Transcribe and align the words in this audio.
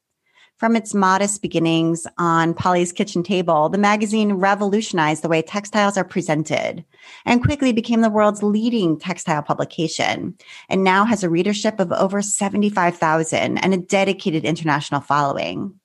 From 0.58 0.76
its 0.76 0.94
modest 0.94 1.42
beginnings 1.42 2.06
on 2.20 2.54
Polly's 2.54 2.92
kitchen 2.92 3.24
table, 3.24 3.70
the 3.70 3.80
magazine 3.80 4.34
revolutionized 4.34 5.24
the 5.24 5.30
way 5.30 5.42
textiles 5.42 5.98
are 5.98 6.04
presented 6.04 6.86
and 7.26 7.44
quickly 7.44 7.74
became 7.74 8.02
the 8.02 8.12
world's 8.12 8.44
leading 8.44 9.00
textile 9.00 9.42
publication 9.42 10.38
and 10.70 10.84
now 10.84 11.06
has 11.06 11.24
a 11.24 11.30
readership 11.30 11.80
of 11.80 11.92
over 11.92 12.22
75,000 12.22 13.58
and 13.58 13.74
a 13.74 13.78
dedicated 13.78 14.46
international 14.46 15.02
following. 15.02 15.80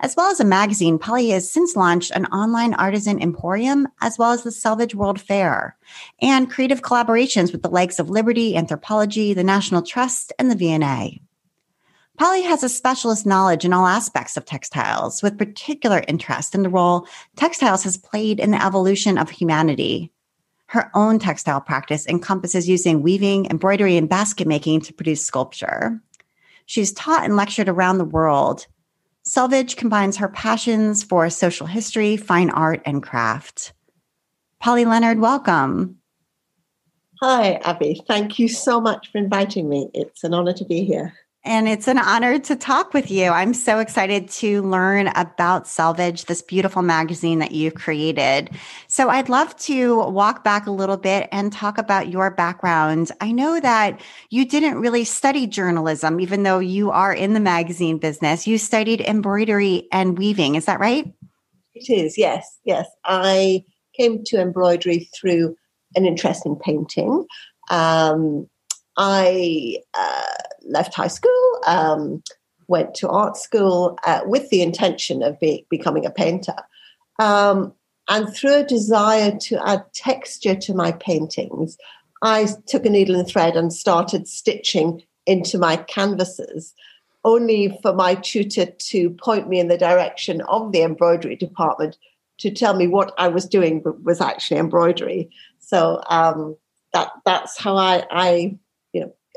As 0.00 0.14
well 0.14 0.30
as 0.30 0.40
a 0.40 0.44
magazine, 0.44 0.98
Polly 0.98 1.30
has 1.30 1.50
since 1.50 1.74
launched 1.74 2.10
an 2.10 2.26
online 2.26 2.74
artisan 2.74 3.20
emporium, 3.20 3.88
as 4.02 4.18
well 4.18 4.32
as 4.32 4.42
the 4.42 4.50
Selvedge 4.50 4.94
World 4.94 5.20
Fair, 5.20 5.76
and 6.20 6.50
creative 6.50 6.82
collaborations 6.82 7.50
with 7.50 7.62
the 7.62 7.70
likes 7.70 7.98
of 7.98 8.10
Liberty, 8.10 8.54
Anthropologie, 8.54 9.34
the 9.34 9.44
National 9.44 9.80
Trust, 9.80 10.32
and 10.38 10.50
the 10.50 10.54
V&A. 10.54 11.20
Polly 12.18 12.42
has 12.42 12.62
a 12.62 12.68
specialist 12.68 13.26
knowledge 13.26 13.64
in 13.64 13.72
all 13.72 13.86
aspects 13.86 14.36
of 14.36 14.44
textiles, 14.44 15.22
with 15.22 15.38
particular 15.38 16.02
interest 16.08 16.54
in 16.54 16.62
the 16.62 16.68
role 16.68 17.06
textiles 17.36 17.82
has 17.84 17.96
played 17.96 18.38
in 18.38 18.50
the 18.50 18.64
evolution 18.64 19.18
of 19.18 19.30
humanity. 19.30 20.10
Her 20.66 20.90
own 20.94 21.18
textile 21.18 21.60
practice 21.60 22.06
encompasses 22.06 22.68
using 22.68 23.02
weaving, 23.02 23.46
embroidery, 23.46 23.96
and 23.96 24.08
basket 24.08 24.46
making 24.46 24.80
to 24.82 24.94
produce 24.94 25.24
sculpture. 25.24 26.00
She's 26.66 26.92
taught 26.92 27.24
and 27.24 27.36
lectured 27.36 27.68
around 27.68 27.98
the 27.98 28.04
world, 28.04 28.66
Selvedge 29.26 29.76
combines 29.76 30.16
her 30.18 30.28
passions 30.28 31.02
for 31.02 31.28
social 31.30 31.66
history, 31.66 32.16
fine 32.16 32.50
art, 32.50 32.80
and 32.86 33.02
craft. 33.02 33.72
Polly 34.60 34.84
Leonard, 34.84 35.18
welcome. 35.18 35.96
Hi, 37.20 37.54
Abby. 37.64 38.00
Thank 38.06 38.38
you 38.38 38.48
so 38.48 38.80
much 38.80 39.10
for 39.10 39.18
inviting 39.18 39.68
me. 39.68 39.90
It's 39.94 40.22
an 40.22 40.32
honor 40.32 40.52
to 40.52 40.64
be 40.64 40.84
here 40.84 41.14
and 41.46 41.68
it's 41.68 41.86
an 41.86 41.98
honor 41.98 42.40
to 42.40 42.56
talk 42.56 42.92
with 42.92 43.10
you. 43.10 43.30
I'm 43.30 43.54
so 43.54 43.78
excited 43.78 44.28
to 44.30 44.62
learn 44.62 45.06
about 45.08 45.64
Selvedge, 45.64 46.26
this 46.26 46.42
beautiful 46.42 46.82
magazine 46.82 47.38
that 47.38 47.52
you've 47.52 47.76
created. 47.76 48.50
So 48.88 49.08
I'd 49.08 49.28
love 49.28 49.56
to 49.60 50.00
walk 50.10 50.42
back 50.42 50.66
a 50.66 50.72
little 50.72 50.96
bit 50.96 51.28
and 51.30 51.52
talk 51.52 51.78
about 51.78 52.08
your 52.08 52.32
background. 52.32 53.12
I 53.20 53.30
know 53.30 53.60
that 53.60 54.00
you 54.28 54.44
didn't 54.44 54.80
really 54.80 55.04
study 55.04 55.46
journalism, 55.46 56.18
even 56.20 56.42
though 56.42 56.58
you 56.58 56.90
are 56.90 57.14
in 57.14 57.32
the 57.32 57.40
magazine 57.40 57.98
business. 57.98 58.48
You 58.48 58.58
studied 58.58 59.00
embroidery 59.00 59.86
and 59.92 60.18
weaving. 60.18 60.56
Is 60.56 60.64
that 60.64 60.80
right? 60.80 61.12
It 61.74 61.88
is, 61.88 62.18
yes, 62.18 62.58
yes. 62.64 62.88
I 63.04 63.64
came 63.96 64.24
to 64.24 64.40
embroidery 64.40 65.08
through 65.18 65.56
an 65.94 66.06
interest 66.06 66.44
in 66.44 66.56
painting. 66.56 67.24
Um, 67.70 68.48
I 68.96 69.78
uh, 69.94 70.22
left 70.64 70.94
high 70.94 71.08
school, 71.08 71.60
um, 71.66 72.22
went 72.68 72.94
to 72.96 73.08
art 73.08 73.36
school 73.36 73.98
uh, 74.04 74.20
with 74.24 74.48
the 74.50 74.62
intention 74.62 75.22
of 75.22 75.38
be- 75.38 75.66
becoming 75.70 76.06
a 76.06 76.10
painter. 76.10 76.56
Um, 77.18 77.72
and 78.08 78.34
through 78.34 78.56
a 78.56 78.64
desire 78.64 79.36
to 79.42 79.68
add 79.68 79.84
texture 79.92 80.54
to 80.54 80.74
my 80.74 80.92
paintings, 80.92 81.76
I 82.22 82.48
took 82.66 82.86
a 82.86 82.90
needle 82.90 83.16
and 83.16 83.28
thread 83.28 83.56
and 83.56 83.72
started 83.72 84.28
stitching 84.28 85.02
into 85.26 85.58
my 85.58 85.76
canvases, 85.76 86.72
only 87.24 87.78
for 87.82 87.92
my 87.92 88.14
tutor 88.14 88.66
to 88.66 89.10
point 89.10 89.48
me 89.48 89.58
in 89.58 89.68
the 89.68 89.78
direction 89.78 90.40
of 90.42 90.72
the 90.72 90.82
embroidery 90.82 91.36
department 91.36 91.98
to 92.38 92.50
tell 92.50 92.74
me 92.74 92.86
what 92.86 93.12
I 93.18 93.28
was 93.28 93.46
doing 93.46 93.82
was 94.02 94.20
actually 94.20 94.60
embroidery. 94.60 95.30
So 95.58 96.00
um, 96.08 96.56
that 96.92 97.10
that's 97.24 97.58
how 97.58 97.76
I, 97.76 98.04
I 98.10 98.58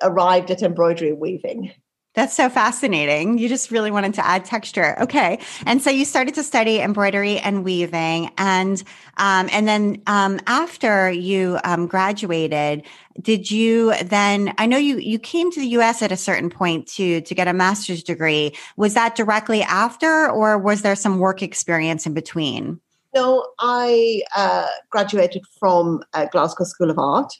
arrived 0.02 0.52
at 0.52 0.62
embroidery 0.62 1.14
weaving. 1.14 1.72
That's 2.16 2.36
so 2.36 2.50
fascinating. 2.50 3.38
You 3.38 3.48
just 3.48 3.70
really 3.70 3.92
wanted 3.92 4.16
to 4.16 4.26
add 4.26 4.44
texture. 4.44 5.00
Okay. 5.00 5.40
And 5.66 5.80
so 5.82 5.92
you 5.92 6.06
started 6.06 6.34
to 6.36 6.44
study 6.44 6.82
embroidery 6.82 7.38
and 7.38 7.64
weaving. 7.64 8.32
And, 8.38 8.84
um, 9.18 9.48
and 9.52 9.68
then, 9.68 10.02
um, 10.08 10.40
after 10.48 11.12
you, 11.12 11.60
um, 11.64 11.86
graduated, 11.86 12.84
did 13.22 13.52
you 13.52 13.94
then, 14.04 14.54
I 14.58 14.66
know 14.66 14.78
you, 14.78 14.98
you 14.98 15.20
came 15.20 15.52
to 15.52 15.60
the 15.60 15.68
US 15.68 16.02
at 16.02 16.12
a 16.12 16.18
certain 16.18 16.50
point 16.50 16.88
to, 16.96 17.22
to 17.22 17.36
get 17.36 17.48
a 17.48 17.54
master's 17.54 18.04
degree. 18.04 18.54
Was 18.76 18.96
that 18.96 19.16
directly 19.16 19.62
after 19.62 20.30
or 20.30 20.58
was 20.58 20.82
there 20.82 20.96
some 20.96 21.20
work 21.20 21.44
experience 21.44 22.08
in 22.08 22.16
between? 22.16 22.82
No, 23.14 23.48
I, 23.60 24.24
uh, 24.36 24.68
graduated 24.90 25.44
from 25.60 26.04
uh, 26.14 26.26
Glasgow 26.26 26.64
School 26.64 26.90
of 26.90 26.98
Art 26.98 27.32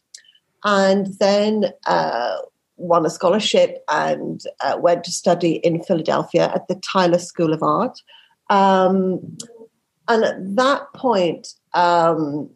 and 0.64 1.08
then 1.20 1.66
uh, 1.88 2.38
won 2.78 3.06
a 3.06 3.10
scholarship 3.10 3.84
and 3.90 4.42
uh, 4.62 4.78
went 4.80 5.04
to 5.04 5.12
study 5.12 5.54
in 5.58 5.84
Philadelphia 5.84 6.52
at 6.54 6.68
the 6.68 6.76
Tyler 6.76 7.20
School 7.20 7.54
of 7.54 7.64
Art. 7.64 8.00
Um, 8.50 9.38
and 10.08 10.24
at 10.24 10.56
that 10.56 10.94
point, 10.96 11.50
um, 11.74 12.50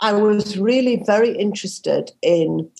I 0.00 0.12
was 0.12 0.58
really 0.58 1.02
very 1.06 1.36
interested 1.36 2.12
in 2.20 2.70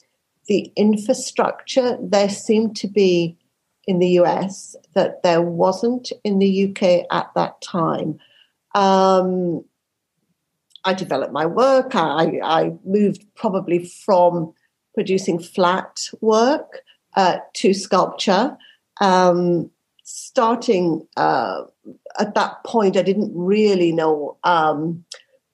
the 0.47 0.71
infrastructure 0.77 1.97
there 2.03 2.29
seemed 2.29 2.77
to 2.77 2.89
be 2.89 3.37
in 3.87 3.99
the 3.99 4.09
US 4.21 4.77
that 4.95 5.23
there 5.23 5.43
wasn't 5.43 6.13
in 6.23 6.39
the 6.39 6.69
UK 6.69 7.07
at 7.11 7.31
that 7.35 7.61
time. 7.61 8.19
Um, 8.75 9.65
I 10.85 10.95
developed 10.95 11.33
my 11.33 11.47
work. 11.47 11.95
I, 11.95 12.41
I 12.43 12.73
moved 12.85 13.25
probably 13.35 13.85
from 13.85 14.53
producing 14.95 15.39
flat 15.39 16.09
work 16.21 16.81
uh, 17.17 17.39
to 17.55 17.73
sculpture. 17.73 18.57
Um, 19.01 19.71
starting 20.05 21.07
uh, 21.17 21.63
at 22.19 22.35
that 22.35 22.63
point, 22.65 22.97
I 22.97 23.03
didn't 23.03 23.33
really 23.35 23.93
know 23.93 24.37
um, 24.45 25.05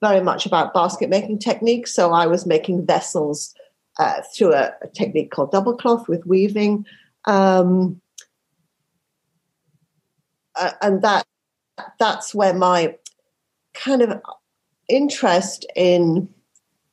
very 0.01 0.21
much 0.21 0.47
about 0.47 0.75
basket 0.75 1.09
making 1.09 1.39
techniques, 1.39 1.95
so 1.95 2.13
I 2.13 2.27
was 2.27 2.47
making 2.47 2.87
vessels 2.87 3.55
uh, 3.99 4.23
through 4.35 4.55
a, 4.55 4.73
a, 4.83 4.89
technique 4.89 5.31
called 5.31 5.53
double 5.53 5.77
cloth 5.77 6.09
with 6.09 6.27
weaving. 6.27 6.87
Um, 7.27 8.01
and 10.83 11.03
that 11.03 11.27
that's 11.99 12.35
where 12.35 12.55
my 12.55 12.97
kind 13.75 14.03
of 14.03 14.21
interest 14.91 15.65
in 15.77 16.29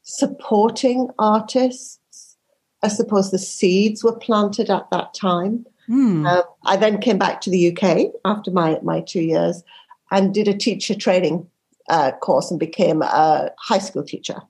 supporting 0.03 1.09
artists, 1.19 2.37
I 2.83 2.87
suppose 2.87 3.31
the 3.31 3.39
seeds 3.39 4.03
were 4.03 4.17
planted 4.17 4.69
at 4.69 4.89
that 4.91 5.13
time. 5.13 5.65
Mm. 5.89 6.43
I 6.65 6.77
then 6.77 6.99
came 6.99 7.17
back 7.17 7.41
to 7.41 7.49
the 7.49 7.75
UK 7.75 8.11
after 8.25 8.51
my, 8.51 8.79
my 8.83 9.01
two 9.01 9.21
years 9.21 9.63
and 10.11 10.33
did 10.33 10.47
a 10.47 10.53
teacher 10.53 10.95
training 10.95 11.47
uh, 11.89 12.11
course 12.21 12.51
and 12.51 12.59
became 12.59 13.01
a 13.01 13.51
high 13.59 13.79
school 13.79 14.03
teacher. 14.03 14.41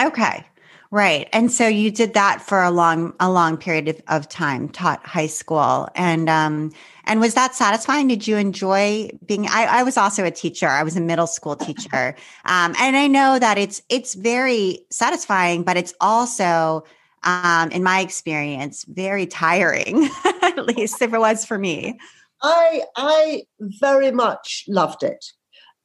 Okay. 0.00 0.44
Right. 0.92 1.26
And 1.32 1.50
so 1.50 1.66
you 1.66 1.90
did 1.90 2.12
that 2.12 2.42
for 2.42 2.62
a 2.62 2.70
long, 2.70 3.14
a 3.18 3.30
long 3.30 3.56
period 3.56 3.88
of, 3.88 4.02
of 4.08 4.28
time, 4.28 4.68
taught 4.68 5.04
high 5.06 5.26
school. 5.26 5.88
And, 5.94 6.28
um, 6.28 6.70
and 7.04 7.18
was 7.18 7.32
that 7.32 7.54
satisfying? 7.54 8.08
Did 8.08 8.26
you 8.26 8.36
enjoy 8.36 9.08
being, 9.24 9.46
I, 9.46 9.78
I 9.78 9.82
was 9.84 9.96
also 9.96 10.22
a 10.22 10.30
teacher. 10.30 10.68
I 10.68 10.82
was 10.82 10.94
a 10.94 11.00
middle 11.00 11.26
school 11.26 11.56
teacher. 11.56 12.14
Um, 12.44 12.74
and 12.78 12.96
I 12.96 13.06
know 13.06 13.38
that 13.38 13.56
it's, 13.56 13.80
it's 13.88 14.14
very 14.14 14.80
satisfying, 14.90 15.62
but 15.62 15.76
it's 15.76 15.94
also, 16.00 16.84
um, 17.22 17.70
in 17.70 17.82
my 17.82 18.00
experience, 18.00 18.84
very 18.88 19.26
tiring, 19.26 20.10
at 20.42 20.66
least 20.66 21.00
if 21.00 21.14
it 21.14 21.18
was 21.18 21.44
for 21.46 21.56
me. 21.56 21.98
I, 22.42 22.82
I 22.96 23.42
very 23.60 24.10
much 24.10 24.64
loved 24.68 25.04
it. 25.04 25.24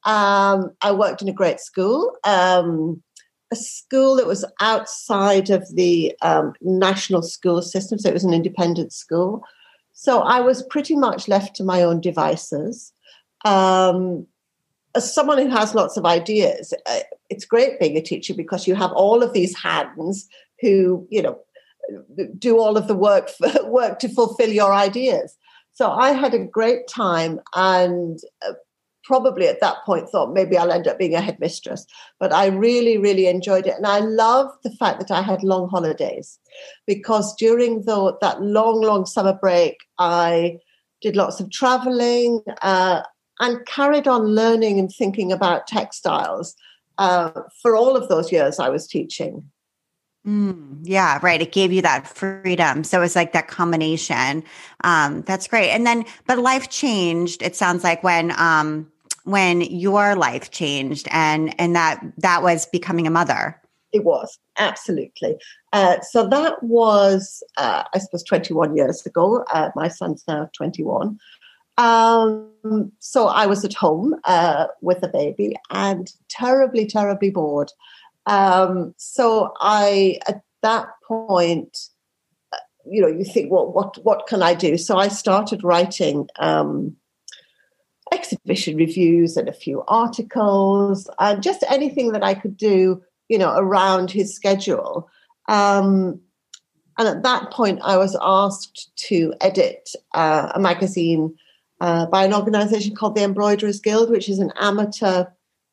Um, 0.04 0.72
I 0.82 0.92
worked 0.92 1.22
in 1.22 1.30
a 1.30 1.34
great 1.34 1.60
school. 1.60 2.18
Um, 2.24 3.04
a 3.52 3.56
school 3.56 4.16
that 4.18 4.28
was 4.28 4.46
outside 4.60 5.50
of 5.50 5.68
the 5.76 6.16
um, 6.22 6.54
national 6.62 7.22
school 7.22 7.62
system, 7.62 7.98
so 7.98 8.10
it 8.10 8.14
was 8.14 8.24
an 8.24 8.34
independent 8.34 8.92
school. 8.92 9.44
So 9.94 10.22
I 10.22 10.42
was 10.42 10.64
pretty 10.64 10.96
much 10.96 11.28
left 11.28 11.56
to 11.56 11.64
my 11.64 11.82
own 11.82 12.02
devices. 12.02 12.94
Um, 13.46 14.28
as 14.96 15.14
someone 15.14 15.38
who 15.38 15.50
has 15.50 15.76
lots 15.76 15.98
of 15.98 16.06
ideas, 16.06 16.74
uh, 16.86 17.00
it's 17.30 17.46
great 17.46 17.80
being 17.80 17.98
a 17.98 18.02
teacher 18.02 18.34
because 18.34 18.68
you 18.68 18.76
have 18.76 18.92
all 18.92 19.24
of 19.24 19.34
these 19.34 19.58
hands 19.58 20.28
who, 20.62 21.08
you 21.10 21.22
know, 21.22 21.40
do 22.38 22.60
all 22.60 22.78
of 22.78 22.88
the 22.88 22.96
work 22.96 23.30
for, 23.38 23.70
work 23.70 24.00
to 24.00 24.10
fulfill 24.10 24.50
your 24.50 24.74
ideas. 24.74 25.38
So 25.74 25.92
I 25.92 26.12
had 26.12 26.34
a 26.34 26.40
great 26.40 26.88
time, 26.88 27.40
and 27.56 28.20
uh, 28.48 28.54
probably 29.08 29.48
at 29.48 29.62
that 29.62 29.78
point 29.86 30.10
thought 30.10 30.34
maybe 30.34 30.58
I'll 30.58 30.72
end 30.72 30.88
up 30.88 31.00
being 31.00 31.16
a 31.16 31.22
headmistress. 31.22 31.86
But 32.20 32.34
I 32.34 32.48
really, 32.48 32.98
really 32.98 33.28
enjoyed 33.28 33.66
it. 33.66 33.76
And 33.78 33.88
I 33.88 34.00
loved 34.00 34.58
the 34.64 34.72
fact 34.72 35.00
that 35.00 35.12
I 35.12 35.22
had 35.22 35.44
long 35.44 35.70
holidays 35.70 36.38
because 36.86 37.34
during 37.38 37.84
the, 37.84 38.18
that 38.20 38.42
long, 38.42 38.82
long 38.82 39.06
summer 39.06 39.34
break, 39.34 39.78
I 39.98 40.58
did 41.02 41.16
lots 41.16 41.40
of 41.40 41.50
traveling 41.52 42.42
uh, 42.62 43.02
and 43.40 43.66
carried 43.66 44.08
on 44.08 44.24
learning 44.24 44.78
and 44.78 44.92
thinking 44.92 45.32
about 45.32 45.68
textiles 45.68 46.54
uh, 46.98 47.32
for 47.62 47.78
all 47.78 47.96
of 47.96 48.10
those 48.10 48.32
years 48.32 48.60
I 48.60 48.70
was 48.70 48.88
teaching. 48.88 49.50
Mm, 50.28 50.80
yeah, 50.84 51.20
right. 51.22 51.42
It 51.42 51.54
gave 51.54 51.72
you 51.72 51.82
that 51.84 52.06
freedom. 52.06 52.84
So 52.84 52.98
it 52.98 53.02
was 53.02 53.16
like 53.16 53.32
that 53.32 53.48
combination. 53.48 54.44
Um, 54.84 55.22
that's 55.22 55.48
great. 55.48 55.70
And 55.70 55.88
then, 55.88 56.04
but 56.26 56.38
life 56.38 56.70
changed. 56.70 57.42
It 57.42 57.56
sounds 57.56 57.82
like 57.82 58.04
when 58.04 58.38
um, 58.38 58.92
when 59.28 59.62
your 59.62 60.16
life 60.16 60.52
changed 60.52 61.08
and 61.12 61.54
and 61.60 61.76
that 61.76 62.04
that 62.18 62.42
was 62.42 62.66
becoming 62.66 63.06
a 63.08 63.12
mother? 63.12 63.62
It 63.94 64.04
was 64.04 64.38
absolutely. 64.58 65.38
Uh, 65.74 66.00
so 66.02 66.28
that 66.28 66.62
was 66.64 67.44
uh, 67.58 67.84
i 67.94 67.98
suppose 68.00 68.24
21 68.24 68.76
years 68.76 69.06
ago. 69.06 69.44
Uh, 69.54 69.70
my 69.76 69.88
son's 69.88 70.24
now 70.28 70.50
21 70.54 71.18
um, 71.78 72.92
so 73.00 73.28
i 73.28 73.46
was 73.46 73.64
at 73.64 73.74
home 73.74 74.16
uh, 74.24 74.68
with 74.82 75.04
a 75.04 75.08
baby 75.08 75.56
and 75.70 76.12
terribly 76.28 76.86
terribly 76.86 77.30
bored. 77.30 77.72
Um, 78.26 78.94
so 78.98 79.54
i 79.60 80.20
at 80.28 80.42
that 80.62 80.88
point 81.08 81.78
uh, 82.52 82.58
you 82.86 83.02
know 83.02 83.08
you 83.08 83.24
think 83.24 83.52
well 83.52 83.72
what 83.72 84.04
what 84.04 84.28
can 84.28 84.42
i 84.42 84.54
do? 84.54 84.78
So 84.78 84.98
i 84.98 85.08
started 85.08 85.64
writing 85.64 86.28
um, 86.40 86.96
exhibition 88.12 88.78
reviews 88.78 89.38
and 89.38 89.50
a 89.50 89.54
few 89.54 89.84
articles 89.88 91.10
and 91.20 91.44
just 91.44 91.64
anything 91.70 92.12
that 92.12 92.24
I 92.24 92.34
could 92.34 92.58
do, 92.58 93.02
you 93.30 93.38
know, 93.38 93.54
around 93.56 94.12
his 94.12 94.34
schedule. 94.34 95.10
Um, 95.48 96.20
and 96.98 97.08
at 97.08 97.24
that 97.24 97.52
point, 97.52 97.80
I 97.84 97.98
was 97.98 98.18
asked 98.22 98.92
to 99.08 99.34
edit 99.42 99.92
uh, 100.14 100.52
a 100.56 100.60
magazine 100.60 101.36
uh, 101.80 102.08
by 102.08 102.26
an 102.26 102.34
organization 102.34 102.96
called 102.96 103.16
the 103.16 103.24
Embroiderers 103.24 103.80
Guild, 103.80 104.10
which 104.10 104.30
is 104.30 104.40
an 104.40 104.52
amateur 104.60 105.26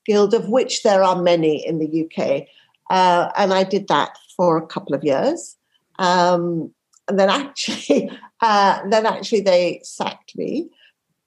guild 0.05 0.35
of 0.35 0.49
which 0.49 0.83
there 0.83 1.03
are 1.03 1.21
many 1.21 1.67
in 1.67 1.79
the 1.79 2.05
UK. 2.05 2.47
Uh, 2.91 3.31
and 3.37 3.55
I 3.55 3.65
did 3.65 3.89
that 3.89 4.19
for 4.37 4.59
a 4.59 4.67
couple 4.67 4.95
of 4.95 5.03
years. 5.03 5.57
Um, 5.99 6.73
and 7.09 7.19
then 7.19 7.31
actually, 7.31 8.11
uh, 8.41 8.81
then 8.89 9.07
actually 9.07 9.41
they 9.41 9.81
sacked 9.83 10.37
me 10.37 10.69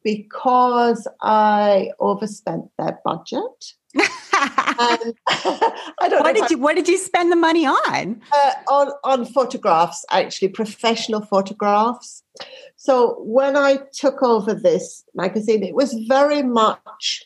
because 0.07 1.07
I 1.21 1.91
overspent 1.99 2.71
their 2.77 2.97
budget. 3.03 3.73
and, 3.93 4.07
I 5.27 6.07
don't 6.09 6.23
what 6.23 6.33
did 6.33 6.45
I, 6.45 6.47
you 6.49 6.57
what 6.59 6.77
did 6.77 6.87
you 6.87 6.97
spend 6.97 7.29
the 7.29 7.35
money 7.35 7.65
on? 7.65 8.21
Uh, 8.31 8.53
on 8.69 8.93
on 9.03 9.25
photographs, 9.25 10.05
actually, 10.09 10.47
professional 10.47 11.25
photographs. 11.25 12.23
So 12.77 13.17
when 13.19 13.57
I 13.57 13.79
took 13.91 14.23
over 14.23 14.53
this 14.53 15.03
magazine, 15.13 15.61
it 15.61 15.75
was 15.75 15.93
very 16.07 16.41
much 16.41 17.25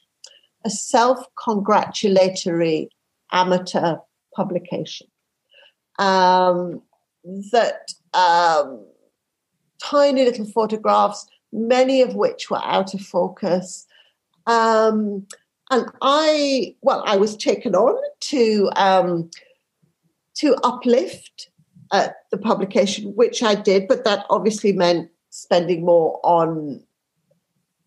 a 0.65 0.71
self-congratulatory 0.71 2.89
amateur 3.31 3.97
publication. 4.35 5.05
Um, 5.99 6.81
that 7.51 7.93
um, 8.15 8.83
tiny 9.83 10.25
little 10.25 10.45
photographs 10.45 11.27
many 11.51 12.01
of 12.01 12.15
which 12.15 12.49
were 12.49 12.63
out 12.63 12.93
of 12.93 13.01
focus. 13.01 13.87
Um, 14.47 15.27
and 15.69 15.85
I, 16.01 16.75
well, 16.81 17.03
I 17.05 17.17
was 17.17 17.37
taken 17.37 17.75
on 17.75 18.01
to 18.21 18.69
um, 18.75 19.29
to 20.35 20.55
uplift 20.63 21.49
uh, 21.91 22.09
the 22.31 22.37
publication, 22.37 23.15
which 23.15 23.43
I 23.43 23.55
did, 23.55 23.87
but 23.87 24.03
that 24.05 24.25
obviously 24.29 24.71
meant 24.71 25.09
spending 25.29 25.85
more 25.85 26.19
on 26.23 26.83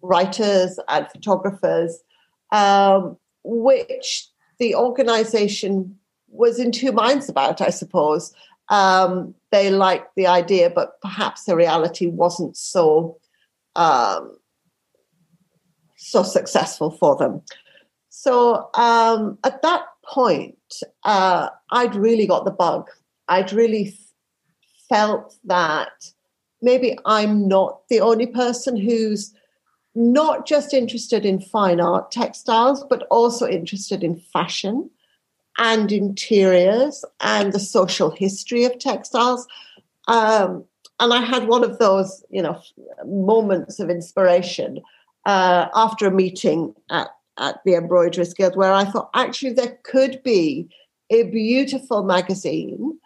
writers 0.02 0.78
and 0.88 1.08
photographers, 1.08 2.02
um, 2.52 3.17
which 3.43 4.28
the 4.58 4.74
organization 4.74 5.98
was 6.29 6.58
in 6.58 6.72
two 6.72 6.93
minds 6.93 7.29
about, 7.29 7.60
I 7.60 7.70
suppose. 7.70 8.32
Um, 8.69 9.34
they 9.50 9.70
liked 9.70 10.15
the 10.17 10.27
idea, 10.27 10.70
but 10.70 11.00
perhaps 11.00 11.44
the 11.44 11.56
reality 11.56 12.06
wasn't 12.06 12.56
so 12.56 13.19
um, 13.76 14.36
so 15.96 16.22
successful 16.22 16.90
for 16.90 17.16
them. 17.16 17.43
So 18.10 18.70
um, 18.74 19.38
at 19.44 19.62
that 19.62 19.86
point, 20.04 20.82
uh, 21.04 21.48
I'd 21.70 21.94
really 21.94 22.26
got 22.26 22.44
the 22.44 22.50
bug. 22.50 22.88
I'd 23.28 23.52
really 23.52 23.96
felt 24.88 25.36
that 25.44 26.10
maybe 26.62 26.98
I'm 27.04 27.48
not 27.48 27.81
the 27.88 28.00
only 28.00 28.26
person 28.26 28.76
who's 28.76 29.34
not 29.94 30.46
just 30.46 30.74
interested 30.74 31.24
in 31.24 31.40
fine 31.40 31.81
art 31.81 32.10
textiles, 32.10 32.84
but 32.88 33.06
also 33.10 33.46
interested 33.46 34.02
in 34.02 34.16
fashion 34.16 34.90
and 35.58 35.93
interiors 35.93 37.04
and 37.20 37.52
the 37.52 37.60
social 37.60 38.10
history 38.10 38.64
of 38.64 38.78
textiles. 38.78 39.46
Um, 40.08 40.64
and 41.01 41.13
I 41.13 41.22
had 41.22 41.48
one 41.48 41.65
of 41.65 41.79
those, 41.79 42.24
you 42.31 42.43
know, 42.43 42.60
moments 43.05 43.81
of 43.81 43.91
inspiration 43.91 44.81
uh, 45.27 45.69
after 45.74 46.06
a 46.06 46.10
meeting 46.10 46.74
at, 46.91 47.08
at 47.39 47.60
the 47.65 47.74
Embroiderers 47.74 48.34
Guild 48.34 48.56
where 48.56 48.72
I 48.72 48.84
thought 48.84 49.10
actually 49.15 49.55
there 49.55 49.79
could 49.82 50.22
be 50.22 50.69
a 51.10 51.24
beautiful 51.24 52.05
magazine 52.05 52.98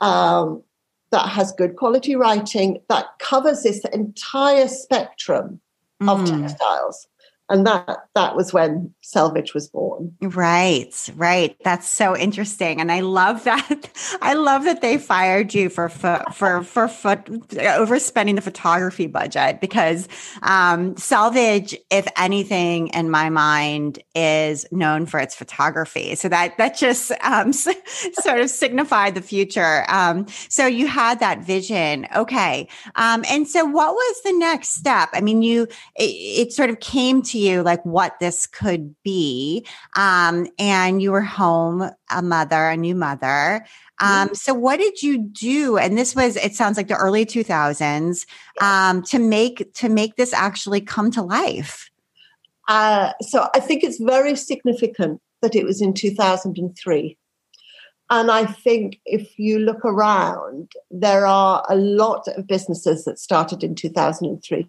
um, 0.00 0.62
that 1.10 1.28
has 1.28 1.52
good 1.52 1.76
quality 1.76 2.16
writing 2.16 2.80
that 2.88 3.06
covers 3.18 3.62
this 3.62 3.84
entire 3.92 4.68
spectrum 4.68 5.60
of 6.02 6.20
mm. 6.20 6.40
textiles 6.40 7.08
and 7.50 7.66
that 7.66 8.04
that 8.14 8.36
was 8.36 8.52
when 8.52 8.92
Selvedge 9.02 9.54
was 9.54 9.68
born. 9.68 10.14
Right, 10.20 10.92
right. 11.16 11.56
That's 11.64 11.88
so 11.88 12.16
interesting, 12.16 12.80
and 12.80 12.92
I 12.92 13.00
love 13.00 13.44
that. 13.44 13.90
I 14.22 14.34
love 14.34 14.64
that 14.64 14.82
they 14.82 14.98
fired 14.98 15.54
you 15.54 15.70
for 15.70 15.88
for 15.88 16.22
for, 16.32 16.62
for 16.62 16.88
overspending 17.16 18.34
the 18.34 18.42
photography 18.42 19.06
budget 19.06 19.60
because 19.60 20.08
um, 20.42 20.94
Selvedge, 20.96 21.74
if 21.90 22.06
anything, 22.16 22.88
in 22.88 23.10
my 23.10 23.30
mind, 23.30 24.02
is 24.14 24.66
known 24.70 25.06
for 25.06 25.18
its 25.18 25.34
photography. 25.34 26.14
So 26.16 26.28
that 26.28 26.56
that 26.58 26.76
just 26.76 27.12
um, 27.22 27.52
sort 28.20 28.40
of 28.40 28.50
signified 28.50 29.14
the 29.14 29.22
future. 29.22 29.84
Um, 29.88 30.26
so 30.48 30.66
you 30.66 30.86
had 30.86 31.20
that 31.20 31.40
vision, 31.44 32.06
okay. 32.14 32.68
Um, 32.96 33.24
and 33.30 33.48
so, 33.48 33.64
what 33.64 33.94
was 33.94 34.22
the 34.22 34.32
next 34.32 34.70
step? 34.70 35.08
I 35.14 35.22
mean, 35.22 35.42
you 35.42 35.62
it, 35.96 36.10
it 36.48 36.52
sort 36.52 36.68
of 36.68 36.80
came 36.80 37.22
to 37.22 37.37
to 37.38 37.44
you 37.44 37.62
like 37.62 37.84
what 37.84 38.18
this 38.20 38.46
could 38.46 38.94
be. 39.02 39.64
Um, 39.96 40.46
and 40.58 41.00
you 41.00 41.12
were 41.12 41.22
home, 41.22 41.90
a 42.10 42.22
mother, 42.22 42.68
a 42.68 42.76
new 42.76 42.94
mother. 42.94 43.64
Um, 44.00 44.34
so 44.34 44.54
what 44.54 44.78
did 44.78 45.02
you 45.02 45.18
do? 45.18 45.76
And 45.76 45.98
this 45.98 46.14
was, 46.14 46.36
it 46.36 46.54
sounds 46.54 46.76
like 46.76 46.88
the 46.88 46.96
early 46.96 47.26
2000s, 47.26 48.26
um, 48.60 49.02
to 49.04 49.18
make, 49.18 49.72
to 49.74 49.88
make 49.88 50.16
this 50.16 50.32
actually 50.32 50.80
come 50.80 51.10
to 51.12 51.22
life. 51.22 51.90
Uh, 52.68 53.12
so 53.22 53.48
I 53.54 53.60
think 53.60 53.82
it's 53.82 53.98
very 53.98 54.36
significant 54.36 55.20
that 55.42 55.56
it 55.56 55.64
was 55.64 55.80
in 55.80 55.94
2003. 55.94 57.16
And 58.10 58.30
I 58.30 58.46
think 58.46 59.00
if 59.04 59.38
you 59.38 59.58
look 59.58 59.84
around, 59.84 60.72
there 60.90 61.26
are 61.26 61.64
a 61.68 61.76
lot 61.76 62.26
of 62.28 62.46
businesses 62.46 63.04
that 63.04 63.18
started 63.18 63.62
in 63.62 63.74
2003. 63.74 64.66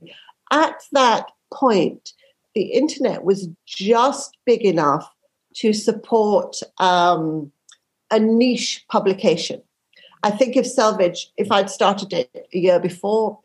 At 0.52 0.82
that 0.92 1.32
point, 1.54 2.14
the 2.60 2.74
internet 2.74 3.24
was 3.24 3.48
just 3.66 4.38
big 4.46 4.64
enough 4.64 5.10
to 5.56 5.72
support 5.72 6.58
um, 6.78 7.54
a 8.12 8.20
niche 8.20 8.84
publication. 8.92 9.62
I 10.24 10.32
think 10.32 10.58
if 10.58 10.66
Selvedge, 10.66 11.28
if 11.38 11.50
I'd 11.54 11.70
started 11.70 12.12
it 12.12 12.30
a 12.54 12.58
year 12.58 12.82
before, 12.82 13.40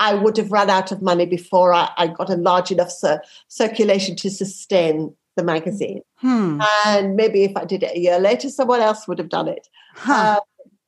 I 0.00 0.14
would 0.14 0.36
have 0.36 0.50
run 0.50 0.68
out 0.68 0.90
of 0.90 1.00
money 1.00 1.26
before 1.26 1.72
I, 1.72 1.90
I 1.96 2.08
got 2.08 2.28
a 2.28 2.34
large 2.34 2.72
enough 2.72 2.90
cir- 2.90 3.22
circulation 3.46 4.16
to 4.16 4.30
sustain 4.30 5.14
the 5.36 5.44
magazine. 5.44 6.02
Hmm. 6.16 6.60
And 6.84 7.14
maybe 7.14 7.44
if 7.44 7.56
I 7.56 7.64
did 7.64 7.84
it 7.84 7.96
a 7.96 8.00
year 8.00 8.18
later, 8.18 8.48
someone 8.48 8.80
else 8.80 9.06
would 9.06 9.20
have 9.20 9.28
done 9.28 9.46
it. 9.46 9.68
Huh. 9.94 10.12
Uh, 10.12 10.40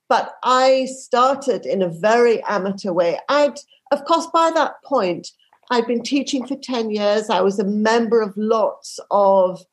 but 0.09 0.35
I 0.43 0.87
started 0.87 1.65
in 1.65 1.81
a 1.81 1.89
very 1.89 2.43
amateur 2.43 2.93
way. 2.93 3.21
I'd, 3.29 3.59
of 3.93 4.05
course, 4.05 4.27
by 4.35 4.51
that 4.51 4.83
point, 4.83 5.31
I'd 5.71 5.87
been 5.87 6.03
teaching 6.03 6.47
for 6.47 6.57
10 6.57 6.91
years. 6.91 7.31
I 7.31 7.41
was 7.41 7.59
a 7.59 7.65
member 7.65 8.21
of 8.21 8.35
lots 8.37 9.01
of 9.11 9.65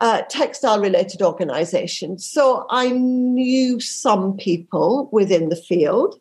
uh, 0.00 0.22
textile 0.28 0.80
related 0.80 1.22
organizations. 1.22 2.26
So 2.26 2.66
I 2.68 2.90
knew 2.90 3.80
some 3.80 4.36
people 4.36 5.08
within 5.12 5.48
the 5.48 5.56
field. 5.56 6.20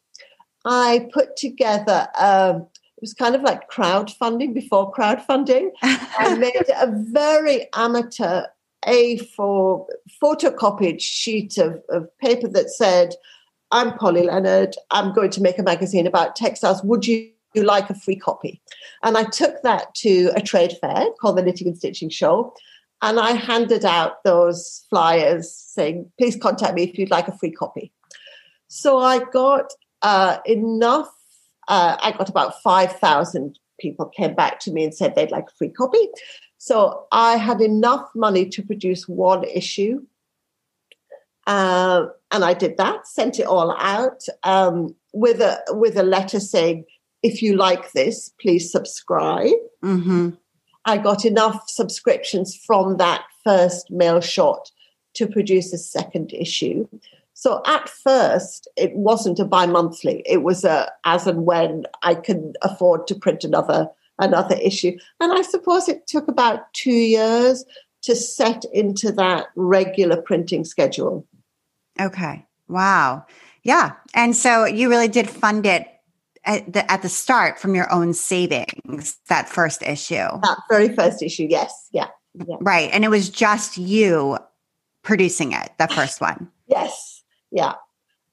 I 0.63 1.09
put 1.11 1.35
together 1.35 2.07
um, 2.19 2.67
it 3.01 3.05
was 3.05 3.15
kind 3.15 3.33
of 3.33 3.41
like 3.41 3.67
crowdfunding 3.67 4.53
before 4.53 4.93
crowdfunding. 4.93 5.71
I 5.81 6.35
made 6.35 6.69
a 6.79 6.87
very 6.91 7.65
amateur 7.73 8.43
A4 8.85 9.87
photocopied 10.21 11.01
sheet 11.01 11.57
of, 11.57 11.81
of 11.89 12.15
paper 12.19 12.47
that 12.49 12.69
said, 12.69 13.15
I'm 13.71 13.97
Polly 13.97 14.21
Leonard. 14.21 14.75
I'm 14.91 15.15
going 15.15 15.31
to 15.31 15.41
make 15.41 15.57
a 15.57 15.63
magazine 15.63 16.05
about 16.05 16.35
textiles. 16.35 16.83
Would 16.83 17.07
you, 17.07 17.30
you 17.53 17.63
like 17.63 17.89
a 17.89 17.95
free 17.95 18.15
copy? 18.15 18.61
And 19.03 19.17
I 19.17 19.23
took 19.23 19.61
that 19.63 19.93
to 19.95 20.31
a 20.35 20.41
trade 20.41 20.73
fair 20.81 21.07
called 21.19 21.37
the 21.37 21.43
Knitting 21.43 21.67
and 21.67 21.77
Stitching 21.77 22.09
Show. 22.09 22.53
And 23.01 23.19
I 23.19 23.31
handed 23.31 23.83
out 23.83 24.23
those 24.23 24.85
flyers 24.89 25.51
saying, 25.51 26.11
please 26.19 26.35
contact 26.35 26.75
me 26.75 26.83
if 26.83 26.97
you'd 26.97 27.09
like 27.09 27.27
a 27.27 27.37
free 27.37 27.51
copy. 27.51 27.91
So 28.67 28.99
I 28.99 29.19
got 29.19 29.73
uh, 30.01 30.37
enough 30.45 31.09
uh, 31.67 31.95
I 32.01 32.11
got 32.11 32.29
about 32.29 32.61
5,000 32.61 33.57
people 33.79 34.05
came 34.07 34.35
back 34.35 34.59
to 34.59 34.71
me 34.71 34.83
and 34.83 34.93
said 34.93 35.15
they'd 35.15 35.31
like 35.31 35.49
a 35.49 35.55
free 35.57 35.69
copy. 35.69 36.09
So 36.57 37.07
I 37.11 37.37
had 37.37 37.61
enough 37.61 38.09
money 38.13 38.47
to 38.49 38.61
produce 38.61 39.07
one 39.07 39.43
issue. 39.45 40.05
Uh, 41.47 42.07
and 42.29 42.43
I 42.43 42.53
did 42.53 42.77
that, 42.77 43.07
sent 43.07 43.39
it 43.39 43.47
all 43.47 43.75
out 43.77 44.25
um, 44.43 44.95
with 45.13 45.41
a 45.41 45.59
with 45.69 45.97
a 45.97 46.03
letter 46.03 46.39
saying, 46.39 46.85
"If 47.23 47.41
you 47.41 47.55
like 47.55 47.91
this, 47.91 48.31
please 48.41 48.71
subscribe." 48.71 49.53
Mm-hmm. 49.83 50.29
I 50.85 50.97
got 50.97 51.25
enough 51.25 51.69
subscriptions 51.69 52.55
from 52.55 52.97
that 52.97 53.23
first 53.43 53.91
mail 53.91 54.19
shot 54.19 54.71
to 55.13 55.27
produce 55.27 55.73
a 55.73 55.77
second 55.77 56.33
issue. 56.33 56.87
So 57.33 57.61
at 57.65 57.89
first, 57.89 58.67
it 58.75 58.95
wasn't 58.95 59.39
a 59.39 59.45
bi-monthly. 59.45 60.23
It 60.25 60.43
was 60.43 60.63
a 60.63 60.91
as 61.05 61.27
and 61.27 61.45
when 61.45 61.85
I 62.03 62.15
can 62.15 62.53
afford 62.61 63.07
to 63.07 63.15
print 63.15 63.43
another 63.43 63.89
another 64.19 64.55
issue. 64.55 64.97
And 65.19 65.33
I 65.33 65.41
suppose 65.41 65.89
it 65.89 66.07
took 66.07 66.27
about 66.27 66.71
two 66.73 66.91
years 66.91 67.65
to 68.03 68.15
set 68.15 68.63
into 68.71 69.11
that 69.13 69.47
regular 69.55 70.21
printing 70.21 70.63
schedule. 70.63 71.25
Okay. 71.99 72.45
Wow. 72.67 73.25
Yeah. 73.63 73.93
And 74.13 74.35
so 74.35 74.65
you 74.65 74.89
really 74.89 75.07
did 75.07 75.29
fund 75.29 75.65
it 75.65 75.87
at 76.43 76.71
the, 76.71 76.91
at 76.91 77.01
the 77.01 77.09
start 77.09 77.59
from 77.59 77.75
your 77.75 77.91
own 77.91 78.13
savings, 78.13 79.17
that 79.27 79.47
first 79.47 79.83
issue. 79.83 80.15
That 80.15 80.57
very 80.69 80.93
first 80.95 81.21
issue. 81.21 81.47
Yes. 81.49 81.89
Yeah. 81.91 82.07
yeah. 82.33 82.57
Right. 82.59 82.89
And 82.91 83.03
it 83.03 83.09
was 83.09 83.29
just 83.29 83.77
you 83.77 84.37
producing 85.03 85.51
it, 85.51 85.71
the 85.77 85.87
first 85.87 86.21
one. 86.21 86.49
yes. 86.67 87.23
Yeah. 87.51 87.73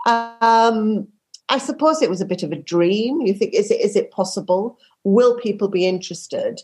Um, 0.06 1.08
I 1.48 1.58
suppose 1.58 2.02
it 2.02 2.10
was 2.10 2.20
a 2.20 2.26
bit 2.26 2.42
of 2.42 2.52
a 2.52 2.56
dream. 2.56 3.20
You 3.20 3.34
think, 3.34 3.54
is 3.54 3.70
it 3.70 3.80
is 3.80 3.96
it 3.96 4.10
possible? 4.10 4.78
Will 5.04 5.36
people 5.38 5.68
be 5.68 5.86
interested? 5.86 6.60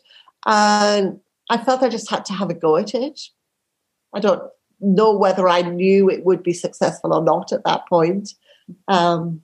And 0.47 1.21
I 1.51 1.59
felt 1.59 1.83
I 1.83 1.89
just 1.89 2.11
had 2.11 2.25
to 2.27 2.33
have 2.33 2.51
a 2.51 2.55
go 2.55 2.77
at 2.77 2.95
it. 2.95 3.21
I 4.15 4.21
don't 4.21 4.43
know 4.81 5.17
whether 5.17 5.49
I 5.49 5.63
knew 5.63 6.09
it 6.09 6.25
would 6.25 6.43
be 6.43 6.53
successful 6.53 7.13
or 7.13 7.23
not 7.23 7.53
at 7.53 7.65
that 7.65 7.89
point. 7.89 8.31
Um, 8.89 9.43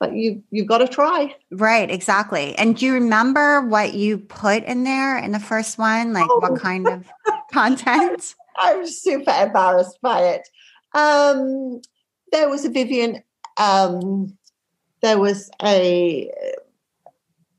but 0.00 0.14
you 0.16 0.42
you've 0.50 0.66
got 0.66 0.78
to 0.78 0.88
try. 0.88 1.36
Right, 1.52 1.88
exactly. 1.90 2.56
And 2.56 2.76
do 2.76 2.86
you 2.86 2.94
remember 2.94 3.60
what 3.60 3.94
you 3.94 4.18
put 4.18 4.64
in 4.64 4.82
there 4.82 5.18
in 5.18 5.30
the 5.30 5.38
first 5.38 5.78
one? 5.78 6.12
Like 6.12 6.26
oh. 6.28 6.38
what 6.40 6.60
kind 6.60 6.88
of 6.88 7.06
content? 7.52 8.34
I'm 8.56 8.86
super 8.86 9.30
embarrassed 9.30 9.98
by 10.02 10.22
it. 10.22 10.48
Um, 10.94 11.80
there 12.32 12.48
was 12.48 12.64
a 12.64 12.70
Vivienne. 12.70 13.22
Um, 13.58 14.36
there 15.02 15.18
was 15.18 15.50
a 15.62 16.30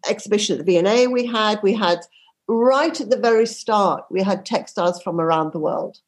exhibition 0.09 0.59
at 0.59 0.65
the 0.65 0.81
V&A 0.81 1.07
we 1.07 1.25
had. 1.25 1.59
We 1.63 1.73
had 1.73 1.99
right 2.47 2.99
at 2.99 3.09
the 3.09 3.17
very 3.17 3.45
start, 3.45 4.05
we 4.09 4.21
had 4.21 4.45
textiles 4.45 5.01
from 5.01 5.21
around 5.21 5.53
the 5.53 5.59
world. 5.59 5.99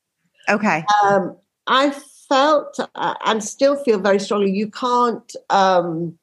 Okay. 0.49 0.83
Um, 1.03 1.37
I 1.67 1.91
felt 2.27 2.79
uh, 2.95 3.13
and 3.25 3.43
still 3.43 3.75
feel 3.83 3.99
very 3.99 4.19
strongly 4.19 4.51
you 4.51 4.69
can't. 4.69 5.35
Um, 5.49 6.17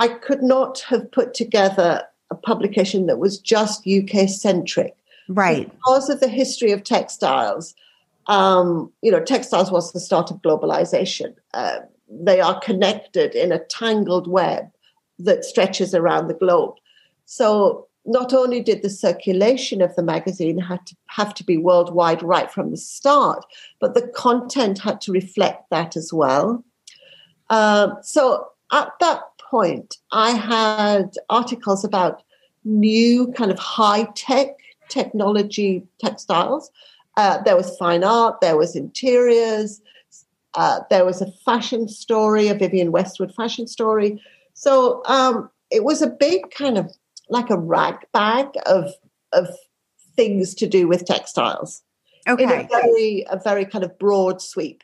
I 0.00 0.08
could 0.08 0.42
not 0.42 0.80
have 0.88 1.12
put 1.12 1.34
together 1.34 2.02
a 2.30 2.34
publication 2.34 3.06
that 3.06 3.18
was 3.18 3.38
just 3.38 3.86
UK 3.86 4.28
centric. 4.28 4.96
Right. 5.28 5.70
Because 5.70 6.08
of 6.08 6.20
the 6.20 6.28
history 6.28 6.72
of 6.72 6.82
textiles, 6.82 7.74
um, 8.26 8.90
you 9.02 9.12
know, 9.12 9.20
textiles 9.20 9.70
was 9.70 9.92
the 9.92 10.00
start 10.00 10.30
of 10.30 10.38
globalization. 10.38 11.34
Uh, 11.52 11.80
they 12.08 12.40
are 12.40 12.58
connected 12.60 13.34
in 13.34 13.52
a 13.52 13.62
tangled 13.66 14.26
web 14.26 14.70
that 15.18 15.44
stretches 15.44 15.94
around 15.94 16.28
the 16.28 16.34
globe. 16.34 16.74
So 17.26 17.86
not 18.06 18.32
only 18.32 18.62
did 18.62 18.82
the 18.82 18.90
circulation 18.90 19.82
of 19.82 19.94
the 19.96 20.02
magazine 20.02 20.58
had 20.58 20.84
to 20.86 20.96
have 21.08 21.34
to 21.34 21.44
be 21.44 21.58
worldwide 21.58 22.22
right 22.22 22.50
from 22.50 22.70
the 22.70 22.78
start, 22.78 23.44
but 23.80 23.92
the 23.92 24.08
content 24.08 24.78
had 24.78 25.02
to 25.02 25.12
reflect 25.12 25.68
that 25.70 25.94
as 25.94 26.10
well. 26.10 26.64
Um, 27.50 27.98
so 28.02 28.48
at 28.72 28.92
that 29.00 29.22
point, 29.50 29.96
I 30.12 30.30
had 30.30 31.14
articles 31.28 31.84
about 31.84 32.22
new 32.64 33.32
kind 33.32 33.50
of 33.50 33.58
high 33.58 34.04
tech 34.14 34.48
technology 34.88 35.82
textiles 35.98 36.70
uh, 37.16 37.42
there 37.42 37.56
was 37.56 37.76
fine 37.76 38.04
art, 38.04 38.40
there 38.40 38.56
was 38.56 38.76
interiors, 38.76 39.80
uh, 40.54 40.80
there 40.90 41.04
was 41.04 41.20
a 41.20 41.30
fashion 41.44 41.88
story, 41.88 42.48
a 42.48 42.54
Vivienne 42.54 42.92
Westwood 42.92 43.34
fashion 43.34 43.66
story. 43.66 44.20
So 44.54 45.02
um, 45.06 45.50
it 45.70 45.84
was 45.84 46.02
a 46.02 46.06
big 46.06 46.50
kind 46.50 46.78
of 46.78 46.90
like 47.28 47.50
a 47.50 47.58
rag 47.58 47.96
bag 48.12 48.48
of 48.66 48.92
of 49.32 49.48
things 50.16 50.54
to 50.54 50.66
do 50.66 50.88
with 50.88 51.04
textiles. 51.04 51.82
Okay, 52.28 52.44
in 52.44 52.50
a 52.50 52.68
very 52.68 53.26
a 53.30 53.38
very 53.38 53.64
kind 53.64 53.84
of 53.84 53.98
broad 53.98 54.40
sweep. 54.40 54.82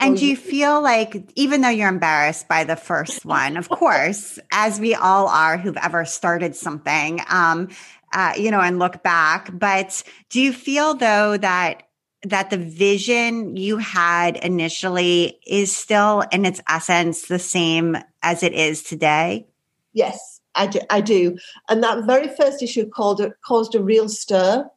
And 0.00 0.16
do 0.16 0.26
you 0.26 0.36
feel 0.36 0.80
like, 0.80 1.30
even 1.34 1.60
though 1.60 1.68
you're 1.68 1.88
embarrassed 1.88 2.48
by 2.48 2.64
the 2.64 2.76
first 2.76 3.24
one, 3.24 3.56
of 3.56 3.68
course, 3.68 4.38
as 4.52 4.78
we 4.78 4.94
all 4.94 5.28
are 5.28 5.58
who've 5.58 5.76
ever 5.76 6.04
started 6.04 6.54
something, 6.54 7.20
um, 7.28 7.68
uh, 8.12 8.32
you 8.36 8.50
know, 8.50 8.60
and 8.60 8.78
look 8.78 9.02
back. 9.02 9.50
But 9.52 10.02
do 10.30 10.40
you 10.40 10.52
feel 10.52 10.94
though 10.94 11.36
that 11.36 11.82
that 12.24 12.50
the 12.50 12.58
vision 12.58 13.56
you 13.56 13.76
had 13.76 14.36
initially 14.38 15.38
is 15.46 15.74
still 15.74 16.24
in 16.32 16.44
its 16.44 16.60
essence 16.68 17.28
the 17.28 17.38
same 17.38 17.96
as 18.22 18.42
it 18.42 18.52
is 18.52 18.82
today? 18.82 19.46
Yes, 19.92 20.40
I 20.54 20.66
do. 20.66 20.80
I 20.90 21.00
do. 21.00 21.38
And 21.68 21.82
that 21.82 22.06
very 22.06 22.28
first 22.36 22.62
issue 22.62 22.88
called 22.88 23.22
caused 23.44 23.74
a 23.74 23.82
real 23.82 24.08
stir. 24.08 24.68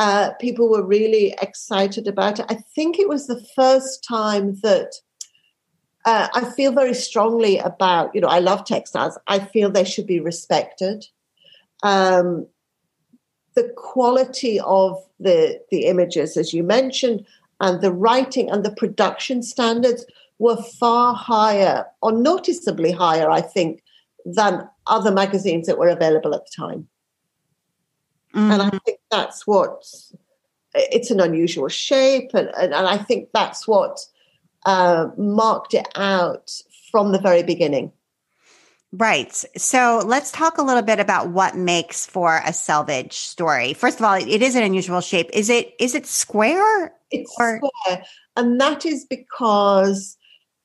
Uh, 0.00 0.32
people 0.40 0.70
were 0.70 0.82
really 0.96 1.34
excited 1.42 2.08
about 2.08 2.40
it. 2.40 2.46
I 2.48 2.54
think 2.74 2.98
it 2.98 3.06
was 3.06 3.26
the 3.26 3.44
first 3.54 4.02
time 4.02 4.58
that 4.62 4.94
uh, 6.06 6.28
I 6.34 6.42
feel 6.56 6.72
very 6.72 6.94
strongly 6.94 7.58
about, 7.58 8.14
you 8.14 8.22
know, 8.22 8.28
I 8.28 8.38
love 8.38 8.64
textiles. 8.64 9.18
I 9.26 9.40
feel 9.40 9.70
they 9.70 9.84
should 9.84 10.06
be 10.06 10.18
respected. 10.18 11.04
Um, 11.82 12.46
the 13.56 13.68
quality 13.76 14.58
of 14.60 14.96
the 15.18 15.60
the 15.70 15.84
images, 15.84 16.38
as 16.38 16.54
you 16.54 16.62
mentioned, 16.62 17.26
and 17.60 17.82
the 17.82 17.92
writing 17.92 18.50
and 18.50 18.64
the 18.64 18.74
production 18.82 19.42
standards 19.42 20.06
were 20.38 20.56
far 20.80 21.14
higher, 21.14 21.84
or 22.00 22.12
noticeably 22.12 22.92
higher, 22.92 23.30
I 23.30 23.42
think, 23.42 23.82
than 24.24 24.66
other 24.86 25.12
magazines 25.12 25.66
that 25.66 25.78
were 25.78 25.88
available 25.88 26.34
at 26.34 26.46
the 26.46 26.52
time. 26.56 26.88
Mm-hmm. 28.34 28.50
And 28.50 28.62
I 28.62 28.66
mm-hmm. 28.66 28.78
think 28.86 28.99
that's 29.10 29.46
what 29.46 29.84
it's 30.74 31.10
an 31.10 31.20
unusual 31.20 31.68
shape, 31.68 32.30
and, 32.34 32.48
and, 32.56 32.72
and 32.72 32.86
I 32.86 32.98
think 32.98 33.30
that's 33.32 33.66
what 33.66 33.98
uh, 34.66 35.08
marked 35.16 35.74
it 35.74 35.88
out 35.96 36.50
from 36.90 37.12
the 37.12 37.18
very 37.18 37.42
beginning. 37.42 37.92
Right. 38.92 39.32
So 39.56 40.02
let's 40.04 40.32
talk 40.32 40.58
a 40.58 40.62
little 40.62 40.82
bit 40.82 40.98
about 40.98 41.30
what 41.30 41.56
makes 41.56 42.06
for 42.06 42.38
a 42.38 42.50
Selvedge 42.50 43.12
story. 43.12 43.72
First 43.72 44.00
of 44.00 44.04
all, 44.04 44.14
it 44.14 44.42
is 44.42 44.56
an 44.56 44.64
unusual 44.64 45.00
shape. 45.00 45.30
Is 45.32 45.48
it 45.48 45.74
is 45.78 45.94
it 45.94 46.06
square? 46.06 46.92
It's 47.12 47.32
or? 47.38 47.58
square. 47.58 48.04
And 48.36 48.60
that 48.60 48.84
is 48.84 49.04
because 49.04 50.16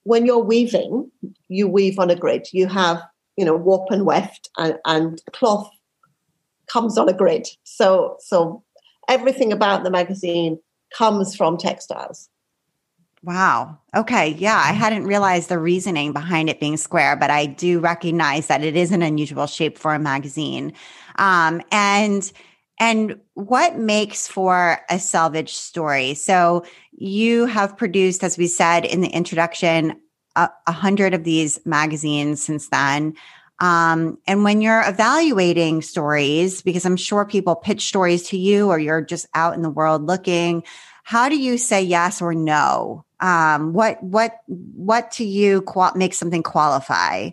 when 0.04 0.26
you're 0.26 0.44
weaving, 0.44 1.12
you 1.50 1.68
weave 1.68 2.00
on 2.00 2.10
a 2.10 2.16
grid. 2.16 2.48
You 2.52 2.66
have, 2.68 3.00
you 3.38 3.46
know, 3.46 3.56
warp 3.56 3.92
and 3.92 4.06
weft 4.06 4.50
and, 4.58 4.80
and 4.86 5.22
cloth 5.32 5.70
comes 6.68 6.98
on 6.98 7.10
a 7.10 7.14
grid. 7.14 7.48
So 7.64 8.18
so 8.20 8.64
everything 9.08 9.52
about 9.52 9.84
the 9.84 9.92
magazine 9.92 10.60
comes 10.94 11.36
from 11.36 11.58
textiles. 11.58 12.30
Wow. 13.24 13.80
Okay. 13.96 14.36
Yeah. 14.38 14.62
I 14.64 14.72
hadn't 14.72 15.06
realized 15.06 15.50
the 15.50 15.58
reasoning 15.58 16.14
behind 16.14 16.48
it 16.48 16.60
being 16.60 16.78
square, 16.78 17.16
but 17.16 17.32
I 17.32 17.48
do 17.48 17.80
recognize 17.80 18.46
that 18.48 18.64
it 18.64 18.76
is 18.76 18.92
an 18.92 19.02
unusual 19.02 19.48
shape 19.48 19.80
for 19.80 19.96
a 19.96 20.00
magazine. 20.00 20.74
Um, 21.18 21.64
and, 21.72 22.32
and 22.80 23.20
what 23.34 23.80
makes 23.80 24.28
for 24.28 24.80
a 24.92 24.96
Selvedge 24.96 25.50
story? 25.50 26.14
So 26.14 26.66
you 26.92 27.48
have 27.48 27.76
produced, 27.76 28.24
as 28.24 28.38
we 28.38 28.46
said 28.46 28.86
in 28.86 29.02
the 29.02 29.10
introduction, 29.10 30.00
a, 30.36 30.50
a 30.68 30.72
hundred 30.72 31.16
of 31.16 31.24
these 31.24 31.60
magazines 31.66 32.44
since 32.44 32.68
then. 32.68 33.16
Um, 33.60 34.18
and 34.28 34.44
when 34.44 34.62
you're 34.62 34.84
evaluating 34.86 35.82
stories, 35.82 36.62
because 36.62 36.86
I'm 36.86 36.98
sure 36.98 37.26
people 37.26 37.56
pitch 37.56 37.88
stories 37.88 38.30
to 38.30 38.38
you 38.38 38.70
or 38.70 38.78
you're 38.80 39.02
just 39.02 39.28
out 39.34 39.56
in 39.56 39.62
the 39.62 39.70
world 39.70 40.06
looking, 40.06 40.64
how 41.04 41.30
do 41.30 41.38
you 41.38 41.58
say 41.58 41.82
yes 41.82 42.22
or 42.22 42.34
no 42.34 43.06
um, 43.20 43.74
what 43.74 44.02
what 44.04 44.40
what 44.48 45.12
to 45.12 45.26
you 45.26 45.62
qual- 45.62 45.94
makes 45.96 46.18
something 46.18 46.44
qualify? 46.44 47.30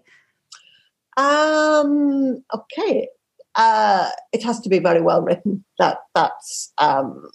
Um, 1.16 2.42
okay, 2.54 3.08
uh, 3.54 4.08
it 4.32 4.42
has 4.44 4.60
to 4.60 4.68
be 4.68 4.78
very 4.78 5.00
well 5.00 5.22
written. 5.22 5.64
That 5.78 5.98
that's 6.14 6.72
um, 6.78 7.28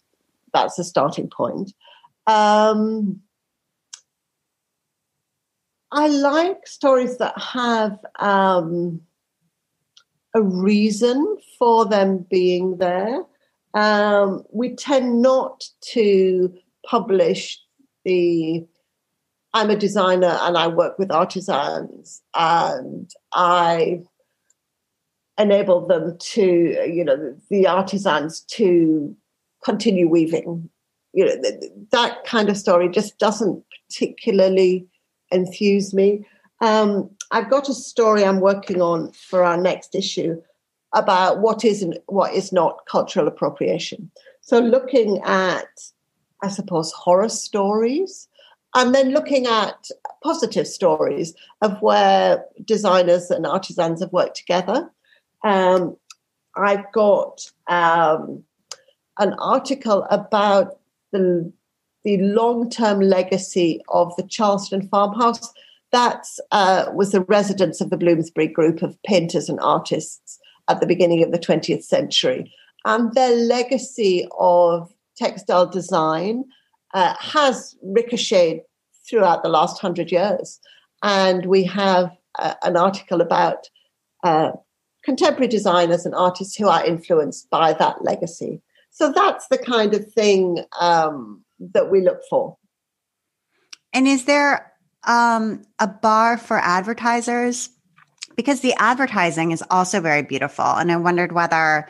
that's 0.53 0.79
a 0.79 0.83
starting 0.83 1.29
point. 1.29 1.73
Um, 2.25 3.21
I 5.91 6.07
like 6.07 6.67
stories 6.67 7.17
that 7.17 7.39
have 7.39 7.97
um, 8.19 9.01
a 10.33 10.41
reason 10.41 11.37
for 11.57 11.85
them 11.85 12.25
being 12.29 12.77
there. 12.77 13.23
Um, 13.73 14.43
we 14.51 14.75
tend 14.75 15.21
not 15.21 15.63
to 15.93 16.53
publish 16.85 17.59
the 18.03 18.65
I'm 19.53 19.69
a 19.69 19.75
designer 19.75 20.37
and 20.41 20.57
I 20.57 20.67
work 20.67 20.99
with 20.99 21.11
artisans 21.11 22.21
and 22.35 23.09
I 23.33 24.01
enable 25.39 25.87
them 25.87 26.17
to, 26.17 26.43
you 26.43 27.03
know, 27.03 27.35
the 27.49 27.65
artisans 27.65 28.41
to 28.41 29.15
continue 29.63 30.07
weaving. 30.07 30.69
You 31.13 31.25
know, 31.25 31.41
that 31.91 32.23
kind 32.25 32.49
of 32.49 32.57
story 32.57 32.89
just 32.89 33.17
doesn't 33.17 33.63
particularly 33.89 34.87
enthuse 35.31 35.93
me. 35.93 36.25
Um, 36.61 37.09
I've 37.31 37.49
got 37.49 37.69
a 37.69 37.73
story 37.73 38.23
I'm 38.23 38.39
working 38.39 38.81
on 38.81 39.11
for 39.11 39.43
our 39.43 39.57
next 39.57 39.95
issue 39.95 40.41
about 40.93 41.39
what 41.41 41.65
is 41.65 41.83
and 41.83 41.99
what 42.07 42.33
is 42.33 42.51
not 42.51 42.85
cultural 42.89 43.27
appropriation. 43.27 44.09
So 44.41 44.59
looking 44.59 45.21
at 45.23 45.67
I 46.41 46.49
suppose, 46.49 46.91
horror 46.91 47.29
stories. 47.29 48.27
And 48.75 48.93
then 48.93 49.11
looking 49.11 49.47
at 49.47 49.89
positive 50.23 50.67
stories 50.67 51.33
of 51.61 51.81
where 51.81 52.45
designers 52.63 53.31
and 53.31 53.45
artisans 53.45 54.01
have 54.01 54.11
worked 54.11 54.37
together. 54.37 54.91
Um, 55.43 55.95
I've 56.55 56.91
got 56.91 57.49
um, 57.67 58.43
an 59.17 59.33
article 59.39 60.05
about 60.11 60.79
the, 61.11 61.51
the 62.07 62.17
long 62.19 62.69
term 62.69 63.01
legacy 63.01 63.81
of 63.89 64.15
the 64.15 64.23
Charleston 64.23 64.87
farmhouse. 64.87 65.51
That 65.91 66.25
uh, 66.51 66.85
was 66.93 67.11
the 67.11 67.21
residence 67.21 67.81
of 67.81 67.89
the 67.89 67.97
Bloomsbury 67.97 68.47
group 68.47 68.81
of 68.81 68.97
painters 69.03 69.49
and 69.49 69.59
artists 69.59 70.39
at 70.69 70.79
the 70.79 70.87
beginning 70.87 71.21
of 71.21 71.33
the 71.33 71.39
20th 71.39 71.83
century. 71.83 72.53
And 72.85 73.13
their 73.13 73.35
legacy 73.35 74.25
of 74.39 74.89
textile 75.17 75.67
design 75.67 76.45
uh, 76.93 77.13
has 77.19 77.75
ricocheted 77.83 78.61
throughout 79.09 79.43
the 79.43 79.49
last 79.49 79.81
hundred 79.81 80.09
years. 80.09 80.61
And 81.03 81.45
we 81.45 81.65
have 81.65 82.15
uh, 82.39 82.53
an 82.63 82.77
article 82.77 83.19
about 83.19 83.67
uh, 84.23 84.51
contemporary 85.03 85.49
designers 85.49 86.05
and 86.05 86.15
artists 86.15 86.55
who 86.55 86.69
are 86.69 86.85
influenced 86.85 87.49
by 87.49 87.73
that 87.73 88.01
legacy. 88.05 88.61
So 88.91 89.11
that's 89.11 89.47
the 89.49 89.57
kind 89.57 89.93
of 89.93 90.09
thing 90.13 90.63
um, 90.79 91.43
that 91.59 91.89
we 91.91 92.01
look 92.01 92.19
for. 92.29 92.57
And 93.93 94.07
is 94.07 94.25
there 94.25 94.73
um, 95.05 95.63
a 95.79 95.87
bar 95.87 96.37
for 96.37 96.57
advertisers? 96.59 97.69
Because 98.35 98.61
the 98.61 98.73
advertising 98.77 99.51
is 99.51 99.63
also 99.71 99.99
very 100.01 100.21
beautiful. 100.21 100.65
And 100.65 100.91
I 100.91 100.97
wondered 100.97 101.31
whether 101.31 101.87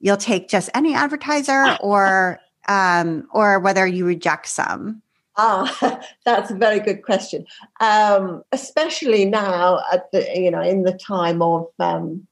you'll 0.00 0.16
take 0.16 0.48
just 0.48 0.70
any 0.74 0.94
advertiser 0.94 1.76
or 1.80 2.40
um, 2.68 3.26
or 3.32 3.58
whether 3.58 3.86
you 3.86 4.04
reject 4.04 4.46
some? 4.46 5.02
Ah, 5.36 6.00
that's 6.24 6.50
a 6.50 6.54
very 6.54 6.80
good 6.80 7.02
question. 7.02 7.46
Um, 7.80 8.42
especially 8.52 9.24
now, 9.24 9.80
at 9.92 10.10
the 10.12 10.28
you 10.34 10.50
know, 10.50 10.60
in 10.60 10.82
the 10.82 10.92
time 10.92 11.42
of 11.42 11.66
um, 11.78 12.26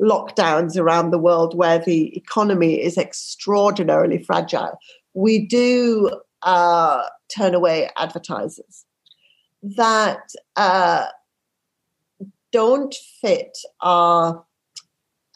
lockdowns 0.00 0.78
around 0.78 1.10
the 1.10 1.18
world, 1.18 1.56
where 1.56 1.78
the 1.78 2.16
economy 2.16 2.82
is 2.82 2.96
extraordinarily 2.96 4.22
fragile, 4.22 4.78
we 5.14 5.46
do 5.46 6.10
uh, 6.42 7.02
turn 7.28 7.54
away 7.54 7.88
advertisers 7.96 8.84
that 9.62 10.30
uh, 10.56 11.06
don't 12.50 12.94
fit 13.20 13.58
our 13.80 14.44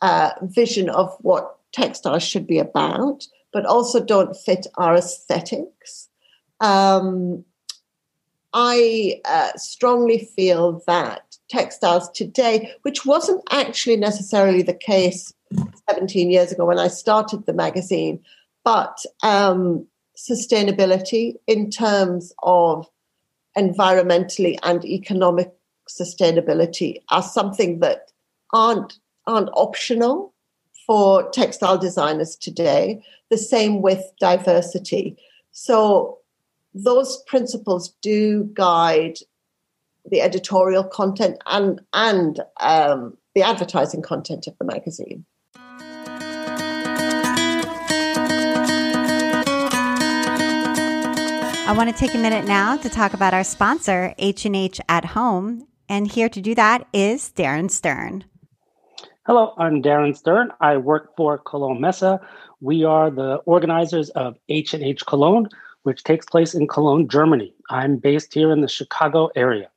uh, 0.03 0.31
vision 0.43 0.91
of 0.91 1.17
what 1.21 1.59
textiles 1.73 2.23
should 2.23 2.47
be 2.47 2.59
about 2.59 3.27
but 3.57 3.65
also 3.65 4.05
don't 4.05 4.37
fit 4.37 4.67
our 4.77 4.95
aesthetics. 4.95 6.11
Um, 6.61 7.43
I 8.53 9.23
uh, 9.25 9.53
strongly 9.57 10.29
feel 10.37 10.83
that 10.87 11.39
textiles 11.49 12.11
today, 12.11 12.71
which 12.83 13.07
wasn't 13.07 13.43
actually 13.51 13.97
necessarily 13.97 14.61
the 14.61 14.75
case 14.75 15.33
17 15.89 16.31
years 16.31 16.53
ago 16.53 16.67
when 16.67 16.79
I 16.79 16.89
started 16.89 17.47
the 17.47 17.55
magazine, 17.55 18.21
but 18.63 18.99
um, 19.23 19.87
sustainability 20.17 21.35
in 21.47 21.71
terms 21.71 22.33
of 22.43 22.89
environmentally 23.57 24.59
and 24.63 24.85
economic 24.85 25.53
sustainability 25.89 26.97
are 27.11 27.23
something 27.23 27.81
that 27.81 28.11
aren't 28.53 28.99
aren't 29.27 29.51
optional 29.55 30.33
for 30.87 31.29
textile 31.31 31.79
designers 31.79 32.37
today, 32.37 33.03
the 33.29 33.37
same 33.37 33.83
with 33.83 34.03
diversity. 34.21 35.17
So 35.51 36.19
those 36.75 37.23
principles 37.27 37.95
do 38.03 38.49
guide 38.55 39.19
the 40.09 40.21
editorial 40.21 40.85
content 40.85 41.39
and 41.47 41.81
and 41.93 42.41
um, 42.61 43.17
the 43.35 43.43
advertising 43.43 44.03
content 44.03 44.47
of 44.47 44.57
the 44.59 44.65
magazine. 44.65 45.25
I 51.67 51.73
want 51.73 51.91
to 51.91 51.97
take 51.97 52.15
a 52.15 52.19
minute 52.19 52.45
now 52.45 52.77
to 52.77 52.89
talk 52.89 53.13
about 53.13 53.35
our 53.35 53.43
sponsor, 53.43 54.15
H&H 54.19 54.81
at 54.89 55.05
Home, 55.05 55.67
and 55.89 56.07
here 56.07 56.29
to 56.29 56.41
do 56.41 56.55
that 56.55 56.87
is 56.93 57.33
Darren 57.35 57.69
Stern. 57.69 58.25
Hello, 59.27 59.53
I'm 59.59 59.83
Darren 59.83 60.17
Stern. 60.17 60.53
I 60.61 60.77
work 60.77 61.17
for 61.17 61.39
Cologne 61.39 61.81
Messe. 61.81 62.21
We 62.61 62.85
are 62.85 63.11
the 63.11 63.39
organizers 63.47 64.11
of 64.11 64.37
H&H 64.49 65.07
Cologne, 65.07 65.49
which 65.83 66.05
takes 66.05 66.25
place 66.25 66.55
in 66.55 66.69
Cologne, 66.69 67.09
Germany. 67.09 67.53
I'm 67.69 67.97
based 67.97 68.33
here 68.33 68.53
in 68.53 68.61
the 68.61 68.69
Chicago 68.69 69.31
area. 69.35 69.69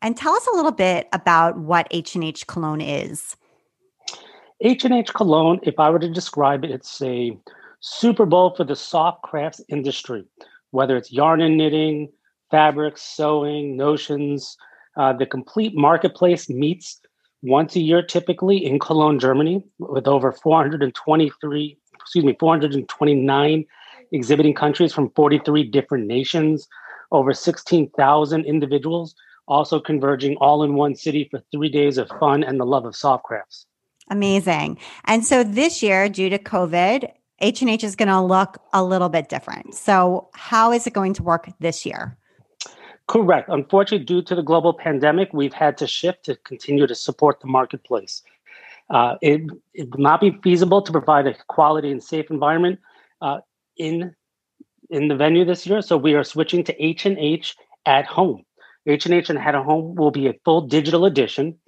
And 0.00 0.16
tell 0.16 0.32
us 0.32 0.46
a 0.46 0.56
little 0.56 0.72
bit 0.72 1.08
about 1.12 1.58
what 1.58 1.88
H&H 1.90 2.46
Cologne 2.46 2.80
is. 2.80 3.36
H&H 4.62 5.12
Cologne, 5.12 5.60
if 5.62 5.78
I 5.78 5.90
were 5.90 5.98
to 5.98 6.08
describe 6.08 6.64
it, 6.64 6.70
it's 6.70 7.02
a 7.02 7.38
Super 7.80 8.24
Bowl 8.24 8.54
for 8.56 8.64
the 8.64 8.76
soft 8.76 9.22
crafts 9.22 9.60
industry, 9.68 10.24
whether 10.72 10.96
it's 10.96 11.12
yarn 11.12 11.40
and 11.40 11.56
knitting, 11.56 12.10
fabrics, 12.50 13.02
sewing, 13.02 13.76
notions. 13.76 14.56
Uh, 14.96 15.12
the 15.12 15.24
complete 15.24 15.74
marketplace 15.74 16.48
meets 16.50 17.00
once 17.42 17.76
a 17.76 17.80
year 17.80 18.02
typically 18.02 18.64
in 18.64 18.78
Cologne, 18.78 19.18
Germany, 19.18 19.64
with 19.78 20.06
over 20.06 20.32
423, 20.32 21.78
excuse 21.94 22.24
me, 22.24 22.36
429 22.38 23.64
exhibiting 24.12 24.54
countries 24.54 24.92
from 24.92 25.10
43 25.10 25.64
different 25.64 26.06
nations, 26.06 26.68
over 27.10 27.32
16,000 27.32 28.44
individuals, 28.44 29.14
also 29.48 29.80
converging 29.80 30.36
all 30.36 30.62
in 30.62 30.74
one 30.74 30.94
city 30.94 31.28
for 31.30 31.42
three 31.50 31.68
days 31.68 31.98
of 31.98 32.08
fun 32.20 32.44
and 32.44 32.60
the 32.60 32.66
love 32.66 32.84
of 32.84 32.94
soft 32.94 33.24
crafts. 33.24 33.66
Amazing. 34.10 34.78
And 35.04 35.24
so 35.24 35.42
this 35.42 35.82
year, 35.82 36.08
due 36.08 36.28
to 36.28 36.38
COVID, 36.38 37.10
H&H 37.42 37.84
is 37.84 37.96
going 37.96 38.08
to 38.08 38.20
look 38.20 38.58
a 38.72 38.82
little 38.82 39.08
bit 39.08 39.28
different. 39.28 39.74
So 39.74 40.28
how 40.34 40.72
is 40.72 40.86
it 40.86 40.92
going 40.92 41.12
to 41.14 41.22
work 41.22 41.48
this 41.60 41.84
year? 41.84 42.16
Correct. 43.08 43.48
Unfortunately, 43.48 44.06
due 44.06 44.22
to 44.22 44.34
the 44.34 44.42
global 44.42 44.72
pandemic, 44.72 45.30
we've 45.32 45.52
had 45.52 45.76
to 45.78 45.86
shift 45.86 46.24
to 46.26 46.36
continue 46.36 46.86
to 46.86 46.94
support 46.94 47.40
the 47.40 47.48
marketplace. 47.48 48.22
Uh, 48.90 49.16
it, 49.20 49.42
it 49.74 49.90
will 49.90 50.00
not 50.00 50.20
be 50.20 50.38
feasible 50.42 50.80
to 50.80 50.92
provide 50.92 51.26
a 51.26 51.34
quality 51.48 51.90
and 51.90 52.02
safe 52.02 52.30
environment 52.30 52.78
uh, 53.20 53.40
in 53.76 54.14
in 54.90 55.08
the 55.08 55.16
venue 55.16 55.42
this 55.42 55.66
year, 55.66 55.80
so 55.80 55.96
we 55.96 56.12
are 56.12 56.22
switching 56.22 56.62
to 56.62 56.84
H 56.84 57.06
and 57.06 57.18
H 57.18 57.56
at 57.86 58.04
home. 58.04 58.44
H 58.86 59.06
and 59.06 59.14
H 59.14 59.30
and 59.30 59.38
at 59.38 59.54
home 59.54 59.94
will 59.94 60.10
be 60.10 60.26
a 60.26 60.34
full 60.44 60.60
digital 60.60 61.06
edition 61.06 61.58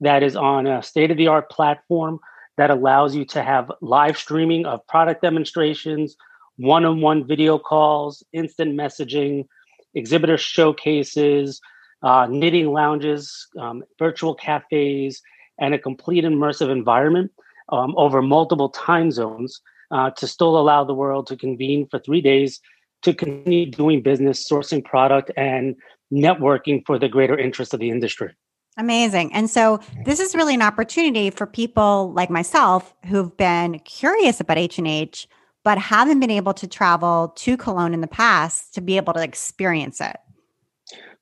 that 0.00 0.22
is 0.22 0.36
on 0.36 0.66
a 0.66 0.82
state 0.82 1.10
of 1.10 1.16
the 1.16 1.28
art 1.28 1.50
platform 1.50 2.20
that 2.56 2.70
allows 2.70 3.14
you 3.14 3.24
to 3.26 3.42
have 3.42 3.70
live 3.80 4.16
streaming 4.16 4.66
of 4.66 4.86
product 4.86 5.22
demonstrations, 5.22 6.16
one 6.56 6.84
on 6.84 7.00
one 7.00 7.26
video 7.26 7.58
calls, 7.58 8.22
instant 8.32 8.78
messaging, 8.78 9.46
exhibitor 9.94 10.38
showcases, 10.38 11.60
uh, 12.02 12.26
knitting 12.30 12.72
lounges, 12.72 13.48
um, 13.58 13.82
virtual 13.98 14.34
cafes, 14.34 15.20
and 15.58 15.74
a 15.74 15.78
complete 15.78 16.24
immersive 16.24 16.70
environment 16.70 17.32
um, 17.70 17.94
over 17.96 18.20
multiple 18.20 18.68
time 18.68 19.10
zones 19.10 19.60
uh, 19.90 20.10
to 20.10 20.26
still 20.26 20.58
allow 20.58 20.84
the 20.84 20.94
world 20.94 21.26
to 21.28 21.36
convene 21.36 21.86
for 21.88 21.98
three 21.98 22.20
days 22.20 22.60
to 23.02 23.14
continue 23.14 23.70
doing 23.70 24.02
business, 24.02 24.48
sourcing 24.48 24.84
product, 24.84 25.30
and 25.36 25.76
networking 26.12 26.82
for 26.86 26.98
the 26.98 27.08
greater 27.08 27.38
interest 27.38 27.74
of 27.74 27.80
the 27.80 27.90
industry. 27.90 28.34
Amazing. 28.76 29.32
And 29.32 29.48
so 29.48 29.80
this 30.04 30.18
is 30.18 30.34
really 30.34 30.54
an 30.54 30.62
opportunity 30.62 31.30
for 31.30 31.46
people 31.46 32.12
like 32.12 32.28
myself 32.28 32.94
who've 33.06 33.34
been 33.36 33.78
curious 33.80 34.40
about 34.40 34.58
H&H 34.58 35.28
but 35.64 35.78
haven't 35.78 36.20
been 36.20 36.30
able 36.30 36.54
to 36.54 36.68
travel 36.68 37.32
to 37.36 37.56
Cologne 37.56 37.94
in 37.94 38.02
the 38.02 38.06
past 38.06 38.74
to 38.74 38.80
be 38.80 38.96
able 38.96 39.14
to 39.14 39.22
experience 39.22 40.00
it. 40.00 40.16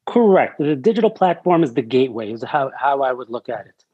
Correct. 0.07 0.59
The 0.59 0.75
digital 0.75 1.11
platform 1.11 1.62
is 1.62 1.75
the 1.75 1.83
gateway, 1.83 2.33
is 2.33 2.43
how, 2.43 2.73
how 2.77 3.03
I 3.03 3.12
would 3.12 3.31
look 3.31 3.49
at 3.49 3.67
it. 3.67 3.85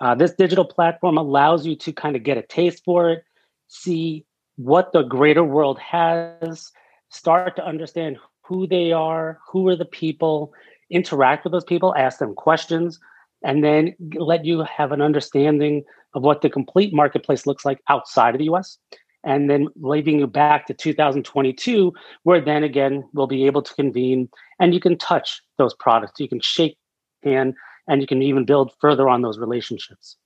Uh, 0.00 0.16
this 0.16 0.34
digital 0.34 0.64
platform 0.64 1.16
allows 1.16 1.64
you 1.64 1.76
to 1.76 1.92
kind 1.92 2.16
of 2.16 2.24
get 2.24 2.36
a 2.36 2.42
taste 2.42 2.82
for 2.84 3.10
it, 3.10 3.24
see 3.68 4.26
what 4.56 4.92
the 4.92 5.02
greater 5.02 5.44
world 5.44 5.78
has, 5.78 6.72
start 7.10 7.54
to 7.54 7.64
understand 7.64 8.18
who 8.42 8.66
they 8.66 8.90
are, 8.90 9.38
who 9.48 9.68
are 9.68 9.76
the 9.76 9.84
people, 9.84 10.52
interact 10.92 11.44
with 11.44 11.52
those 11.52 11.64
people, 11.64 11.94
ask 11.96 12.18
them 12.18 12.34
questions, 12.34 13.00
and 13.42 13.64
then 13.64 13.94
let 14.14 14.44
you 14.44 14.62
have 14.62 14.92
an 14.92 15.02
understanding 15.02 15.84
of 16.14 16.22
what 16.22 16.42
the 16.42 16.50
complete 16.50 16.92
marketplace 16.92 17.46
looks 17.46 17.64
like 17.64 17.80
outside 17.88 18.34
of 18.34 18.38
the 18.38 18.44
US 18.52 18.78
and 19.24 19.48
then 19.48 19.68
leaving 19.76 20.18
you 20.18 20.26
back 20.26 20.66
to 20.66 20.74
2022, 20.74 21.92
where 22.24 22.40
then 22.40 22.64
again 22.64 23.04
we'll 23.12 23.26
be 23.26 23.46
able 23.46 23.62
to 23.62 23.74
convene 23.74 24.28
and 24.58 24.74
you 24.74 24.80
can 24.80 24.98
touch 24.98 25.40
those 25.58 25.74
products, 25.74 26.18
you 26.18 26.28
can 26.28 26.40
shake 26.40 26.76
hand, 27.22 27.54
and 27.88 28.00
you 28.00 28.06
can 28.06 28.22
even 28.22 28.44
build 28.44 28.72
further 28.80 29.08
on 29.08 29.22
those 29.22 29.38
relationships. 29.38 30.16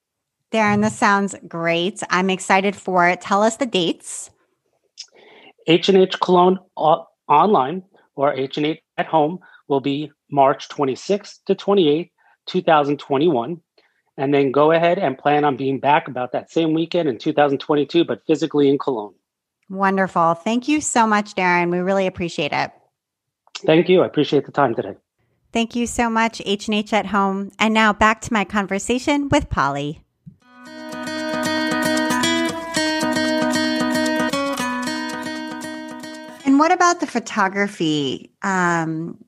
Darren, 0.53 0.83
this 0.83 0.97
sounds 0.97 1.35
great. 1.49 2.03
I'm 2.11 2.31
excited 2.31 2.77
for 2.77 3.09
it. 3.09 3.21
Tell 3.21 3.43
us 3.43 3.57
the 3.57 3.67
dates. 3.67 4.31
H&H 5.67 6.21
Cologne 6.21 6.59
uh, 6.77 7.03
online 7.29 7.83
or 8.15 8.33
H&H 8.33 8.79
at 8.97 9.07
home 9.07 9.41
will 9.69 9.81
be 9.81 10.13
March 10.31 10.69
26th 10.69 11.45
to 11.47 11.55
28th, 11.55 12.11
2021 12.47 13.61
and 14.17 14.33
then 14.33 14.51
go 14.51 14.73
ahead 14.73 14.99
and 14.99 15.19
plan 15.19 15.45
on 15.45 15.57
being 15.57 15.79
back 15.79 16.09
about 16.09 16.33
that 16.33 16.51
same 16.51 16.73
weekend 16.73 17.09
in 17.09 17.19
2022, 17.19 18.05
but 18.05 18.23
physically 18.27 18.69
in 18.69 18.79
Cologne. 18.79 19.15
Wonderful. 19.69 20.35
Thank 20.35 20.69
you 20.69 20.81
so 20.81 21.07
much, 21.07 21.35
Darren. 21.35 21.71
We 21.71 21.79
really 21.79 22.07
appreciate 22.07 22.53
it. 22.53 22.71
Thank 23.65 23.89
you. 23.89 24.03
I 24.03 24.07
appreciate 24.07 24.47
the 24.47 24.53
time 24.53 24.75
today. 24.75 24.95
Thank 25.53 25.75
you 25.75 25.87
so 25.87 26.11
much, 26.11 26.43
H&H 26.45 26.93
at 26.93 27.07
Home. 27.07 27.51
And 27.59 27.75
now 27.75 27.93
back 27.93 28.21
to 28.23 28.33
my 28.33 28.45
conversation 28.45 29.29
with 29.29 29.49
Polly. 29.51 30.03
And 36.45 36.59
what 36.59 36.73
about 36.73 37.01
the 37.01 37.07
photography? 37.07 38.31
Um, 38.43 39.19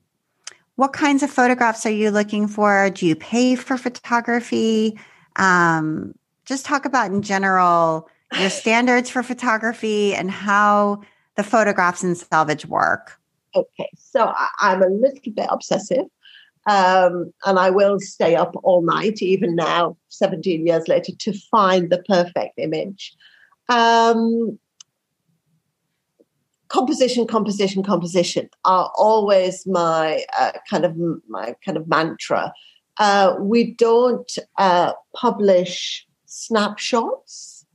what 0.79 0.93
kinds 0.93 1.23
of 1.23 1.29
photographs 1.29 1.85
are 1.85 1.91
you 1.91 2.09
looking 2.09 2.47
for? 2.47 2.89
Do 2.89 3.05
you 3.05 3.13
pay 3.13 3.55
for 3.55 3.77
photography? 3.77 4.97
Um, 5.35 6.15
just 6.45 6.65
talk 6.65 6.85
about 6.85 7.11
in 7.11 7.21
general 7.21 8.07
your 8.39 8.49
standards 8.49 9.09
for 9.09 9.21
photography 9.21 10.15
and 10.15 10.31
how 10.31 11.01
the 11.35 11.43
photographs 11.43 12.01
and 12.01 12.15
Selvedge 12.15 12.65
work. 12.65 13.19
Okay, 13.53 13.89
so 13.97 14.31
I, 14.33 14.71
am 14.71 14.81
a 14.81 14.87
little 14.87 15.33
bit 15.33 15.47
obsessive. 15.49 16.05
Um, 16.65 17.33
and 17.45 17.59
I 17.59 17.71
will 17.71 17.99
stay 17.99 18.35
up 18.35 18.55
all 18.63 18.81
night, 18.81 19.21
even 19.21 19.57
now, 19.57 19.97
17 20.07 20.65
years 20.65 20.87
later, 20.87 21.11
to 21.19 21.33
find 21.51 21.89
the 21.89 22.01
perfect 22.03 22.57
image. 22.57 23.17
Um, 23.67 24.57
composition, 26.69 27.27
composition, 27.27 27.83
composition 27.83 28.49
are 28.65 28.91
always 28.97 29.65
my 29.67 30.23
uh, 30.39 30.53
kind 30.69 30.85
of 30.85 30.95
my 31.27 31.55
kind 31.65 31.77
of 31.77 31.87
mantra. 31.87 32.53
Uh, 32.97 33.35
we 33.39 33.71
don't 33.73 34.37
uh, 34.57 34.93
publish 35.15 36.05
snapshots, 36.25 37.65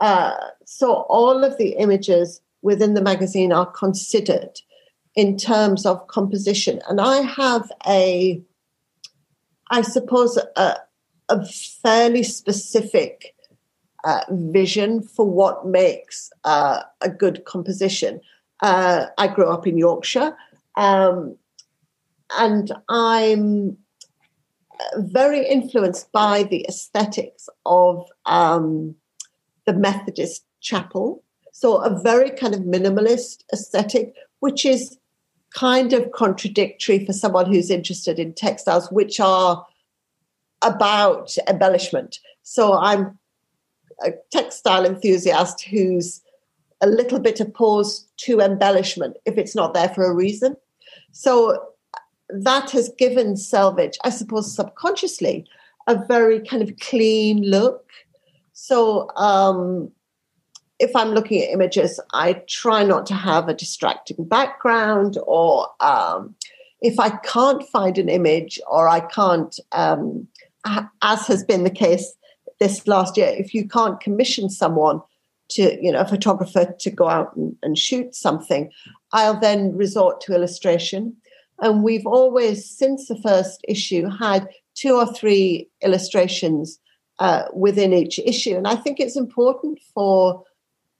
uh, 0.00 0.34
so 0.64 1.06
all 1.08 1.44
of 1.44 1.56
the 1.58 1.70
images 1.70 2.40
within 2.62 2.94
the 2.94 3.02
magazine 3.02 3.52
are 3.52 3.66
considered 3.66 4.60
in 5.14 5.36
terms 5.36 5.86
of 5.86 6.06
composition. 6.08 6.80
And 6.88 7.00
I 7.00 7.22
have 7.22 7.70
a, 7.86 8.42
I 9.70 9.82
suppose, 9.82 10.36
a, 10.56 10.76
a 11.28 11.46
fairly 11.46 12.22
specific 12.22 13.35
uh, 14.06 14.20
vision 14.30 15.02
for 15.02 15.28
what 15.28 15.66
makes 15.66 16.30
uh, 16.44 16.80
a 17.00 17.10
good 17.10 17.44
composition. 17.44 18.20
Uh, 18.62 19.06
I 19.18 19.26
grew 19.26 19.48
up 19.48 19.66
in 19.66 19.76
Yorkshire, 19.76 20.34
um, 20.76 21.36
and 22.38 22.70
I'm 22.88 23.76
very 24.96 25.44
influenced 25.44 26.12
by 26.12 26.44
the 26.44 26.64
aesthetics 26.68 27.48
of 27.66 28.06
um, 28.26 28.94
the 29.64 29.74
Methodist 29.74 30.44
chapel. 30.60 31.24
So, 31.52 31.78
a 31.78 32.00
very 32.00 32.30
kind 32.30 32.54
of 32.54 32.60
minimalist 32.60 33.42
aesthetic, 33.52 34.14
which 34.38 34.64
is 34.64 34.98
kind 35.52 35.92
of 35.92 36.12
contradictory 36.12 37.04
for 37.04 37.12
someone 37.12 37.46
who's 37.46 37.70
interested 37.70 38.20
in 38.20 38.34
textiles, 38.34 38.88
which 38.92 39.18
are 39.18 39.66
about 40.62 41.34
embellishment. 41.48 42.20
So, 42.44 42.74
I'm 42.74 43.18
a 44.04 44.12
textile 44.30 44.84
enthusiast 44.84 45.62
who's 45.64 46.22
a 46.80 46.86
little 46.86 47.18
bit 47.18 47.40
opposed 47.40 48.08
to 48.18 48.40
embellishment 48.40 49.16
if 49.24 49.38
it's 49.38 49.54
not 49.54 49.74
there 49.74 49.88
for 49.88 50.04
a 50.04 50.14
reason. 50.14 50.56
So 51.12 51.66
that 52.28 52.70
has 52.70 52.90
given 52.98 53.34
Selvedge, 53.34 53.96
I 54.04 54.10
suppose, 54.10 54.54
subconsciously, 54.54 55.46
a 55.86 56.04
very 56.06 56.40
kind 56.40 56.62
of 56.62 56.78
clean 56.80 57.42
look. 57.42 57.90
So 58.52 59.08
um, 59.16 59.90
if 60.78 60.94
I'm 60.94 61.10
looking 61.10 61.42
at 61.42 61.50
images, 61.50 62.00
I 62.12 62.42
try 62.48 62.82
not 62.82 63.06
to 63.06 63.14
have 63.14 63.48
a 63.48 63.54
distracting 63.54 64.24
background, 64.24 65.16
or 65.26 65.68
um, 65.80 66.34
if 66.80 66.98
I 66.98 67.10
can't 67.10 67.66
find 67.68 67.96
an 67.96 68.08
image 68.08 68.60
or 68.68 68.88
I 68.88 69.00
can't, 69.00 69.58
um, 69.72 70.28
as 71.02 71.26
has 71.26 71.44
been 71.44 71.64
the 71.64 71.70
case 71.70 72.14
this 72.58 72.86
last 72.86 73.16
year, 73.16 73.28
if 73.28 73.54
you 73.54 73.68
can't 73.68 74.00
commission 74.00 74.48
someone 74.48 75.00
to, 75.50 75.78
you 75.82 75.92
know, 75.92 76.00
a 76.00 76.08
photographer 76.08 76.74
to 76.78 76.90
go 76.90 77.08
out 77.08 77.36
and, 77.36 77.56
and 77.62 77.78
shoot 77.78 78.14
something, 78.14 78.70
I'll 79.12 79.38
then 79.38 79.76
resort 79.76 80.20
to 80.22 80.34
illustration. 80.34 81.16
And 81.60 81.82
we've 81.82 82.06
always, 82.06 82.68
since 82.68 83.08
the 83.08 83.18
first 83.20 83.60
issue, 83.68 84.08
had 84.08 84.48
two 84.74 84.94
or 84.94 85.06
three 85.06 85.68
illustrations 85.82 86.78
uh, 87.18 87.44
within 87.54 87.92
each 87.92 88.18
issue. 88.18 88.56
And 88.56 88.68
I 88.68 88.76
think 88.76 89.00
it's 89.00 89.16
important 89.16 89.78
for 89.94 90.42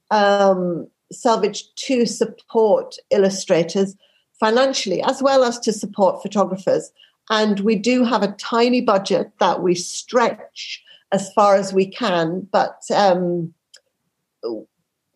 um, 0.09 0.87
Selvedge 1.13 1.63
to 1.75 2.05
support 2.05 2.95
illustrators 3.11 3.95
financially 4.39 5.01
as 5.01 5.21
well 5.21 5.43
as 5.43 5.59
to 5.59 5.73
support 5.73 6.21
photographers. 6.21 6.91
And 7.29 7.59
we 7.61 7.75
do 7.75 8.03
have 8.03 8.23
a 8.23 8.31
tiny 8.33 8.81
budget 8.81 9.31
that 9.39 9.61
we 9.61 9.75
stretch 9.75 10.83
as 11.11 11.31
far 11.33 11.55
as 11.55 11.73
we 11.73 11.87
can, 11.87 12.47
but 12.51 12.79
um, 12.93 13.53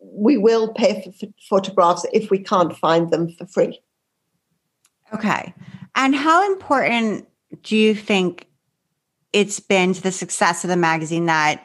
we 0.00 0.36
will 0.36 0.72
pay 0.72 1.02
for 1.02 1.26
photographs 1.48 2.06
if 2.12 2.30
we 2.30 2.38
can't 2.38 2.76
find 2.76 3.10
them 3.10 3.30
for 3.30 3.46
free. 3.46 3.80
Okay. 5.14 5.54
And 5.94 6.14
how 6.14 6.50
important 6.50 7.28
do 7.62 7.76
you 7.76 7.94
think 7.94 8.48
it's 9.32 9.60
been 9.60 9.92
to 9.92 10.02
the 10.02 10.12
success 10.12 10.64
of 10.64 10.68
the 10.68 10.76
magazine 10.76 11.26
that 11.26 11.64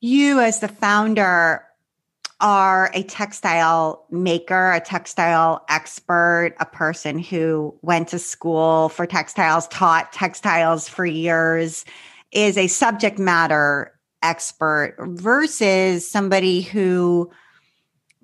you, 0.00 0.40
as 0.40 0.60
the 0.60 0.68
founder, 0.68 1.64
are 2.40 2.90
a 2.94 3.02
textile 3.02 4.06
maker, 4.10 4.72
a 4.72 4.80
textile 4.80 5.64
expert, 5.68 6.54
a 6.60 6.66
person 6.66 7.18
who 7.18 7.74
went 7.82 8.08
to 8.08 8.18
school 8.18 8.88
for 8.90 9.06
textiles, 9.06 9.66
taught 9.68 10.12
textiles 10.12 10.88
for 10.88 11.04
years, 11.04 11.84
is 12.32 12.56
a 12.56 12.66
subject 12.66 13.18
matter 13.18 13.98
expert 14.22 14.96
versus 14.98 16.08
somebody 16.08 16.60
who 16.60 17.30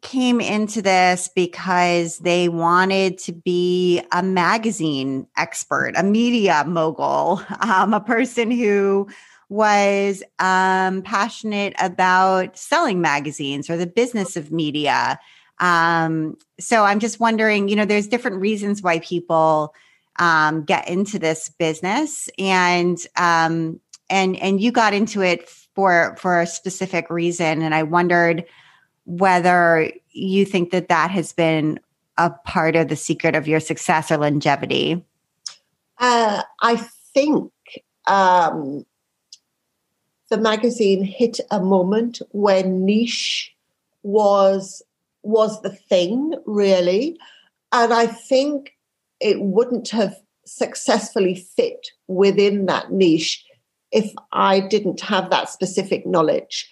came 0.05 0.41
into 0.41 0.83
this 0.83 1.31
because 1.35 2.19
they 2.19 2.49
wanted 2.49 3.19
to 3.19 3.33
be 3.33 4.03
a 4.13 4.23
magazine 4.23 5.27
expert, 5.37 5.95
a 5.97 6.03
media 6.03 6.63
mogul, 6.67 7.43
um, 7.61 7.95
a 7.95 8.01
person 8.01 8.51
who 8.51 9.09
was 9.49 10.23
um, 10.39 11.03
passionate 11.03 11.75
about 11.79 12.57
selling 12.57 13.01
magazines 13.01 13.69
or 13.69 13.77
the 13.77 13.87
business 13.87 14.37
of 14.37 14.53
media. 14.53 15.19
Um, 15.59 16.37
so 16.61 16.85
I'm 16.85 17.01
just 17.01 17.21
wondering, 17.21 17.69
you 17.69 17.77
know, 17.77 17.85
there's 17.85 18.07
different 18.07 18.41
reasons 18.41 18.83
why 18.83 18.99
people 18.99 19.75
um, 20.19 20.65
get 20.65 20.89
into 20.89 21.19
this 21.19 21.49
business, 21.49 22.29
and 22.39 22.99
um, 23.17 23.81
and 24.11 24.37
and 24.37 24.61
you 24.61 24.73
got 24.73 24.95
into 24.95 25.23
it 25.23 25.49
for 25.49 26.17
for 26.19 26.41
a 26.41 26.47
specific 26.47 27.11
reason, 27.11 27.63
and 27.63 27.75
I 27.75 27.83
wondered 27.83 28.45
whether 29.05 29.91
you 30.11 30.45
think 30.45 30.71
that 30.71 30.89
that 30.89 31.11
has 31.11 31.33
been 31.33 31.81
a 32.17 32.31
part 32.31 32.77
of 32.77 32.89
the 32.89 32.97
secret 32.97 33.35
of 33.35 33.49
your 33.49 33.61
success 33.61 34.11
or 34.11 34.19
longevity. 34.19 35.05
Uh, 35.99 36.43
I 36.63 36.77
think 37.13 37.53
um, 38.07 38.85
the 40.31 40.39
magazine 40.39 41.05
hit 41.05 41.39
a 41.51 41.61
moment 41.61 42.21
when 42.31 42.85
niche 42.85 43.55
was 44.03 44.83
was 45.23 45.63
the 45.63 45.71
thing 45.71 46.35
really 46.45 47.17
and 47.73 47.93
i 47.93 48.07
think 48.07 48.77
it 49.21 49.41
wouldn't 49.41 49.89
have 49.89 50.17
successfully 50.45 51.35
fit 51.35 51.89
within 52.09 52.67
that 52.67 52.91
niche 52.91 53.45
if 53.95 54.13
i 54.33 54.61
didn't 54.61 55.01
have 55.01 55.31
that 55.31 55.49
specific 55.49 56.07
knowledge 56.07 56.71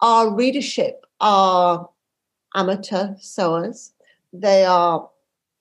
our 0.00 0.34
readership 0.34 1.04
are 1.20 1.88
amateur 2.54 3.14
sewers 3.20 3.92
they 4.32 4.64
are 4.64 5.08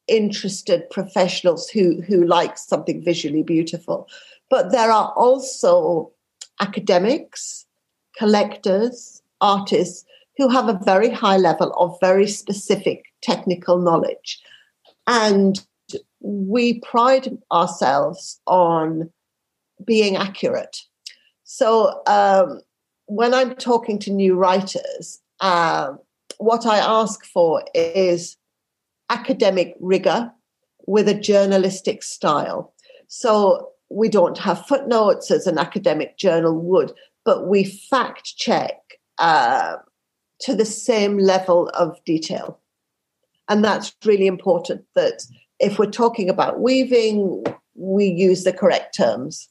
interested 0.07 0.89
professionals 0.89 1.69
who 1.69 2.01
who 2.01 2.25
like 2.25 2.57
something 2.57 3.03
visually 3.03 3.43
beautiful 3.43 4.07
but 4.51 4.71
there 4.71 4.91
are 4.91 5.13
also 5.15 6.11
academics, 6.61 7.65
collectors, 8.17 9.21
artists 9.41 10.05
who 10.37 10.47
have 10.49 10.69
a 10.69 10.79
very 10.83 11.09
high 11.09 11.37
level 11.37 11.73
of 11.73 11.97
very 11.99 12.27
specific 12.27 13.05
technical 13.21 13.79
knowledge. 13.79 14.39
And 15.07 15.59
we 16.19 16.79
pride 16.81 17.37
ourselves 17.51 18.39
on 18.45 19.09
being 19.83 20.15
accurate. 20.15 20.77
So 21.53 22.01
um, 22.07 22.61
when 23.07 23.33
I'm 23.33 23.55
talking 23.55 23.99
to 23.99 24.09
new 24.09 24.35
writers, 24.35 25.19
uh, 25.41 25.91
what 26.37 26.65
I 26.65 26.77
ask 26.77 27.25
for 27.25 27.61
is 27.75 28.37
academic 29.09 29.75
rigor 29.81 30.31
with 30.87 31.09
a 31.09 31.13
journalistic 31.13 32.03
style. 32.03 32.73
So 33.09 33.71
we 33.89 34.07
don't 34.07 34.37
have 34.37 34.65
footnotes 34.65 35.29
as 35.29 35.45
an 35.45 35.57
academic 35.57 36.17
journal 36.17 36.57
would, 36.57 36.93
but 37.25 37.49
we 37.49 37.65
fact 37.65 38.37
check 38.37 38.79
uh, 39.17 39.75
to 40.39 40.55
the 40.55 40.63
same 40.63 41.17
level 41.17 41.67
of 41.73 42.01
detail. 42.05 42.61
And 43.49 43.61
that's 43.61 43.93
really 44.05 44.27
important 44.27 44.85
that 44.95 45.23
if 45.59 45.77
we're 45.77 45.91
talking 45.91 46.29
about 46.29 46.61
weaving, 46.61 47.43
we 47.75 48.05
use 48.05 48.45
the 48.45 48.53
correct 48.53 48.95
terms. 48.95 49.49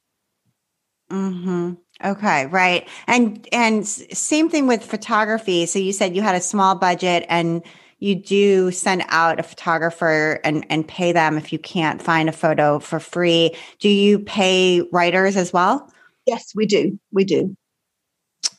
Mm-hmm. 1.11 1.73
Okay, 2.05 2.47
right. 2.47 2.89
And 3.07 3.47
and 3.53 3.87
same 3.87 4.49
thing 4.49 4.67
with 4.67 4.83
photography. 4.85 5.67
So 5.67 5.79
you 5.79 5.93
said 5.93 6.17
you 6.17 6.23
had 6.23 6.35
a 6.35 6.41
small 6.41 6.75
budget 6.75 7.27
and 7.29 7.63
you 7.99 8.15
do 8.15 8.71
send 8.71 9.05
out 9.09 9.39
a 9.39 9.43
photographer 9.43 10.41
and, 10.43 10.65
and 10.71 10.89
pay 10.89 11.13
them 11.13 11.37
if 11.37 11.53
you 11.53 11.59
can't 11.59 12.03
find 12.03 12.29
a 12.29 12.33
photo 12.33 12.79
for 12.79 12.99
free. 12.99 13.55
Do 13.79 13.91
you 13.91 14.19
pay 14.19 14.81
writers 14.91 15.37
as 15.37 15.53
well? 15.53 15.93
Yes, 16.27 16.53
we 16.55 16.65
do. 16.65 16.99
We 17.13 17.25
do. 17.25 17.55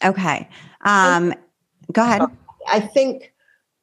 Okay. 0.04 0.47
Um, 0.82 1.34
go 1.91 2.04
ahead. 2.04 2.21
I 2.71 2.80
think 2.80 3.34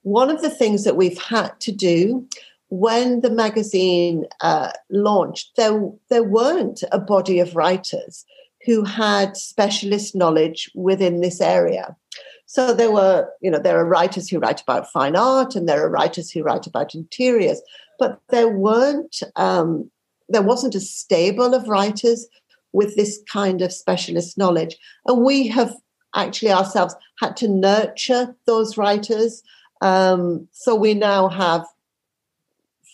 one 0.03 0.31
of 0.31 0.43
the 0.43 0.51
things 0.51 0.85
that 0.85 0.97
we've 0.97 1.21
had 1.21 1.59
to 1.61 1.73
do 1.73 2.27
when 2.69 3.23
the 3.23 3.31
magazine 3.31 4.27
uh, 4.41 4.71
launched, 4.91 5.57
there, 5.57 5.91
there 6.11 6.23
weren't 6.23 6.85
a 6.93 6.99
body 6.99 7.41
of 7.41 7.57
writers 7.57 8.25
who 8.69 8.85
had 8.85 9.35
specialist 9.35 10.15
knowledge 10.15 10.71
within 10.75 11.23
this 11.23 11.41
area. 11.41 11.97
So 12.45 12.75
there 12.75 12.91
were, 12.91 13.27
you 13.41 13.51
know, 13.51 13.59
there 13.59 13.79
are 13.79 13.87
writers 13.87 14.29
who 14.29 14.39
write 14.39 14.61
about 14.61 14.93
fine 14.93 15.17
art 15.17 15.57
and 15.57 15.67
there 15.67 15.83
are 15.83 15.89
writers 15.89 16.31
who 16.31 16.43
write 16.43 16.67
about 16.67 16.95
interiors, 16.95 17.63
but 17.99 18.21
there 18.29 18.51
weren't, 18.51 19.23
um, 19.37 19.91
there 20.29 20.43
wasn't 20.43 20.75
a 20.75 20.81
stable 20.81 21.55
of 21.55 21.67
writers 21.67 22.27
with 22.75 22.95
this 22.95 23.19
kind 23.33 23.63
of 23.63 23.73
specialist 23.73 24.37
knowledge. 24.37 24.77
And 25.07 25.25
we 25.25 25.49
have 25.49 25.75
actually 26.15 26.53
ourselves 26.53 26.95
had 27.21 27.39
to 27.39 27.49
nurture 27.49 28.37
those 28.45 28.77
writers. 28.77 29.43
Um, 29.81 30.47
so 30.53 30.75
we 30.75 30.93
now 30.93 31.29
have 31.29 31.65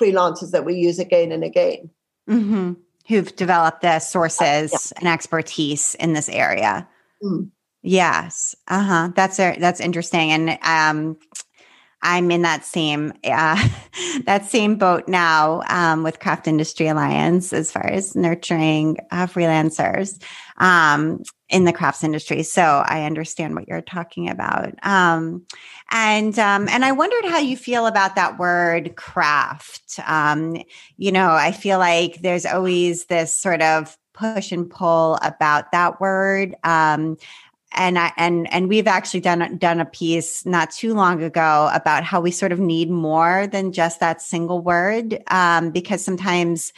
freelancers 0.01 0.53
that 0.53 0.65
we 0.65 0.77
use 0.77 1.01
again 1.01 1.33
and 1.33 1.43
again. 1.43 1.91
Mm-hmm. 2.31 2.75
Who've 3.09 3.35
developed 3.37 3.83
the 3.83 3.99
sources 3.99 4.73
uh, 4.73 4.79
yeah. 4.81 4.99
and 4.99 5.09
expertise 5.09 5.95
in 5.97 6.15
this 6.15 6.29
area. 6.29 6.89
Mm. 7.23 7.51
Yes. 7.83 8.57
Uh-huh. 8.67 9.11
That's 9.15 9.39
a, 9.39 9.57
that's 9.59 9.81
interesting. 9.81 10.31
And 10.33 10.59
um 10.63 11.19
I'm 12.05 12.31
in 12.31 12.43
that 12.43 12.65
same 12.65 13.15
uh, 13.25 13.69
that 14.27 14.45
same 14.45 14.77
boat 14.77 15.09
now 15.09 15.63
um, 15.69 16.03
with 16.03 16.21
Craft 16.21 16.47
Industry 16.47 16.87
Alliance 16.87 17.53
as 17.53 17.73
far 17.73 17.87
as 17.87 18.15
nurturing 18.15 18.99
uh, 19.11 19.27
freelancers 19.27 20.23
um, 20.59 21.23
in 21.49 21.65
the 21.65 21.73
crafts 21.73 22.05
industry. 22.05 22.43
So 22.43 22.63
I 22.63 23.05
understand 23.05 23.55
what 23.55 23.69
you're 23.69 23.81
talking 23.81 24.29
about, 24.29 24.75
um, 24.83 25.47
and 25.91 26.39
um, 26.39 26.69
and 26.69 26.85
I 26.85 26.93
wondered 26.93 27.25
how 27.25 27.39
you 27.39 27.57
feel 27.57 27.87
about 27.87 28.17
that 28.17 28.39
word 28.39 28.97
craft. 28.97 29.99
Um, 30.07 30.63
you 30.97 31.13
know, 31.13 31.31
I 31.31 31.53
feel 31.53 31.79
like 31.79 32.23
there's 32.23 32.47
always 32.47 33.07
this 33.07 33.35
sort 33.35 33.63
of 33.63 33.97
push 34.13 34.53
and 34.53 34.71
pull 34.71 35.19
about 35.23 35.73
that 35.73 36.01
word. 36.01 36.55
Um, 36.65 37.19
and 37.75 37.99
I, 37.99 38.13
and 38.17 38.53
and 38.53 38.69
we've 38.69 38.87
actually 38.87 39.21
done 39.21 39.59
done 39.59 39.81
a 39.81 39.85
piece 39.85 40.47
not 40.47 40.71
too 40.71 40.95
long 40.95 41.23
ago 41.23 41.69
about 41.75 42.05
how 42.05 42.21
we 42.21 42.31
sort 42.31 42.53
of 42.53 42.61
need 42.61 42.89
more 42.89 43.47
than 43.49 43.73
just 43.73 44.01
that 44.01 44.23
single 44.23 44.61
word 44.61 45.19
um, 45.29 45.71
because 45.71 46.05
sometimes 46.05 46.73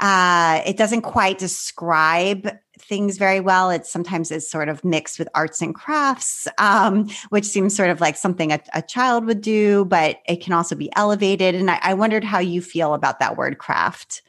uh, 0.00 0.62
it 0.66 0.78
doesn't 0.78 1.02
quite 1.02 1.38
describe 1.38 2.50
things 2.90 3.16
very 3.16 3.40
well. 3.40 3.70
It's 3.70 3.90
sometimes 3.90 4.30
is 4.30 4.50
sort 4.50 4.68
of 4.68 4.84
mixed 4.84 5.18
with 5.18 5.28
arts 5.34 5.62
and 5.62 5.74
crafts, 5.74 6.46
um, 6.58 7.08
which 7.30 7.46
seems 7.46 7.74
sort 7.74 7.88
of 7.88 8.00
like 8.00 8.16
something 8.16 8.52
a, 8.52 8.60
a, 8.74 8.82
child 8.82 9.24
would 9.26 9.40
do, 9.40 9.84
but 9.86 10.18
it 10.26 10.42
can 10.42 10.52
also 10.52 10.74
be 10.74 10.90
elevated. 10.96 11.54
And 11.54 11.70
I, 11.70 11.78
I 11.82 11.94
wondered 11.94 12.24
how 12.24 12.40
you 12.40 12.60
feel 12.60 12.92
about 12.92 13.20
that 13.20 13.36
word 13.36 13.58
craft. 13.58 14.22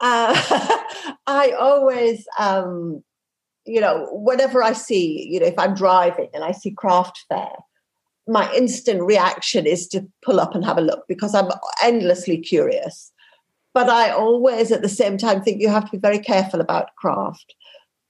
Uh, 0.00 0.32
I 1.26 1.50
always 1.58 2.26
um, 2.38 3.02
you 3.66 3.80
know, 3.80 4.08
whenever 4.12 4.62
I 4.62 4.72
see, 4.72 5.28
you 5.28 5.40
know, 5.40 5.46
if 5.46 5.58
I'm 5.58 5.74
driving 5.74 6.28
and 6.32 6.44
I 6.44 6.52
see 6.52 6.70
craft 6.70 7.24
fair, 7.28 7.50
my 8.28 8.52
instant 8.54 9.02
reaction 9.02 9.66
is 9.66 9.88
to 9.88 10.06
pull 10.24 10.40
up 10.40 10.54
and 10.54 10.64
have 10.64 10.78
a 10.78 10.82
look 10.82 11.04
because 11.08 11.34
I'm 11.34 11.50
endlessly 11.82 12.38
curious. 12.38 13.12
But 13.74 13.90
I 13.90 14.10
always, 14.10 14.72
at 14.72 14.82
the 14.82 14.88
same 14.88 15.18
time, 15.18 15.42
think 15.42 15.60
you 15.60 15.68
have 15.68 15.84
to 15.86 15.90
be 15.90 15.98
very 15.98 16.18
careful 16.18 16.60
about 16.60 16.94
craft 16.96 17.54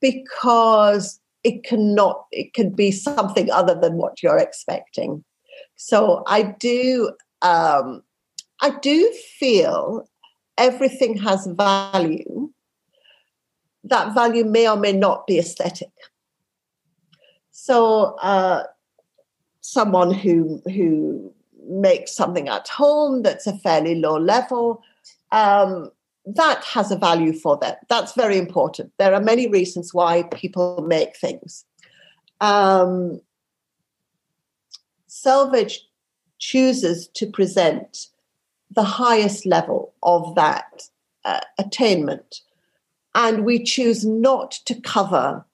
because 0.00 1.20
it 1.44 1.62
cannot 1.64 2.26
it 2.32 2.54
can 2.54 2.70
be 2.70 2.90
something 2.90 3.50
other 3.50 3.74
than 3.74 3.94
what 3.94 4.22
you're 4.22 4.38
expecting. 4.38 5.24
So 5.76 6.22
i 6.26 6.42
do 6.42 7.12
um, 7.42 8.02
i 8.60 8.70
do 8.80 9.12
feel 9.38 10.08
everything 10.58 11.16
has 11.18 11.46
value. 11.46 12.50
That 13.84 14.14
value 14.14 14.44
may 14.44 14.68
or 14.68 14.76
may 14.76 14.92
not 14.92 15.26
be 15.26 15.38
aesthetic. 15.38 15.92
So 17.52 18.16
uh, 18.20 18.64
someone 19.60 20.12
who 20.12 20.62
who 20.66 21.32
makes 21.68 22.12
something 22.12 22.48
at 22.48 22.68
home 22.68 23.22
that's 23.22 23.46
a 23.46 23.58
fairly 23.58 23.96
low 23.96 24.18
level 24.18 24.82
um, 25.32 25.90
that 26.26 26.64
has 26.64 26.90
a 26.90 26.96
value 26.96 27.32
for 27.32 27.56
them. 27.56 27.76
That's 27.88 28.12
very 28.14 28.36
important. 28.36 28.92
There 28.98 29.14
are 29.14 29.20
many 29.20 29.48
reasons 29.48 29.94
why 29.94 30.24
people 30.24 30.84
make 30.86 31.16
things. 31.16 31.64
Um, 32.40 33.20
Selvedge 35.08 35.78
chooses 36.38 37.08
to 37.14 37.26
present 37.26 38.08
the 38.70 38.82
highest 38.82 39.46
level 39.46 39.94
of 40.02 40.34
that 40.34 40.82
uh, 41.24 41.40
attainment, 41.58 42.40
and 43.14 43.44
we 43.44 43.62
choose 43.62 44.04
not 44.04 44.50
to 44.66 44.74
cover 44.80 45.44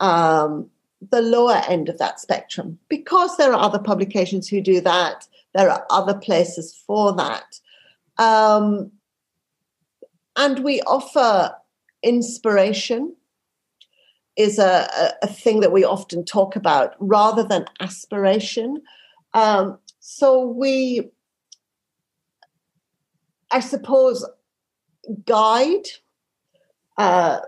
um, 0.00 0.70
the 1.10 1.20
lower 1.20 1.60
end 1.68 1.88
of 1.88 1.98
that 1.98 2.20
spectrum 2.20 2.78
because 2.88 3.36
there 3.36 3.52
are 3.52 3.60
other 3.60 3.78
publications 3.78 4.48
who 4.48 4.60
do 4.60 4.80
that. 4.80 5.26
There 5.54 5.70
are 5.70 5.84
other 5.90 6.14
places 6.14 6.80
for 6.86 7.14
that. 7.16 7.58
Um, 8.16 8.92
and 10.38 10.60
we 10.60 10.80
offer 10.82 11.52
inspiration 12.02 13.14
is 14.36 14.58
a, 14.58 14.88
a, 14.96 15.12
a, 15.24 15.26
thing 15.26 15.58
that 15.60 15.72
we 15.72 15.82
often 15.82 16.24
talk 16.24 16.54
about 16.54 16.94
rather 17.00 17.42
than 17.42 17.66
aspiration. 17.80 18.80
Um, 19.34 19.78
so 19.98 20.46
we, 20.46 21.10
I 23.50 23.58
suppose, 23.58 24.24
guide, 25.26 25.88
uh, 26.98 27.40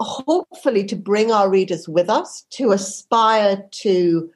hopefully 0.00 0.84
to 0.86 0.96
bring 0.96 1.30
our 1.30 1.48
readers 1.48 1.88
with 1.88 2.10
us 2.10 2.44
to 2.50 2.72
aspire 2.72 3.64
to 3.70 4.28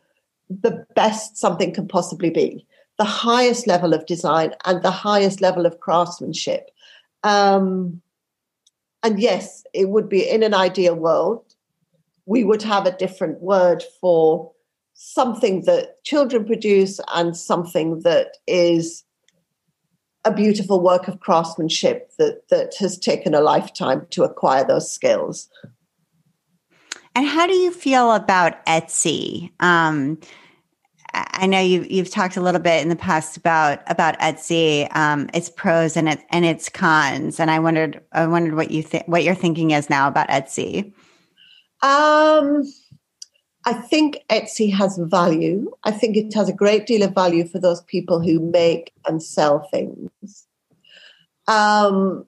the 0.48 0.86
best 0.94 1.36
something 1.36 1.74
can 1.74 1.88
possibly 1.88 2.30
be, 2.30 2.64
the 2.98 3.04
highest 3.04 3.66
level 3.66 3.92
of 3.92 4.06
design 4.06 4.54
and 4.64 4.80
the 4.82 4.92
highest 4.92 5.40
level 5.40 5.66
of 5.66 5.80
craftsmanship. 5.80 6.70
Um, 7.26 8.02
and 9.02 9.18
yes, 9.20 9.64
it 9.74 9.88
would 9.88 10.08
be 10.08 10.28
in 10.28 10.44
an 10.44 10.54
ideal 10.54 10.94
world, 10.94 11.44
we 12.24 12.44
would 12.44 12.62
have 12.62 12.86
a 12.86 12.96
different 12.96 13.42
word 13.42 13.82
for 14.00 14.52
something 14.94 15.62
that 15.62 16.02
children 16.04 16.44
produce 16.44 17.00
and 17.14 17.36
something 17.36 18.00
that 18.02 18.36
is 18.46 19.04
a 20.24 20.32
beautiful 20.32 20.80
work 20.80 21.08
of 21.08 21.18
craftsmanship 21.18 22.12
that, 22.18 22.48
that 22.48 22.74
has 22.78 22.96
taken 22.96 23.34
a 23.34 23.40
lifetime 23.40 24.06
to 24.10 24.22
acquire 24.22 24.64
those 24.64 24.90
skills. 24.90 25.48
And 27.16 27.26
how 27.26 27.46
do 27.48 27.54
you 27.54 27.72
feel 27.72 28.12
about 28.12 28.64
Etsy? 28.66 29.50
Um, 29.58 30.18
I 31.16 31.46
know 31.46 31.60
you've 31.60 31.90
you've 31.90 32.10
talked 32.10 32.36
a 32.36 32.42
little 32.42 32.60
bit 32.60 32.82
in 32.82 32.90
the 32.90 32.96
past 32.96 33.36
about 33.36 33.80
about 33.86 34.18
Etsy, 34.18 34.94
um, 34.94 35.30
its 35.32 35.48
pros 35.48 35.96
and 35.96 36.08
its 36.08 36.22
and 36.30 36.44
its 36.44 36.68
cons, 36.68 37.40
and 37.40 37.50
I 37.50 37.58
wondered 37.58 38.02
I 38.12 38.26
wondered 38.26 38.54
what 38.54 38.70
you 38.70 38.82
think 38.82 39.08
what 39.08 39.24
your 39.24 39.34
thinking 39.34 39.70
is 39.70 39.88
now 39.88 40.08
about 40.08 40.28
Etsy. 40.28 40.92
Um, 41.82 42.64
I 43.64 43.72
think 43.72 44.18
Etsy 44.28 44.72
has 44.74 44.98
value. 44.98 45.70
I 45.84 45.90
think 45.90 46.16
it 46.16 46.34
has 46.34 46.48
a 46.48 46.54
great 46.54 46.86
deal 46.86 47.02
of 47.02 47.14
value 47.14 47.46
for 47.46 47.58
those 47.58 47.82
people 47.82 48.20
who 48.20 48.38
make 48.38 48.92
and 49.06 49.22
sell 49.22 49.68
things. 49.70 50.46
Um, 51.48 52.26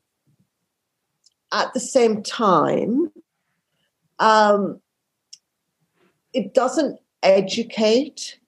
at 1.52 1.74
the 1.74 1.80
same 1.80 2.22
time, 2.22 3.10
um, 4.18 4.80
it 6.32 6.54
doesn't 6.54 7.00
educate 7.22 8.38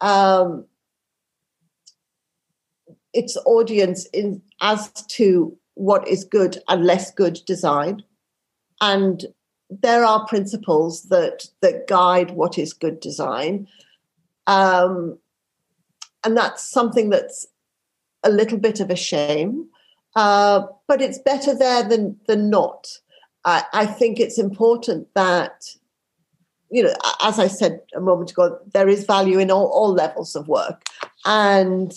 um, 0.00 0.64
its 3.12 3.36
audience 3.46 4.06
in 4.06 4.42
as 4.60 4.90
to 5.08 5.56
what 5.74 6.06
is 6.08 6.24
good 6.24 6.58
and 6.68 6.84
less 6.84 7.10
good 7.12 7.40
design. 7.46 8.02
And 8.80 9.24
there 9.70 10.04
are 10.04 10.26
principles 10.26 11.04
that 11.04 11.46
that 11.60 11.86
guide 11.86 12.30
what 12.32 12.58
is 12.58 12.72
good 12.72 13.00
design. 13.00 13.68
Um, 14.46 15.18
and 16.24 16.36
that's 16.36 16.68
something 16.68 17.10
that's 17.10 17.46
a 18.24 18.30
little 18.30 18.58
bit 18.58 18.80
of 18.80 18.90
a 18.90 18.96
shame 18.96 19.68
uh, 20.18 20.66
but 20.88 21.00
it's 21.00 21.18
better 21.18 21.54
there 21.54 21.84
than 21.84 22.18
than 22.26 22.50
not. 22.50 22.88
I, 23.44 23.64
I 23.72 23.86
think 23.86 24.18
it's 24.18 24.38
important 24.38 25.06
that 25.14 25.64
you 26.70 26.82
know, 26.82 26.94
as 27.22 27.38
I 27.38 27.48
said 27.48 27.80
a 27.94 28.00
moment 28.00 28.30
ago, 28.30 28.58
there 28.72 28.88
is 28.88 29.04
value 29.04 29.38
in 29.38 29.50
all, 29.50 29.66
all 29.68 29.92
levels 29.92 30.36
of 30.36 30.48
work. 30.48 30.82
And 31.24 31.92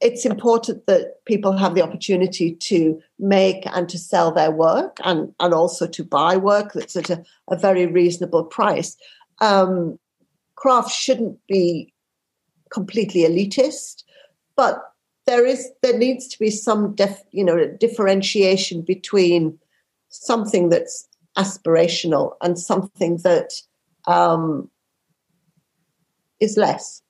it's 0.00 0.24
important 0.24 0.86
that 0.86 1.24
people 1.24 1.56
have 1.56 1.74
the 1.74 1.82
opportunity 1.82 2.54
to 2.54 3.00
make 3.18 3.64
and 3.66 3.88
to 3.88 3.98
sell 3.98 4.30
their 4.30 4.52
work 4.52 4.98
and, 5.04 5.34
and 5.40 5.52
also 5.52 5.86
to 5.88 6.04
buy 6.04 6.36
work 6.36 6.72
that's 6.72 6.96
at 6.96 7.10
a, 7.10 7.22
a 7.50 7.56
very 7.56 7.86
reasonable 7.86 8.44
price. 8.44 8.96
Um, 9.40 9.98
craft 10.54 10.92
shouldn't 10.92 11.38
be 11.48 11.92
completely 12.70 13.22
elitist, 13.22 14.04
but 14.56 14.82
there 15.26 15.44
is 15.44 15.70
there 15.82 15.96
needs 15.96 16.26
to 16.28 16.38
be 16.38 16.50
some 16.50 16.94
def, 16.94 17.22
you 17.32 17.44
know 17.44 17.66
differentiation 17.78 18.82
between 18.82 19.58
something 20.08 20.70
that's 20.70 21.06
aspirational 21.36 22.32
and 22.42 22.58
something 22.58 23.18
that 23.18 23.52
um, 24.08 24.68
is 26.40 26.56
less. 26.56 27.02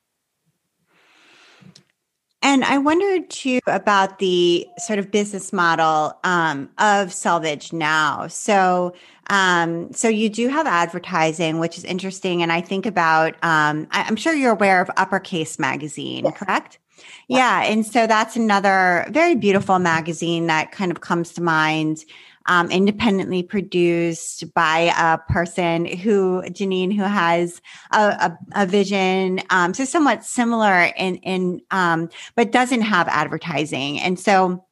And 2.41 2.65
I 2.65 2.79
wondered 2.79 3.31
too 3.31 3.59
about 3.67 4.21
the 4.21 4.67
sort 4.79 5.01
of 5.01 5.11
business 5.11 5.53
model 5.53 6.17
um, 6.23 6.71
of 6.79 7.09
Selvedge 7.09 7.73
now. 7.73 8.29
So, 8.29 8.95
um, 9.29 9.93
so 9.93 10.09
you 10.09 10.29
do 10.29 10.49
have 10.49 10.67
advertising, 10.67 11.59
which 11.59 11.77
is 11.77 11.85
interesting. 11.85 12.43
And 12.43 12.53
I 12.53 12.61
think 12.61 12.87
about, 12.87 13.35
um, 13.43 13.89
I, 13.91 14.07
am 14.07 14.15
sure 14.15 14.35
you're 14.35 14.53
aware 14.53 14.81
of 14.81 14.89
Uppercase 14.97 15.59
Magazine, 15.59 16.27
yes. 16.27 16.39
correct? 16.39 16.79
Yeah. 17.27 17.63
yeah. 17.65 17.73
And 17.73 17.85
so 17.85 18.07
that's 18.07 18.37
another 18.37 19.07
very 19.11 19.35
beautiful 19.35 19.81
magazine 19.81 20.47
that 20.47 20.71
kind 20.71 20.93
of 20.93 21.01
comes 21.01 21.33
to 21.35 21.43
mind 21.43 22.05
um, 22.49 22.71
independently 22.71 23.43
produced 23.43 24.53
by 24.55 24.93
a 24.99 25.19
person 25.33 25.85
who, 25.85 26.43
Janine, 26.47 26.95
who 26.95 27.03
has 27.03 27.61
a, 27.93 27.99
a, 27.99 28.39
a 28.63 28.67
vision, 28.67 29.41
um, 29.51 29.75
so 29.75 29.85
somewhat 29.85 30.25
similar 30.25 30.91
in, 30.97 31.17
in 31.17 31.61
um, 31.71 32.09
but 32.35 32.51
doesn't 32.51 32.81
have 32.81 33.07
advertising. 33.09 34.01
And 34.01 34.19
so 34.19 34.65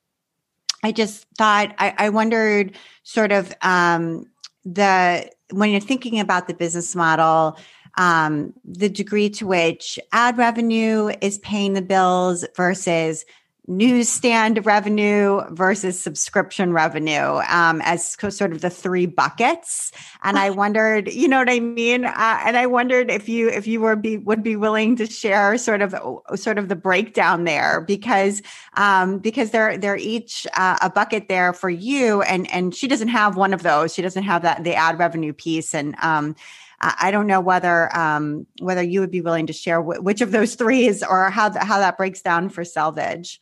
I 0.83 0.91
just 0.93 1.27
thought, 1.37 1.75
I, 1.79 1.95
I 1.99 2.09
wondered 2.09 2.77
sort 3.03 3.31
of 3.31 3.53
um, 3.63 4.27
the, 4.65 5.31
when 5.51 5.71
you're 5.71 5.81
thinking 5.81 6.19
about 6.19 6.49
the 6.49 6.55
business 6.55 6.97
model, 6.97 7.59
um, 7.99 8.53
the 8.65 8.89
degree 8.89 9.31
to 9.31 9.47
which 9.47 9.99
ad 10.13 10.39
revenue 10.39 11.11
is 11.21 11.39
paying 11.39 11.75
the 11.75 11.83
bills 11.83 12.45
versus 12.57 13.25
newsstand 13.69 14.65
revenue 14.65 15.43
versus 15.51 16.01
subscription 16.01 16.73
revenue 16.73 17.41
um, 17.49 17.81
as 17.85 18.17
sort 18.31 18.53
of 18.53 18.61
the 18.61 18.71
three 18.71 19.07
buckets. 19.07 19.93
And 20.23 20.39
i 20.39 20.51
wondered 20.57 21.13
you 21.13 21.29
know 21.29 21.39
what 21.39 21.51
i 21.51 21.61
mean? 21.61 22.05
Uh, 22.05 22.41
and 22.45 22.57
i 22.57 22.67
wondered 22.67 23.11
if 23.11 23.29
you 23.29 23.49
if 23.49 23.67
you 23.67 23.81
were 23.81 23.97
be 23.97 24.17
would 24.19 24.43
be 24.43 24.57
willing 24.57 24.97
to 24.97 25.07
share 25.07 25.59
sort 25.59 25.83
of 25.83 25.95
sort 26.35 26.59
of 26.59 26.69
the 26.69 26.77
breakdown 26.77 27.45
there 27.45 27.81
because 27.81 28.43
um, 28.75 29.19
because 29.19 29.51
they're 29.51 29.79
they're 29.79 29.97
each 29.97 30.47
uh, 30.55 30.79
a 30.83 30.91
bucket 30.91 31.29
there 31.29 31.53
for 31.53 31.71
you. 31.71 32.23
And 32.23 32.51
and 32.51 32.75
she 32.75 32.89
doesn't 32.89 33.09
have 33.09 33.37
one 33.37 33.53
of 33.53 33.63
those. 33.63 33.95
She 33.95 34.03
doesn't 34.03 34.25
have 34.25 34.43
that 34.43 34.65
the 34.65 34.75
ad 34.75 34.99
revenue 34.99 35.33
piece. 35.33 35.75
And 35.75 35.95
um, 36.03 36.37
I 36.81 37.11
don't 37.11 37.27
know 37.27 37.41
whether 37.41 37.95
um, 37.97 38.47
whether 38.61 38.83
you 38.83 39.01
would 39.01 39.11
be 39.11 39.23
willing 39.23 39.47
to 39.47 39.53
share 39.53 39.79
w- 39.79 40.01
which 40.01 40.21
of 40.21 40.31
those 40.31 40.55
three 40.55 40.87
is 40.87 41.03
or 41.03 41.31
how 41.31 41.49
th- 41.49 41.65
how 41.65 41.79
that 41.79 41.97
breaks 41.97 42.23
down 42.23 42.49
for 42.51 42.63
Selvedge. 42.63 43.39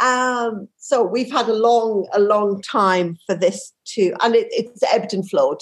Um, 0.00 0.68
so 0.76 1.02
we've 1.02 1.30
had 1.30 1.48
a 1.48 1.54
long, 1.54 2.08
a 2.12 2.20
long 2.20 2.62
time 2.62 3.16
for 3.26 3.34
this 3.34 3.72
to, 3.94 4.14
and 4.22 4.34
it, 4.34 4.46
it's 4.50 4.82
ebbed 4.92 5.12
and 5.12 5.28
flowed 5.28 5.60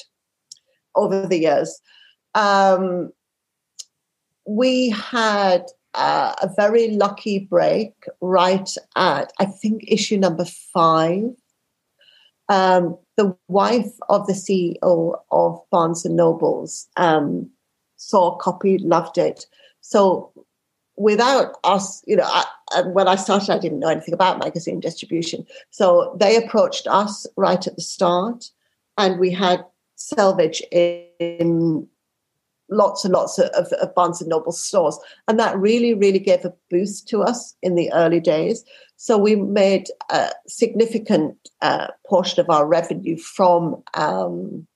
over 0.95 1.26
the 1.26 1.41
years. 1.41 1.80
Um, 2.34 3.12
we 4.47 4.91
had 4.91 5.64
uh, 5.95 6.34
a 6.43 6.51
very 6.55 6.91
lucky 6.91 7.39
break 7.39 7.93
right 8.20 8.70
at, 8.97 9.32
I 9.39 9.47
think, 9.47 9.84
issue 9.89 10.18
number 10.18 10.45
five. 10.45 11.24
Um, 12.49 12.97
the 13.16 13.37
wife 13.49 13.93
of 14.09 14.26
the 14.26 14.34
CEO 14.34 15.18
of 15.30 15.61
Barnes 15.70 16.05
and 16.05 16.16
Nobles 16.16 16.87
um, 16.97 17.51
saw 17.97 18.34
a 18.34 18.39
copy, 18.39 18.78
loved 18.78 19.18
it. 19.18 19.47
So 19.80 20.32
without 20.97 21.57
us, 21.64 22.03
you 22.07 22.16
know, 22.16 22.43
when 22.87 23.09
I 23.09 23.17
started, 23.17 23.51
I 23.51 23.59
didn't 23.59 23.81
know 23.81 23.89
anything 23.89 24.14
about 24.14 24.39
magazine 24.39 24.81
distribution. 24.81 25.47
So 25.71 26.17
they 26.19 26.37
approached 26.37 26.87
us 26.87 27.27
right 27.37 27.67
at 27.67 27.77
the 27.77 27.83
start, 27.83 28.51
and 28.99 29.19
we 29.19 29.31
had 29.31 29.64
Selvedge 29.97 30.61
in 30.71 31.87
lots 32.69 33.05
and 33.05 33.14
lots 33.14 33.39
of, 33.39 33.47
of, 33.51 33.73
of 33.75 33.95
Barnes 33.95 34.21
and 34.21 34.29
Noble 34.31 34.53
stores, 34.53 34.99
and 35.29 35.39
that 35.39 35.57
really, 35.59 35.95
really 35.95 36.19
gave 36.19 36.45
a 36.45 36.53
boost 36.71 37.09
to 37.09 37.23
us 37.23 37.55
in 37.62 37.77
the 37.77 37.93
early 37.93 38.21
days. 38.21 38.64
So 38.97 39.19
we 39.19 39.37
made 39.37 39.89
a 40.11 40.31
significant 40.47 41.37
uh, 41.62 41.89
portion 42.07 42.41
of 42.41 42.51
our 42.51 42.67
revenue 42.67 43.17
from 43.17 43.83
um, 43.95 44.67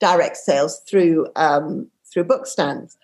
direct 0.00 0.36
sales 0.36 0.80
through 0.88 1.28
um, 1.36 1.88
through 2.04 2.24
book 2.24 2.46
stands. 2.46 2.96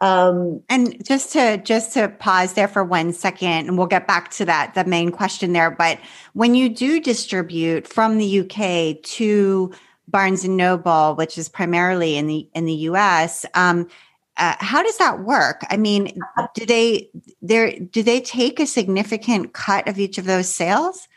Um, 0.00 0.62
and 0.68 1.04
just 1.04 1.32
to 1.32 1.58
just 1.58 1.92
to 1.94 2.08
pause 2.08 2.52
there 2.52 2.68
for 2.68 2.84
one 2.84 3.12
second, 3.12 3.66
and 3.66 3.76
we'll 3.76 3.88
get 3.88 4.06
back 4.06 4.30
to 4.32 4.44
that 4.44 4.74
the 4.74 4.84
main 4.84 5.10
question 5.10 5.52
there. 5.52 5.70
But 5.70 5.98
when 6.34 6.54
you 6.54 6.68
do 6.68 7.00
distribute 7.00 7.86
from 7.86 8.18
the 8.18 8.40
UK 8.40 9.02
to 9.02 9.72
Barnes 10.06 10.44
and 10.44 10.56
Noble, 10.56 11.16
which 11.16 11.36
is 11.36 11.48
primarily 11.48 12.16
in 12.16 12.28
the 12.28 12.48
in 12.54 12.64
the 12.64 12.74
US, 12.74 13.44
um, 13.54 13.88
uh, 14.36 14.54
how 14.60 14.84
does 14.84 14.98
that 14.98 15.20
work? 15.24 15.62
I 15.68 15.76
mean, 15.76 16.16
do 16.54 16.64
they 16.64 17.10
there 17.42 17.76
do 17.76 18.04
they 18.04 18.20
take 18.20 18.60
a 18.60 18.66
significant 18.66 19.52
cut 19.52 19.88
of 19.88 19.98
each 19.98 20.16
of 20.16 20.26
those 20.26 20.52
sales? 20.52 21.08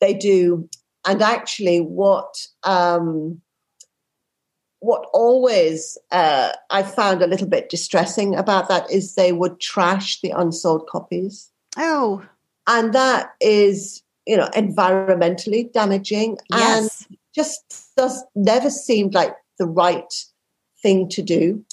They 0.00 0.12
do, 0.12 0.68
and 1.06 1.22
actually, 1.22 1.78
what 1.78 2.34
um, 2.64 3.40
what 4.84 5.06
always 5.14 5.96
uh, 6.10 6.50
I 6.70 6.82
found 6.82 7.22
a 7.22 7.26
little 7.26 7.48
bit 7.48 7.70
distressing 7.70 8.34
about 8.34 8.68
that 8.68 8.90
is 8.90 9.14
they 9.14 9.32
would 9.32 9.58
trash 9.58 10.20
the 10.20 10.30
unsold 10.30 10.86
copies. 10.88 11.50
Oh. 11.78 12.22
And 12.66 12.92
that 12.92 13.32
is, 13.40 14.02
you 14.26 14.36
know, 14.36 14.48
environmentally 14.54 15.72
damaging 15.72 16.36
yes. 16.50 17.06
and 17.08 17.16
just 17.34 17.94
does 17.96 18.22
never 18.34 18.68
seemed 18.68 19.14
like 19.14 19.34
the 19.58 19.66
right 19.66 20.12
thing 20.82 21.08
to 21.08 21.22
do. 21.22 21.64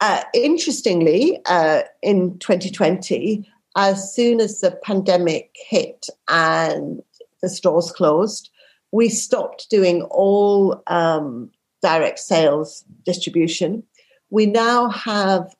Uh, 0.00 0.22
interestingly, 0.32 1.40
uh, 1.46 1.82
in 2.02 2.38
2020, 2.38 3.50
as 3.76 4.14
soon 4.14 4.40
as 4.40 4.60
the 4.60 4.70
pandemic 4.84 5.56
hit 5.56 6.06
and 6.28 7.02
the 7.42 7.48
stores 7.48 7.90
closed, 7.90 8.48
we 8.92 9.08
stopped 9.08 9.68
doing 9.70 10.02
all 10.02 10.80
um, 10.86 11.50
direct 11.82 12.18
sales 12.18 12.84
distribution. 13.04 13.82
We 14.30 14.46
now 14.46 14.88
have 14.90 15.54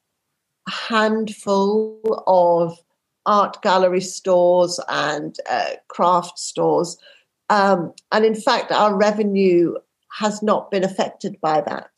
a 0.66 0.70
handful 0.70 2.22
of 2.26 2.78
art 3.26 3.60
gallery 3.62 4.00
stores 4.00 4.80
and 4.88 5.36
uh, 5.48 5.72
craft 5.88 6.38
stores. 6.38 6.96
Um, 7.50 7.92
and 8.12 8.24
in 8.24 8.34
fact, 8.34 8.72
our 8.72 8.94
revenue 8.94 9.74
has 10.18 10.42
not 10.42 10.70
been 10.70 10.84
affected 10.84 11.40
by 11.40 11.60
that. 11.62 11.90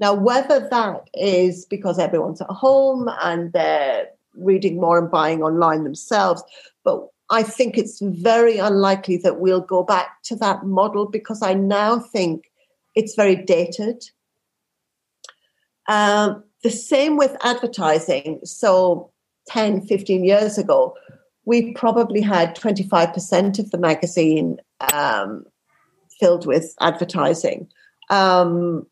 Now, 0.00 0.12
whether 0.14 0.68
that 0.68 1.08
is 1.14 1.64
because 1.66 1.98
everyone's 1.98 2.40
at 2.40 2.50
home 2.50 3.08
and 3.22 3.52
they're 3.52 4.08
reading 4.34 4.80
more 4.80 4.98
and 4.98 5.10
buying 5.10 5.42
online 5.42 5.84
themselves, 5.84 6.42
but 6.84 7.08
I 7.30 7.42
think 7.42 7.78
it's 7.78 8.00
very 8.00 8.58
unlikely 8.58 9.16
that 9.18 9.40
we'll 9.40 9.60
go 9.60 9.82
back 9.82 10.22
to 10.24 10.36
that 10.36 10.64
model 10.64 11.06
because 11.06 11.42
I 11.42 11.54
now 11.54 11.98
think 11.98 12.50
it's 12.94 13.14
very 13.14 13.36
dated. 13.36 14.04
Um, 15.88 16.44
the 16.62 16.70
same 16.70 17.16
with 17.16 17.36
advertising. 17.42 18.40
So 18.44 19.10
10, 19.48 19.86
15 19.86 20.24
years 20.24 20.58
ago, 20.58 20.94
we 21.44 21.74
probably 21.74 22.20
had 22.20 22.56
25% 22.56 23.58
of 23.58 23.70
the 23.70 23.78
magazine 23.78 24.58
um, 24.92 25.44
filled 26.18 26.46
with 26.46 26.74
advertising, 26.80 27.68
um, 28.08 28.86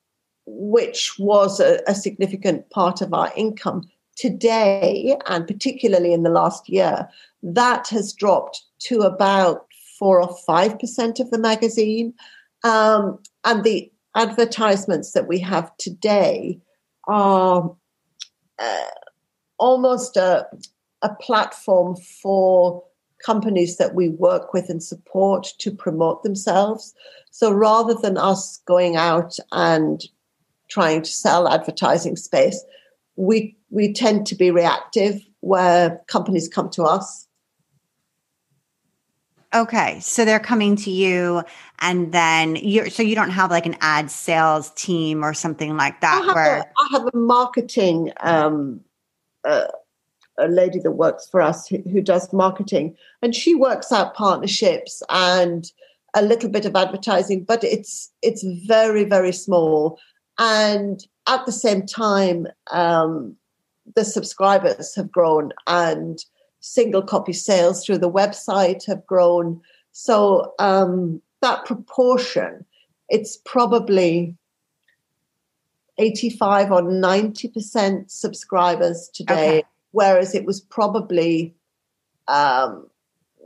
which 0.47 1.19
was 1.19 1.61
a, 1.61 1.81
a 1.87 1.95
significant 1.95 2.69
part 2.71 3.01
of 3.01 3.15
our 3.15 3.33
income. 3.37 3.89
Today, 4.15 5.17
and 5.27 5.47
particularly 5.47 6.13
in 6.13 6.23
the 6.23 6.31
last 6.31 6.69
year, 6.69 7.09
that 7.43 7.89
has 7.89 8.13
dropped 8.13 8.63
to 8.81 9.01
about 9.01 9.67
four 9.99 10.21
or 10.21 10.37
five 10.47 10.79
percent 10.79 11.19
of 11.19 11.31
the 11.31 11.39
magazine. 11.39 12.13
Um, 12.63 13.19
and 13.45 13.65
the 13.65 13.92
advertisements 14.15 15.13
that 15.13 15.29
we 15.29 15.39
have 15.39 15.75
today 15.79 16.61
are 17.09 17.75
uh, 18.59 18.85
almost 19.59 20.17
a, 20.17 20.47
a 21.03 21.15
platform 21.17 21.97
for 21.97 22.83
companies 23.25 23.77
that 23.77 23.95
we 23.95 24.09
work 24.09 24.53
with 24.53 24.69
and 24.69 24.83
support 24.83 25.49
to 25.59 25.71
promote 25.71 26.23
themselves. 26.23 26.95
So 27.31 27.53
rather 27.53 27.95
than 27.95 28.19
us 28.19 28.61
going 28.67 28.97
out 28.97 29.37
and 29.53 30.03
trying 30.69 31.03
to 31.03 31.11
sell 31.11 31.49
advertising 31.49 32.17
space, 32.17 32.63
we 33.17 33.57
we 33.71 33.93
tend 33.93 34.27
to 34.27 34.35
be 34.35 34.51
reactive 34.51 35.23
where 35.41 36.01
companies 36.09 36.49
come 36.49 36.71
to 36.71 36.83
us 36.83 37.27
Okay. 39.55 40.01
So 40.01 40.25
they're 40.25 40.41
coming 40.41 40.77
to 40.77 40.91
you 40.91 41.43
and 41.81 42.13
then 42.13 42.57
you're 42.57 42.89
so 42.89 43.03
you 43.03 43.15
don't 43.15 43.31
have 43.31 43.51
like 43.51 43.67
an 43.67 43.77
ad 43.81 44.11
sales 44.11 44.71
team 44.71 45.25
or 45.25 45.35
something 45.35 45.77
like 45.77 46.01
that 46.01 46.23
I 46.23 46.27
have, 46.27 46.35
where 46.35 46.59
a, 46.59 46.65
I 46.65 46.89
have 46.93 47.11
a 47.13 47.17
marketing 47.17 48.13
um, 48.21 48.81
uh, 49.47 49.67
a 50.39 50.49
lady 50.49 50.79
that 50.79 50.93
works 50.93 51.29
for 51.29 51.43
us 51.43 51.69
who, 51.69 51.79
who 51.91 52.01
does 52.01 52.33
marketing 52.33 52.97
and 53.21 53.35
she 53.35 53.55
works 53.55 53.93
out 53.93 54.15
partnerships 54.15 55.03
and 55.11 55.71
a 56.15 56.23
little 56.23 56.49
bit 56.49 56.65
of 56.65 56.75
advertising 56.75 57.45
but 57.45 57.63
it's 57.63 58.11
it's 58.23 58.45
very 58.67 59.05
very 59.05 59.33
small 59.33 59.99
and 60.39 61.07
at 61.27 61.45
the 61.45 61.53
same 61.53 61.85
time 61.85 62.47
um, 62.71 63.37
the 63.95 64.05
subscribers 64.05 64.95
have 64.95 65.11
grown 65.13 65.53
and 65.67 66.25
single 66.63 67.03
copy 67.03 67.33
sales 67.33 67.85
through 67.85 67.99
the 67.99 68.11
website 68.11 68.87
have 68.87 69.05
grown. 69.07 69.61
So 69.91 70.55
um, 70.59 71.21
that 71.43 71.67
proportion, 71.67 72.65
it's 73.09 73.37
probably 73.45 74.35
85 75.99 76.73
or 76.73 76.83
90% 76.83 78.11
subscribers 78.11 79.11
today, 79.13 79.59
okay. 79.59 79.65
whereas 79.91 80.35
it 80.35 80.47
was 80.47 80.61
probably, 80.61 81.55
um, 82.29 82.87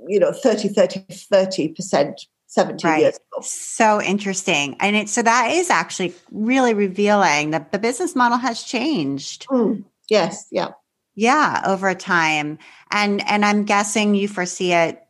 you 0.07 0.21
know, 0.21 0.33
30, 0.33 0.69
30, 0.69 1.01
30% 1.09 2.27
17 2.49 2.91
right. 2.91 3.01
years 3.01 3.17
ago. 3.17 3.43
So 3.43 4.01
interesting. 4.01 4.77
And 4.79 4.95
it, 4.95 5.09
so 5.09 5.23
that 5.23 5.51
is 5.51 5.69
actually 5.69 6.15
really 6.31 6.75
revealing 6.75 7.51
that 7.51 7.73
the 7.73 7.79
business 7.79 8.15
model 8.15 8.39
has 8.39 8.63
changed. 8.63 9.47
Mm, 9.49 9.85
yes. 10.09 10.47
Yeah. 10.51 10.71
Yeah, 11.17 11.63
over 11.67 11.95
time. 11.95 12.59
And 12.91 13.27
and 13.27 13.45
I'm 13.45 13.65
guessing 13.65 14.15
you 14.15 14.29
foresee 14.29 14.73
it 14.73 15.03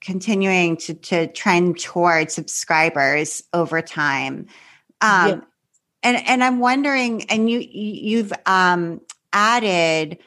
continuing 0.00 0.76
to 0.78 0.94
to 0.94 1.26
trend 1.26 1.78
toward 1.80 2.30
subscribers 2.30 3.42
over 3.52 3.82
time. 3.82 4.46
Um 5.00 5.28
yeah. 5.28 5.40
and 6.04 6.26
and 6.26 6.44
I'm 6.44 6.60
wondering 6.60 7.24
and 7.24 7.50
you 7.50 7.58
you've 7.58 8.32
um 8.46 9.00
added 9.32 10.18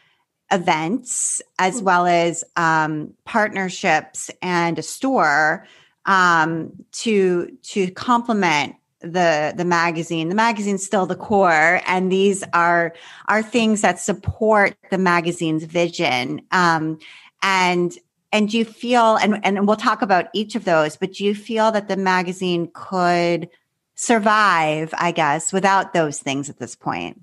events 0.52 1.42
as 1.58 1.78
mm-hmm. 1.78 1.86
well 1.86 2.06
as 2.06 2.44
um 2.58 3.14
partnerships 3.26 4.30
and 4.42 4.78
a 4.78 4.84
store 4.84 5.66
um 6.06 6.74
to 6.92 7.58
to 7.64 7.90
complement 7.92 8.76
the 9.04 9.54
the 9.56 9.66
magazine. 9.66 10.30
The 10.30 10.36
magazine's 10.36 10.84
still 10.84 11.06
the 11.06 11.16
core 11.16 11.82
and 11.86 12.12
these 12.12 12.44
are 12.54 12.94
are 13.28 13.44
things 13.44 13.82
that 13.82 14.00
support 14.00 14.76
the 14.90 14.98
magazine's 14.98 15.66
vision. 15.66 16.42
Um, 16.52 17.00
and 17.44 17.96
and 18.32 18.50
do 18.50 18.58
you 18.58 18.66
feel 18.66 19.18
and 19.18 19.40
and 19.46 19.68
we'll 19.68 19.76
talk 19.76 20.02
about 20.02 20.28
each 20.34 20.56
of 20.56 20.66
those 20.66 20.98
but 20.98 21.14
do 21.14 21.24
you 21.24 21.36
feel 21.36 21.72
that 21.72 21.88
the 21.88 21.98
magazine 21.98 22.70
could 22.74 23.50
survive 23.96 24.92
i 24.98 25.12
guess 25.12 25.54
without 25.54 25.94
those 25.94 26.20
things 26.20 26.50
at 26.50 26.58
this 26.58 26.76
point? 26.76 27.22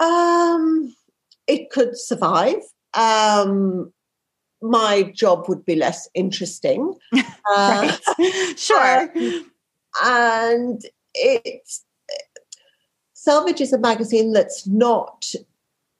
Um 0.00 0.94
it 1.46 1.70
could 1.70 1.96
survive. 1.96 2.62
Um 2.94 3.92
my 4.60 5.02
job 5.14 5.48
would 5.48 5.64
be 5.64 5.76
less 5.76 6.08
interesting. 6.14 6.94
Uh, 7.50 7.96
sure. 8.56 9.10
and 10.04 10.82
it's 11.14 11.84
Selvedge 13.14 13.60
is 13.60 13.72
a 13.72 13.78
magazine 13.78 14.32
that's 14.32 14.66
not 14.66 15.32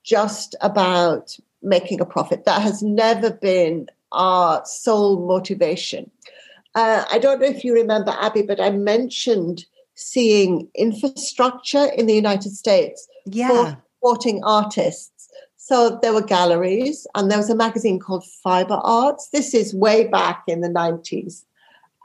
just 0.05 0.55
about 0.61 1.37
making 1.63 2.01
a 2.01 2.07
profit. 2.07 2.45
That 2.45 2.63
has 2.63 2.83
never 2.83 3.31
been 3.31 3.89
our 4.13 4.63
sole 4.65 5.27
motivation. 5.27 6.11
uh, 6.75 7.05
I 7.11 7.19
don't 7.19 7.41
know 7.41 7.47
if 7.47 7.65
you 7.65 7.75
remember, 7.75 8.15
Abby, 8.21 8.43
but 8.43 8.61
I 8.61 8.71
mentioned 8.71 9.65
seeing 9.95 10.69
infrastructure 10.77 11.87
in 11.87 12.07
the 12.07 12.15
United 12.15 12.53
States 12.53 13.09
Yeah. 13.27 13.49
for 13.49 13.83
supporting 13.97 14.45
artists. 14.45 15.29
So 15.57 15.99
there 16.01 16.15
were 16.15 16.23
galleries, 16.23 17.07
and 17.15 17.31
there 17.31 17.39
was 17.39 17.51
a 17.51 17.57
magazine 17.57 17.99
called 17.99 18.25
Fiber 18.45 18.81
Arts. 18.85 19.29
This 19.33 19.55
is 19.55 19.75
way 19.75 20.07
back 20.07 20.45
in 20.47 20.61
the 20.61 20.69
90s. 20.69 21.45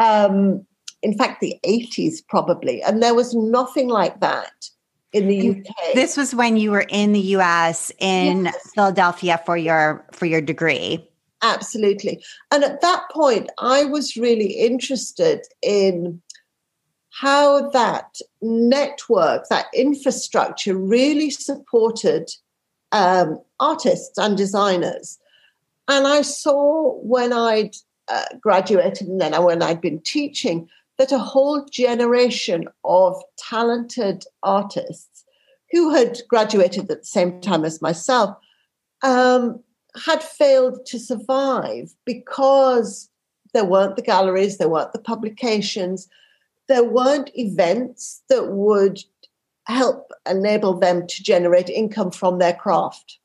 Um, 0.02 0.66
in 1.04 1.16
fact, 1.16 1.42
the 1.42 1.60
80s 1.66 2.26
probably. 2.28 2.82
And 2.82 3.04
there 3.04 3.14
was 3.14 3.36
nothing 3.36 3.90
like 3.90 4.22
that 4.22 4.70
in 5.12 5.28
the 5.28 5.48
And 5.48 5.68
UK. 5.68 5.94
This 5.94 6.18
was 6.18 6.34
when 6.34 6.58
you 6.58 6.72
were 6.72 6.88
in 6.90 7.12
the 7.12 7.20
US 7.38 7.92
in 8.00 8.46
Yes. 8.46 8.72
Philadelphia 8.74 9.40
for 9.46 9.56
your 9.56 10.06
for 10.12 10.26
your 10.26 10.42
degree. 10.42 11.08
Absolutely. 11.44 12.24
And 12.52 12.64
at 12.64 12.82
that 12.82 13.04
point, 13.12 13.50
I 13.60 13.84
was 13.84 14.16
really 14.16 14.54
interested 14.54 15.42
in 15.62 16.22
how 17.10 17.70
that 17.72 18.16
network, 18.42 19.44
that 19.50 19.66
infrastructure 19.74 20.76
really 20.76 21.30
supported 21.30 22.30
um, 22.94 23.40
artists 23.60 24.18
and 24.18 24.38
designers. 24.38 25.20
And 25.90 26.08
I 26.08 26.22
saw 26.22 26.94
when 27.02 27.34
I'd 27.34 27.76
uh, 28.08 28.24
graduated 28.40 29.08
and 29.08 29.20
then 29.20 29.44
when 29.44 29.62
I'd 29.62 29.82
been 29.82 30.00
teaching 30.00 30.70
that 30.98 31.12
a 31.12 31.18
whole 31.18 31.66
generation 31.66 32.68
of 32.84 33.22
talented 33.38 34.24
artists 34.44 35.26
who 35.72 35.94
had 35.94 36.20
graduated 36.30 36.90
at 36.92 37.00
the 37.00 37.06
same 37.06 37.42
time 37.42 37.66
as 37.66 37.82
myself 37.82 38.36
um, 39.02 39.60
had 40.06 40.24
failed 40.24 40.86
to 40.86 41.00
survive 41.00 41.94
because 42.06 43.10
there 43.54 43.66
weren't 43.66 43.96
the 43.96 44.02
galleries, 44.02 44.58
there 44.58 44.70
weren't 44.70 44.94
the 44.94 45.00
publications, 45.00 46.08
there 46.68 46.84
weren't 46.84 47.32
events 47.36 48.24
that 48.30 48.52
would 48.52 49.00
help 49.66 50.12
enable 50.30 50.74
them 50.80 51.08
to 51.08 51.24
generate 51.24 51.70
income 51.70 52.12
from 52.12 52.40
their 52.40 52.54
craft. 52.54 53.20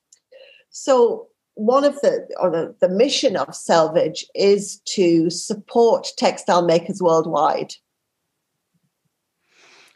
So 0.70 1.27
one 1.58 1.84
of 1.84 2.00
the 2.02 2.26
or 2.38 2.50
the, 2.50 2.74
the 2.80 2.88
mission 2.88 3.36
of 3.36 3.48
Selvedge 3.48 4.22
is 4.34 4.80
to 4.94 5.28
support 5.28 6.06
textile 6.16 6.64
makers 6.64 7.02
worldwide. 7.02 7.74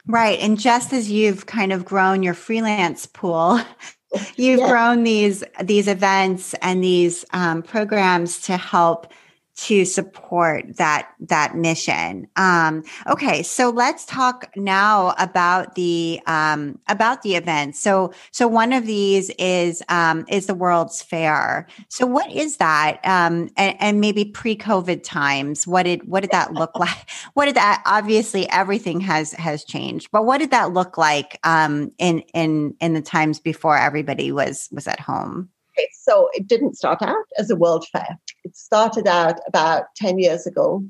Right. 0.07 0.41
And 0.41 0.59
just 0.59 0.93
as 0.93 1.11
you've 1.11 1.47
kind 1.47 1.73
of 1.73 1.85
grown 1.85 2.25
your 2.25 2.35
freelance 2.35 3.07
pool, 3.07 3.61
you've 4.37 4.59
Yeah. 4.61 4.67
grown 4.67 5.05
these 5.05 5.45
these 5.63 5.87
events 5.87 6.55
and 6.55 6.83
these 6.83 7.25
um, 7.33 7.63
programs 7.63 8.41
to 8.43 8.57
help 8.57 9.13
to 9.55 9.85
support 9.85 10.77
that 10.79 11.09
that 11.21 11.55
mission. 11.55 12.27
Um, 12.37 12.85
okay, 13.07 13.43
so 13.43 13.71
let's 13.71 14.07
talk 14.07 14.51
now 14.57 15.15
about 15.19 15.75
the 15.75 16.21
um, 16.27 16.79
about 16.89 17.23
the 17.23 17.37
event. 17.37 17.77
So 17.77 18.13
so 18.31 18.49
one 18.49 18.73
of 18.73 18.87
these 18.87 19.31
is 19.39 19.83
um, 19.89 20.25
is 20.29 20.47
the 20.47 20.55
World's 20.55 21.03
Fair. 21.03 21.67
So 21.89 22.07
what 22.07 22.31
is 22.33 22.57
that? 22.57 23.01
Um, 23.05 23.51
and, 23.57 23.77
and 23.79 24.01
maybe 24.01 24.25
pre 24.25 24.57
COVID 24.57 25.03
times, 25.03 25.67
what 25.67 25.83
did 25.83 26.09
what 26.09 26.21
did 26.21 26.31
that 26.31 26.53
look 26.53 26.79
like? 26.79 26.91
What 27.35 27.47
did 27.47 27.55
that? 27.55 27.83
Obviously, 27.87 28.49
everything 28.51 29.01
has 29.01 29.33
has 29.33 29.65
changed, 29.65 30.09
but 30.13 30.27
what 30.27 30.39
did 30.39 30.51
that 30.51 30.73
look 30.73 30.99
like 30.99 31.39
um, 31.45 31.93
in 31.99 32.21
in 32.35 32.75
in 32.81 32.95
the 32.95 33.01
times 33.01 33.41
before 33.41 33.77
everybody 33.77 34.33
was 34.33 34.69
was 34.73 34.87
at 34.87 35.01
home? 35.01 35.52
Okay, 35.79 35.89
so 35.93 36.29
it 36.35 36.47
didn't 36.47 36.77
start 36.77 37.01
out 37.01 37.25
as 37.39 37.51
a 37.51 37.57
world 37.57 37.87
fair. 37.93 38.19
It 38.45 38.57
started 38.57 39.07
out 39.07 39.41
about 39.47 39.85
10 39.97 40.19
years 40.19 40.47
ago 40.47 40.85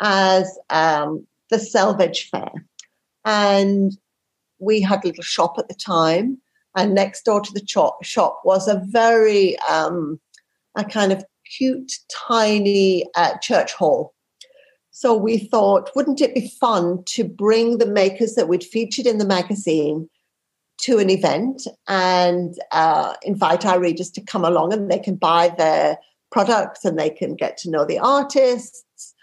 as 0.00 0.58
um, 0.70 1.26
the 1.50 1.56
Selvedge 1.56 2.28
Fair. 2.30 2.50
And 3.24 3.96
we 4.58 4.80
had 4.80 5.04
a 5.04 5.08
little 5.08 5.22
shop 5.22 5.56
at 5.58 5.68
the 5.68 5.74
time. 5.74 6.38
And 6.74 6.94
next 6.94 7.24
door 7.24 7.40
to 7.40 7.52
the 7.52 7.94
shop 8.02 8.40
was 8.44 8.68
a 8.68 8.82
very, 8.86 9.58
um, 9.60 10.20
a 10.76 10.84
kind 10.84 11.12
of 11.12 11.24
cute, 11.56 11.92
tiny 12.10 13.06
uh, 13.14 13.36
church 13.38 13.72
hall. 13.72 14.14
So 14.90 15.14
we 15.14 15.38
thought, 15.38 15.90
wouldn't 15.94 16.22
it 16.22 16.34
be 16.34 16.48
fun 16.60 17.02
to 17.08 17.24
bring 17.24 17.78
the 17.78 17.86
makers 17.86 18.34
that 18.34 18.48
we'd 18.48 18.64
featured 18.64 19.06
in 19.06 19.18
the 19.18 19.26
magazine 19.26 20.08
to 20.78 20.98
an 20.98 21.10
event 21.10 21.66
and 21.88 22.58
uh, 22.72 23.14
invite 23.22 23.64
our 23.64 23.80
readers 23.80 24.10
to 24.10 24.20
come 24.20 24.44
along 24.44 24.72
and 24.72 24.90
they 24.90 24.98
can 24.98 25.16
buy 25.16 25.48
their 25.56 25.98
products 26.30 26.84
and 26.84 26.98
they 26.98 27.10
can 27.10 27.34
get 27.34 27.56
to 27.58 27.70
know 27.70 27.84
the 27.84 27.98
artists. 27.98 29.14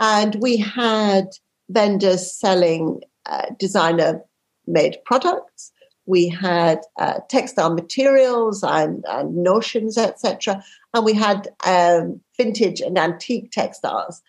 And 0.00 0.36
we 0.36 0.56
had 0.56 1.26
vendors 1.68 2.32
selling 2.32 3.00
uh, 3.26 3.46
designer 3.58 4.22
made 4.66 4.96
products. 5.04 5.72
We 6.06 6.28
had 6.28 6.80
uh, 6.98 7.20
textile 7.28 7.74
materials 7.74 8.62
and, 8.62 9.04
and 9.08 9.36
notions, 9.36 9.96
etc. 9.96 10.62
And 10.94 11.04
we 11.04 11.12
had 11.12 11.48
um, 11.66 12.20
vintage 12.36 12.80
and 12.80 12.98
antique 12.98 13.52
textiles. 13.52 14.22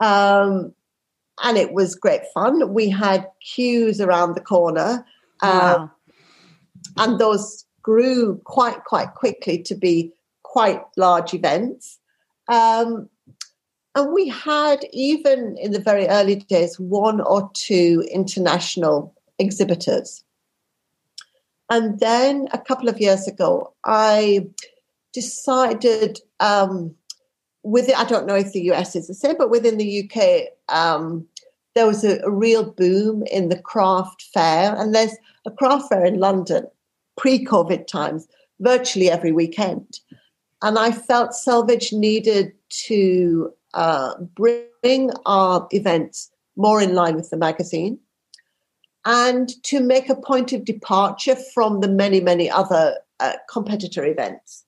Um, 0.00 0.74
and 1.42 1.56
it 1.56 1.72
was 1.72 1.94
great 1.94 2.22
fun. 2.34 2.72
We 2.72 2.88
had 2.88 3.28
queues 3.40 4.00
around 4.00 4.34
the 4.34 4.40
corner. 4.40 5.06
Uh, 5.42 5.76
Wow. 5.78 5.90
And 6.96 7.18
those 7.18 7.64
grew 7.82 8.40
quite 8.44 8.84
quite 8.84 9.14
quickly 9.14 9.62
to 9.62 9.74
be 9.74 10.12
quite 10.42 10.80
large 10.96 11.34
events. 11.34 11.98
Um, 12.48 13.08
and 13.94 14.12
we 14.12 14.28
had 14.28 14.84
even 14.92 15.56
in 15.58 15.72
the 15.72 15.80
very 15.80 16.06
early 16.08 16.36
days 16.36 16.78
one 16.78 17.20
or 17.20 17.50
two 17.54 18.04
international 18.10 19.14
exhibitors. 19.38 20.24
And 21.70 21.98
then 22.00 22.48
a 22.52 22.58
couple 22.58 22.88
of 22.88 23.00
years 23.00 23.26
ago 23.26 23.74
i 23.84 24.46
decided 25.12 26.20
um, 26.40 26.94
with 27.62 27.90
i 27.96 28.04
don't 28.04 28.26
know 28.26 28.36
if 28.36 28.52
the 28.52 28.70
us 28.70 28.94
is 28.94 29.08
the 29.08 29.14
same 29.14 29.36
but 29.38 29.50
within 29.50 29.78
the 29.78 29.90
uk 30.02 30.18
um, 30.68 31.26
there 31.74 31.86
was 31.86 32.04
a, 32.04 32.20
a 32.20 32.30
real 32.30 32.70
boom 32.70 33.22
in 33.30 33.48
the 33.48 33.58
craft 33.58 34.22
fair. 34.32 34.74
And 34.74 34.94
there's 34.94 35.16
a 35.46 35.50
craft 35.50 35.88
fair 35.88 36.04
in 36.04 36.20
london 36.20 36.66
pre-COVID 37.16 37.86
times, 37.86 38.26
virtually 38.60 39.10
every 39.10 39.32
weekend. 39.32 40.00
And 40.62 40.78
I 40.78 40.90
felt 40.90 41.30
Selvedge 41.30 41.92
needed 41.92 42.52
to 42.86 43.52
uh, 43.74 44.14
bring 44.18 45.10
our 45.26 45.68
events 45.70 46.30
more 46.56 46.80
in 46.80 46.94
line 46.94 47.14
with 47.14 47.30
the 47.30 47.36
magazine 47.36 47.98
and 49.04 49.50
to 49.62 49.80
make 49.80 50.08
a 50.08 50.16
point 50.16 50.52
of 50.52 50.64
departure 50.64 51.36
from 51.54 51.80
the 51.80 51.88
many, 51.88 52.20
many 52.20 52.50
other 52.50 52.98
uh, 53.20 53.34
competitor 53.48 54.04
events. 54.04 54.64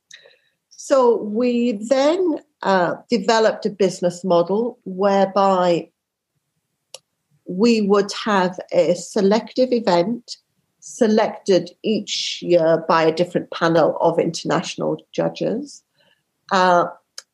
So 0.71 1.17
we 1.17 1.73
then 1.73 2.39
uh, 2.63 2.95
developed 3.11 3.67
a 3.67 3.71
business 3.71 4.25
model 4.25 4.79
whereby 4.85 5.91
we 7.47 7.81
would 7.81 8.13
have 8.25 8.61
a 8.73 8.95
selective 8.95 9.73
event 9.73 10.37
selected 10.89 11.71
each 11.83 12.41
year 12.43 12.85
by 12.89 13.03
a 13.05 13.15
different 13.15 13.51
panel 13.51 13.97
of 14.01 14.19
international 14.19 14.97
judges. 15.13 15.83
Uh, 16.51 16.87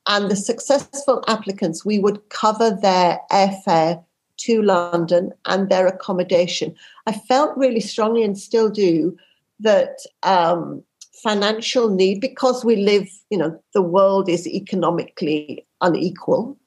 and 0.07 0.31
the 0.31 0.37
successful 0.37 1.23
applicants, 1.29 1.85
we 1.85 1.99
would 1.99 2.29
cover 2.29 2.71
their 2.71 3.21
airfare 3.31 4.03
to 4.37 4.61
London 4.63 5.33
and 5.47 5.69
their 5.69 5.87
accommodation. 5.87 6.75
I 7.07 7.13
felt 7.13 7.57
really 7.57 7.81
strongly 7.81 8.25
and 8.25 8.37
still 8.37 8.69
do 8.69 9.17
that 9.61 9.99
um, 10.25 10.83
financial 11.23 11.89
need, 11.89 12.21
because 12.21 12.65
we 12.65 12.77
live, 12.77 13.09
you 13.31 13.39
know, 13.39 13.59
the 13.73 13.83
world 13.83 14.29
is 14.29 14.47
economically 14.47 15.65
unequal, 15.81 16.59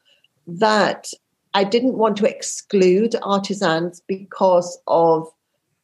that 0.48 1.12
I 1.54 1.64
didn't 1.66 1.98
want 1.98 2.18
to 2.18 2.30
exclude 2.30 3.16
artisans 3.22 4.02
because 4.08 4.80
of 4.88 5.28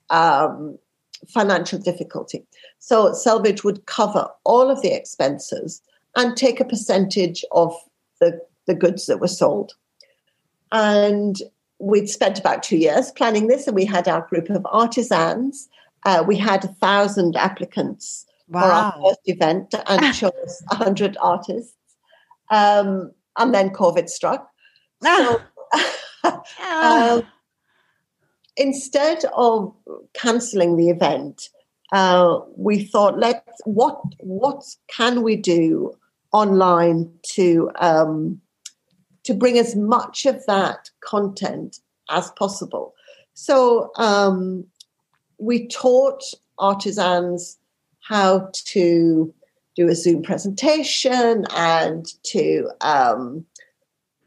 um, 0.10 0.80
financial 1.28 1.80
difficulty. 1.80 2.46
So 2.80 3.12
Selvedge 3.12 3.64
would 3.64 3.86
cover 3.86 4.28
all 4.44 4.70
of 4.70 4.82
the 4.82 4.94
expenses 4.94 5.82
and 6.16 6.38
take 6.38 6.60
a 6.60 6.66
percentage 6.66 7.44
of 7.52 7.74
the, 8.20 8.40
the 8.68 8.76
goods 8.76 9.06
that 9.08 9.20
were 9.20 9.28
sold. 9.28 9.74
And 10.72 11.38
we'd 11.80 12.10
spent 12.10 12.40
about 12.40 12.64
two 12.64 12.78
years 12.78 13.12
planning 13.12 13.48
this, 13.48 13.68
and 13.68 13.76
we 13.76 13.86
had 13.86 14.08
our 14.08 14.22
group 14.28 14.50
of 14.50 14.66
artisans. 14.70 15.70
Uh, 16.06 16.24
we 16.26 16.38
had 16.38 16.64
a 16.64 16.70
thousand 16.70 17.36
applicants 17.36 18.26
for 18.52 18.60
our 18.60 18.94
first 19.02 19.20
event 19.26 19.74
and 19.88 20.14
chose 20.14 20.64
100 20.70 21.18
artists. 21.22 21.74
Um, 22.50 23.12
and 23.38 23.54
then 23.54 23.70
COVID 23.72 24.10
struck. 24.10 24.50
So, 25.02 25.42
um, 26.24 27.24
instead 28.58 29.26
of 29.36 29.74
cancelling 30.14 30.78
the 30.78 30.90
event, 30.90 31.50
uh, 31.92 32.40
we 32.56 32.84
thought, 32.84 33.20
let's 33.20 33.62
what 33.66 34.02
what 34.20 34.64
can 34.88 35.22
we 35.22 35.36
do 35.36 35.94
online 36.32 37.12
to 37.34 37.70
um, 37.80 38.42
to 39.24 39.34
bring 39.34 39.58
as 39.58 39.76
much 39.76 40.26
of 40.26 40.46
that 40.48 40.90
content 41.02 41.80
as 42.10 42.32
possible. 42.32 42.94
So 43.34 43.92
um, 43.96 44.66
we 45.38 45.68
taught 45.68 46.24
artisans 46.58 47.58
how 48.02 48.50
to 48.54 49.34
do 49.76 49.88
a 49.88 49.96
Zoom 49.96 50.22
presentation 50.22 51.46
and 51.56 52.06
to 52.24 52.70
um, 52.82 53.46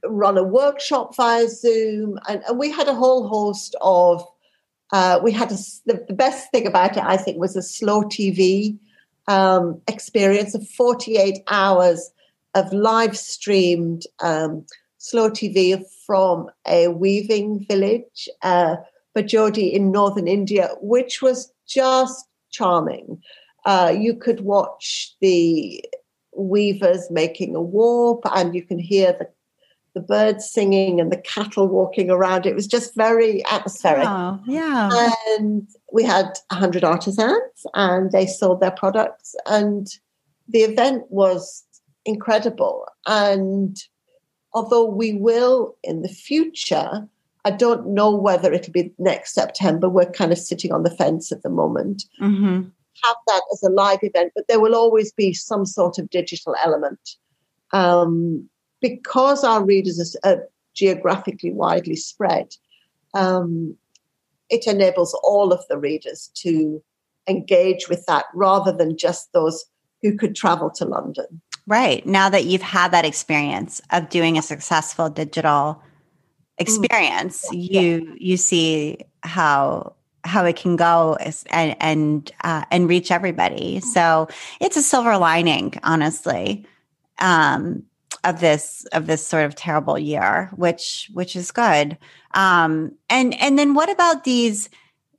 run 0.08 0.38
a 0.38 0.42
workshop 0.42 1.14
via 1.16 1.48
Zoom. 1.48 2.18
And, 2.28 2.42
and, 2.48 2.58
we 2.58 2.70
had 2.70 2.88
a 2.88 2.94
whole 2.94 3.28
host 3.28 3.76
of, 3.80 4.24
uh, 4.92 5.20
we 5.22 5.32
had 5.32 5.52
a, 5.52 5.56
the, 5.86 6.04
the, 6.08 6.14
best 6.14 6.50
thing 6.50 6.66
about 6.66 6.96
it, 6.96 7.02
I 7.02 7.16
think, 7.16 7.38
was 7.38 7.56
a 7.56 7.62
slow 7.62 8.02
TV 8.02 8.78
um, 9.28 9.80
experience 9.88 10.54
of 10.54 10.68
48 10.68 11.38
hours 11.48 12.10
of 12.54 12.72
live 12.72 13.16
streamed 13.16 14.02
um, 14.22 14.64
slow 14.98 15.30
TV 15.30 15.82
from 16.04 16.48
a 16.66 16.88
weaving 16.88 17.64
village, 17.68 18.28
uh, 18.42 18.76
Bajodi 19.16 19.72
in 19.72 19.90
northern 19.90 20.26
India, 20.26 20.70
which 20.80 21.22
was 21.22 21.52
just 21.66 22.26
charming. 22.50 23.22
Uh, 23.64 23.94
you 23.96 24.14
could 24.14 24.40
watch 24.40 25.14
the 25.20 25.84
weavers 26.36 27.10
making 27.10 27.54
a 27.54 27.60
warp, 27.60 28.22
and 28.34 28.54
you 28.54 28.62
can 28.62 28.78
hear 28.78 29.12
the 29.12 29.28
the 29.96 30.02
birds 30.02 30.46
singing 30.46 31.00
and 31.00 31.10
the 31.10 31.16
cattle 31.16 31.66
walking 31.66 32.10
around. 32.10 32.44
It 32.44 32.54
was 32.54 32.66
just 32.66 32.94
very 32.94 33.42
atmospheric. 33.46 34.04
Yeah. 34.46 34.90
And 35.38 35.66
we 35.90 36.04
had 36.04 36.38
100 36.50 36.84
artisans 36.84 37.64
and 37.72 38.12
they 38.12 38.26
sold 38.26 38.60
their 38.60 38.72
products. 38.72 39.34
And 39.46 39.88
the 40.48 40.58
event 40.58 41.04
was 41.08 41.64
incredible. 42.04 42.84
And 43.06 43.78
although 44.52 44.84
we 44.84 45.14
will 45.14 45.78
in 45.82 46.02
the 46.02 46.10
future, 46.10 47.08
I 47.46 47.50
don't 47.50 47.86
know 47.94 48.14
whether 48.14 48.52
it'll 48.52 48.72
be 48.74 48.92
next 48.98 49.32
September. 49.32 49.88
We're 49.88 50.10
kind 50.10 50.30
of 50.30 50.36
sitting 50.36 50.72
on 50.72 50.82
the 50.82 50.94
fence 50.94 51.32
at 51.32 51.42
the 51.42 51.48
moment. 51.48 52.04
Mm-hmm. 52.20 52.68
Have 53.02 53.16
that 53.28 53.42
as 53.50 53.62
a 53.62 53.70
live 53.70 54.00
event, 54.02 54.32
but 54.34 54.46
there 54.46 54.60
will 54.60 54.74
always 54.74 55.10
be 55.10 55.32
some 55.32 55.64
sort 55.64 55.96
of 55.96 56.10
digital 56.10 56.54
element. 56.62 57.16
Um, 57.72 58.50
because 58.88 59.44
our 59.44 59.64
readers 59.64 60.16
are 60.24 60.48
geographically 60.74 61.52
widely 61.52 61.96
spread, 61.96 62.54
um, 63.14 63.76
it 64.50 64.66
enables 64.66 65.14
all 65.22 65.52
of 65.52 65.64
the 65.68 65.78
readers 65.78 66.30
to 66.34 66.82
engage 67.28 67.88
with 67.88 68.04
that 68.06 68.26
rather 68.34 68.72
than 68.72 68.96
just 68.96 69.32
those 69.32 69.64
who 70.02 70.16
could 70.16 70.36
travel 70.36 70.70
to 70.70 70.84
London. 70.84 71.40
Right. 71.66 72.06
Now 72.06 72.28
that 72.28 72.44
you've 72.44 72.62
had 72.62 72.92
that 72.92 73.04
experience 73.04 73.82
of 73.90 74.08
doing 74.08 74.38
a 74.38 74.42
successful 74.42 75.10
digital 75.10 75.82
experience, 76.58 77.44
mm. 77.50 77.70
you 77.72 78.16
you 78.18 78.36
see 78.36 78.98
how 79.24 79.94
how 80.22 80.44
it 80.44 80.56
can 80.56 80.76
go 80.76 81.16
and 81.50 81.76
and 81.80 82.32
uh, 82.44 82.64
and 82.70 82.88
reach 82.88 83.10
everybody. 83.10 83.80
So 83.80 84.28
it's 84.60 84.76
a 84.76 84.82
silver 84.82 85.18
lining, 85.18 85.74
honestly. 85.82 86.64
Um, 87.18 87.82
of 88.26 88.40
this 88.40 88.86
of 88.92 89.06
this 89.06 89.26
sort 89.26 89.44
of 89.44 89.54
terrible 89.54 89.98
year, 89.98 90.50
which 90.56 91.10
which 91.12 91.36
is 91.36 91.50
good. 91.52 91.96
Um, 92.34 92.92
and 93.08 93.34
and 93.40 93.58
then 93.58 93.74
what 93.74 93.90
about 93.90 94.24
these 94.24 94.68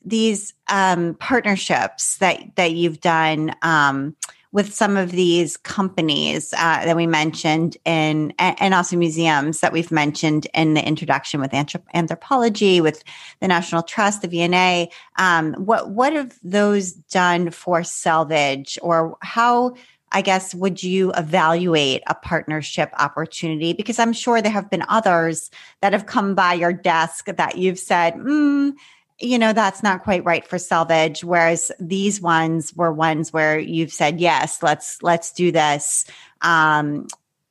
these 0.03 0.53
um, 0.69 1.15
partnerships 1.15 2.17
that 2.17 2.55
that 2.55 2.73
you've 2.73 3.01
done 3.01 3.55
um, 3.61 4.15
with 4.51 4.73
some 4.73 4.95
of 4.97 5.11
these 5.11 5.57
companies 5.57 6.53
uh, 6.53 6.85
that 6.85 6.95
we 6.95 7.05
mentioned 7.05 7.77
in 7.85 8.33
and 8.39 8.73
also 8.73 8.95
museums 8.95 9.59
that 9.59 9.73
we've 9.73 9.91
mentioned 9.91 10.47
in 10.53 10.73
the 10.73 10.85
introduction 10.85 11.41
with 11.41 11.51
Anthropologie 11.51 12.81
with 12.81 13.03
the 13.39 13.47
National 13.47 13.83
Trust, 13.83 14.21
the 14.21 14.27
V&A. 14.27 14.89
Um, 15.17 15.53
what 15.55 15.91
what 15.91 16.13
have 16.13 16.37
those 16.43 16.93
done 16.93 17.51
for 17.51 17.81
Selvedge 17.81 18.77
or 18.81 19.17
how? 19.21 19.75
I 20.11 20.21
guess, 20.21 20.55
would 20.55 20.81
you 20.81 21.11
evaluate 21.13 22.01
a 22.07 22.15
partnership 22.15 22.91
opportunity? 22.97 23.73
Because 23.73 23.99
I'm 23.99 24.13
sure 24.13 24.41
there 24.41 24.51
have 24.51 24.69
been 24.69 24.85
others 24.87 25.51
that 25.81 25.93
have 25.93 26.05
come 26.05 26.33
by 26.33 26.53
your 26.53 26.71
desk 26.71 27.25
that 27.25 27.57
you've 27.57 27.79
said, 27.79 28.13
mm, 28.15 28.73
you 29.19 29.37
know, 29.37 29.51
that's 29.51 29.83
not 29.83 30.03
quite 30.03 30.23
right 30.23 30.47
for 30.47 30.57
Selvedge. 30.57 31.23
Whereas 31.23 31.71
these 31.79 32.21
ones 32.21 32.73
were 32.75 32.93
ones 32.93 33.33
where 33.33 33.59
you've 33.59 33.91
said, 33.91 34.21
yes, 34.21 34.63
let's, 34.63 35.01
let's 35.01 35.31
do 35.31 35.51
this. 35.51 36.05
Um, 36.41 37.07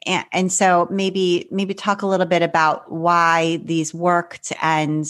and, 0.07 0.24
and 0.32 0.52
so 0.52 0.86
maybe, 0.90 1.48
maybe 1.50 1.74
talk 1.74 2.02
a 2.02 2.07
little 2.07 2.26
bit 2.26 2.42
about 2.42 2.90
why 2.90 3.57
these 3.64 3.92
worked 3.92 4.52
and, 4.62 5.04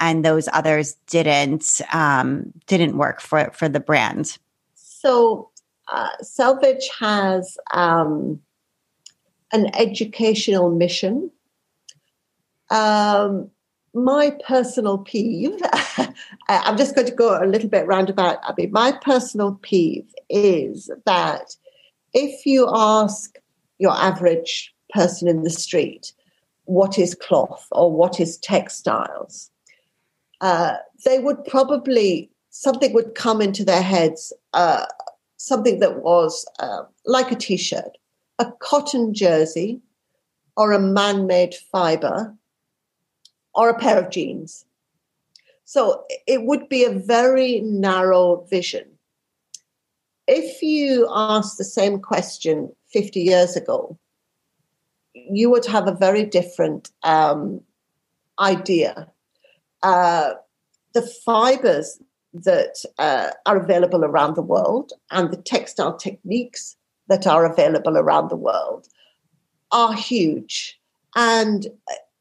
and 0.00 0.24
those 0.24 0.48
others 0.52 0.94
didn't, 1.06 1.80
um, 1.92 2.52
didn't 2.66 2.98
work 2.98 3.20
for, 3.20 3.50
for 3.54 3.68
the 3.68 3.80
brand. 3.80 4.36
So 4.74 5.51
uh, 5.92 6.08
Selvedge 6.22 6.88
has 6.98 7.58
um, 7.72 8.40
an 9.52 9.70
educational 9.76 10.70
mission. 10.70 11.30
Um, 12.70 13.50
my 13.94 14.34
personal 14.46 14.98
peeve, 14.98 15.60
I'm 16.48 16.78
just 16.78 16.94
going 16.94 17.06
to 17.06 17.14
go 17.14 17.38
a 17.38 17.44
little 17.44 17.68
bit 17.68 17.86
roundabout, 17.86 18.38
Abby. 18.48 18.68
My 18.68 18.92
personal 18.92 19.58
peeve 19.60 20.06
is 20.30 20.90
that 21.04 21.54
if 22.14 22.46
you 22.46 22.68
ask 22.72 23.36
your 23.78 23.92
average 23.92 24.74
person 24.94 25.28
in 25.28 25.42
the 25.42 25.50
street 25.50 26.14
what 26.64 26.98
is 26.98 27.14
cloth 27.14 27.66
or 27.70 27.92
what 27.92 28.18
is 28.18 28.38
textiles, 28.38 29.50
uh, 30.40 30.76
they 31.04 31.18
would 31.18 31.44
probably, 31.44 32.30
something 32.48 32.94
would 32.94 33.14
come 33.14 33.42
into 33.42 33.62
their 33.62 33.82
heads. 33.82 34.32
Uh, 34.54 34.86
something 35.42 35.80
that 35.80 36.02
was 36.02 36.46
uh, 36.60 36.82
like 37.04 37.32
a 37.32 37.34
t 37.34 37.56
shirt, 37.56 37.98
a 38.38 38.46
cotton 38.60 39.12
jersey, 39.12 39.80
or 40.56 40.70
a 40.70 40.78
man 40.78 41.26
made 41.26 41.54
fiber, 41.54 42.32
or 43.54 43.68
a 43.68 43.78
pair 43.78 43.98
of 43.98 44.10
jeans. 44.10 44.64
So 45.64 46.04
it 46.26 46.44
would 46.44 46.68
be 46.68 46.84
a 46.84 46.92
very 46.92 47.60
narrow 47.60 48.46
vision. 48.50 48.86
If 50.28 50.62
you 50.62 51.08
asked 51.10 51.58
the 51.58 51.64
same 51.64 51.98
question 51.98 52.72
50 52.92 53.20
years 53.20 53.56
ago, 53.56 53.98
you 55.14 55.50
would 55.50 55.66
have 55.66 55.88
a 55.88 55.96
very 56.06 56.24
different 56.24 56.90
um, 57.02 57.60
idea. 58.38 59.08
Uh, 59.82 60.34
the 60.92 61.02
fibers 61.02 61.98
that 62.34 62.84
uh, 62.98 63.30
are 63.46 63.56
available 63.58 64.04
around 64.04 64.34
the 64.34 64.42
world 64.42 64.92
and 65.10 65.30
the 65.30 65.36
textile 65.36 65.96
techniques 65.96 66.76
that 67.08 67.26
are 67.26 67.44
available 67.44 67.96
around 67.96 68.30
the 68.30 68.36
world 68.36 68.88
are 69.70 69.94
huge. 69.94 70.78
And 71.14 71.66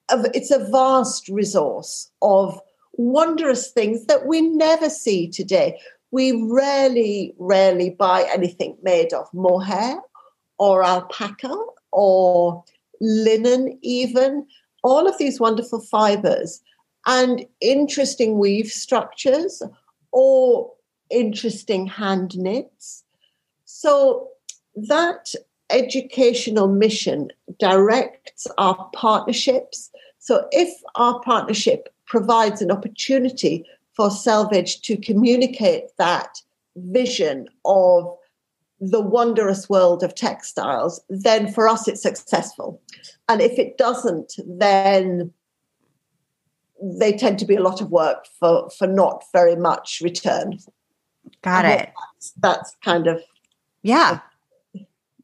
uh, 0.10 0.24
it's 0.34 0.52
a 0.52 0.70
vast 0.70 1.30
resource 1.30 2.12
of 2.22 2.60
wondrous 2.94 3.72
things 3.72 4.06
that 4.06 4.26
we 4.26 4.42
never 4.42 4.90
see 4.90 5.30
today. 5.30 5.80
We 6.12 6.34
rarely, 6.52 7.34
rarely 7.38 7.92
buy 7.92 8.28
anything 8.34 8.78
made 8.84 9.14
of 9.14 9.34
mohair 9.34 10.02
or 10.60 10.84
alpaca 10.84 11.56
or 11.92 12.64
linen, 13.00 13.78
even. 13.82 14.46
All 14.84 15.08
of 15.08 15.18
these 15.18 15.40
wonderful 15.40 15.80
fibers 15.80 16.62
and 17.06 17.46
interesting 17.62 18.40
weave 18.40 18.68
structures 18.68 19.62
or 20.12 20.72
interesting 21.10 21.88
hand 21.88 22.38
knits. 22.38 23.04
So 23.66 24.30
that 24.76 25.34
educational 25.70 26.68
mission 26.68 27.32
directs 27.60 28.48
our 28.58 28.90
partnerships. 28.94 29.90
So 30.20 30.48
if 30.52 30.70
our 30.96 31.20
partnership 31.22 31.90
provides 32.06 32.62
an 32.62 32.72
opportunity 32.72 33.66
for 33.94 34.10
Selvedge 34.10 34.82
to 34.82 34.98
communicate 34.98 35.86
that 35.98 36.42
vision 36.76 37.48
of 37.66 38.16
the 38.80 39.02
wondrous 39.02 39.70
world 39.70 40.04
of 40.04 40.16
textiles, 40.16 41.02
then 41.10 41.52
for 41.52 41.68
us 41.68 41.88
it's 41.88 42.02
successful. 42.02 42.82
And 43.30 43.42
if 43.42 43.58
it 43.60 43.78
doesn't, 43.78 44.34
then 44.46 45.32
they 46.82 47.14
tend 47.14 47.40
to 47.40 47.46
be 47.46 47.56
a 47.56 47.62
lot 47.62 47.82
of 47.82 47.92
work 47.92 48.26
for 48.40 48.70
for 48.70 48.88
not 48.88 49.24
very 49.34 49.56
much 49.56 50.00
return. 50.02 50.58
Got 51.44 51.66
it. 51.66 51.92
That's, 52.14 52.34
that's 52.42 52.76
kind 52.84 53.08
of 53.08 53.22
yeah. 53.82 54.20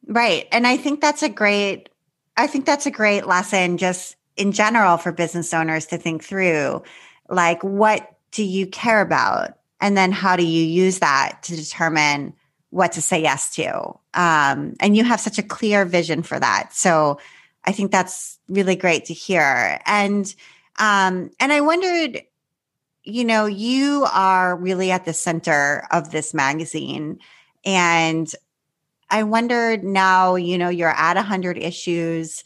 Right. 0.08 0.48
And 0.52 0.66
I 0.66 0.78
think 0.78 1.02
that's 1.02 1.24
a 1.24 1.30
great 1.30 1.90
I 2.36 2.48
think 2.48 2.66
that's 2.66 2.86
a 2.86 2.92
great 2.92 3.26
lesson 3.26 3.78
just 3.78 4.16
in 4.36 4.52
general 4.52 4.98
for 4.98 5.12
business 5.12 5.54
owners 5.54 5.88
to 5.88 5.98
think 5.98 6.24
through 6.24 6.84
like 7.30 7.64
what 7.64 8.16
do 8.32 8.44
you 8.44 8.68
care 8.68 9.02
about 9.02 9.58
and 9.82 9.98
then 9.98 10.12
how 10.12 10.36
do 10.36 10.46
you 10.46 10.64
use 10.64 11.00
that 11.00 11.40
to 11.44 11.56
determine 11.56 12.34
what 12.70 12.92
to 12.92 13.02
say 13.02 13.22
yes 13.22 13.56
to 13.56 13.80
um, 14.14 14.76
and 14.80 14.96
you 14.96 15.04
have 15.04 15.20
such 15.20 15.40
a 15.40 15.44
clear 15.44 15.86
vision 15.86 16.22
for 16.22 16.40
that 16.40 16.74
so 16.74 17.18
I 17.68 17.74
think 17.74 17.92
that's 17.92 18.40
really 18.48 18.78
great 18.78 19.06
to 19.06 19.14
hear. 19.14 19.80
And 19.86 20.34
um, 20.78 21.32
and 21.40 21.52
I 21.52 21.62
wondered, 21.62 22.22
you 23.04 23.26
know, 23.26 23.46
you 23.46 24.06
are 24.12 24.56
really 24.56 24.92
at 24.92 25.06
the 25.06 25.14
center 25.14 25.88
of 25.92 26.12
this 26.12 26.34
magazine, 26.34 27.20
and 27.66 28.34
I 29.10 29.24
wondered 29.24 29.84
now, 29.84 30.36
you 30.36 30.58
know, 30.58 30.70
you're 30.70 30.90
at 30.90 31.16
100 31.16 31.58
issues. 31.58 32.44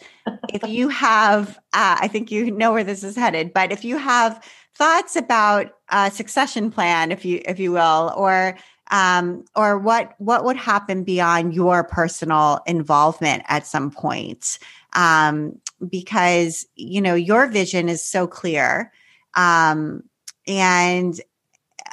if 0.53 0.67
you 0.67 0.89
have, 0.89 1.57
uh, 1.73 1.97
I 1.99 2.07
think 2.07 2.32
you 2.32 2.51
know 2.51 2.71
where 2.71 2.84
this 2.84 3.03
is 3.03 3.15
headed, 3.15 3.53
but 3.53 3.71
if 3.71 3.84
you 3.84 3.97
have 3.97 4.43
thoughts 4.75 5.15
about 5.15 5.73
a 5.89 6.11
succession 6.11 6.71
plan, 6.71 7.11
if 7.11 7.25
you 7.25 7.41
if 7.45 7.59
you 7.59 7.71
will, 7.71 8.13
or 8.15 8.57
um, 8.91 9.45
or 9.55 9.79
what 9.79 10.13
what 10.19 10.43
would 10.43 10.57
happen 10.57 11.03
beyond 11.03 11.53
your 11.53 11.84
personal 11.84 12.61
involvement 12.67 13.43
at 13.47 13.65
some 13.65 13.89
point, 13.89 14.59
um, 14.93 15.59
because 15.89 16.65
you 16.75 17.01
know 17.01 17.15
your 17.15 17.47
vision 17.47 17.89
is 17.89 18.03
so 18.03 18.27
clear, 18.27 18.91
um, 19.36 20.03
and 20.47 21.19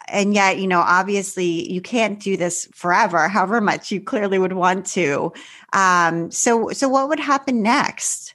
and 0.08 0.34
yet 0.34 0.58
you 0.58 0.66
know 0.66 0.80
obviously 0.80 1.70
you 1.70 1.80
can't 1.80 2.20
do 2.20 2.36
this 2.36 2.68
forever 2.72 3.28
however 3.28 3.60
much 3.60 3.90
you 3.90 4.00
clearly 4.00 4.38
would 4.38 4.54
want 4.54 4.86
to. 4.86 5.32
Um, 5.72 6.30
so 6.30 6.70
so 6.70 6.88
what 6.88 7.08
would 7.08 7.20
happen 7.20 7.62
next? 7.62 8.34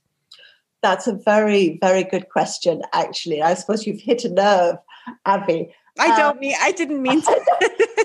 That's 0.81 1.07
a 1.07 1.13
very 1.13 1.77
very 1.81 2.03
good 2.03 2.29
question 2.29 2.81
actually. 2.93 3.41
I 3.41 3.53
suppose 3.53 3.87
you've 3.87 4.01
hit 4.01 4.25
a 4.25 4.29
nerve 4.29 4.77
abby. 5.25 5.73
I 5.99 6.07
um, 6.07 6.17
don't 6.17 6.39
mean 6.39 6.55
i 6.59 6.71
didn't 6.71 7.01
mean 7.03 7.21
to, 7.21 7.41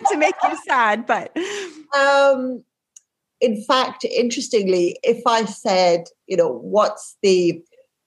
to 0.10 0.16
make 0.16 0.34
you 0.42 0.58
sad 0.66 1.06
but 1.06 1.34
um 1.96 2.62
in 3.40 3.62
fact 3.64 4.04
interestingly 4.04 4.98
if 5.02 5.22
i 5.26 5.44
said 5.44 6.04
you 6.26 6.36
know 6.36 6.48
what's 6.48 7.16
the 7.22 7.62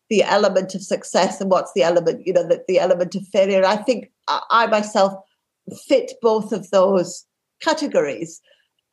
the 0.10 0.24
element 0.24 0.76
of 0.76 0.82
success 0.82 1.40
and 1.40 1.50
what's 1.50 1.72
the 1.74 1.84
element 1.84 2.26
you 2.26 2.34
know 2.34 2.46
the, 2.48 2.64
the 2.68 2.80
element 2.80 3.16
of 3.16 3.26
failure 3.28 3.64
i 3.66 3.76
think 3.76 4.12
I 4.50 4.68
myself 4.68 5.14
fit 5.86 6.14
both 6.22 6.52
of 6.52 6.70
those 6.72 7.26
categories. 7.62 8.42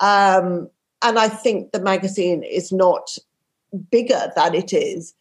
Um, 0.01 0.69
and 1.03 1.19
I 1.19 1.29
think 1.29 1.73
the 1.73 1.81
magazine 1.81 2.43
is 2.43 2.73
not 2.73 3.17
bigger 3.91 4.33
than 4.35 4.55
it 4.55 4.73
is 4.73 5.15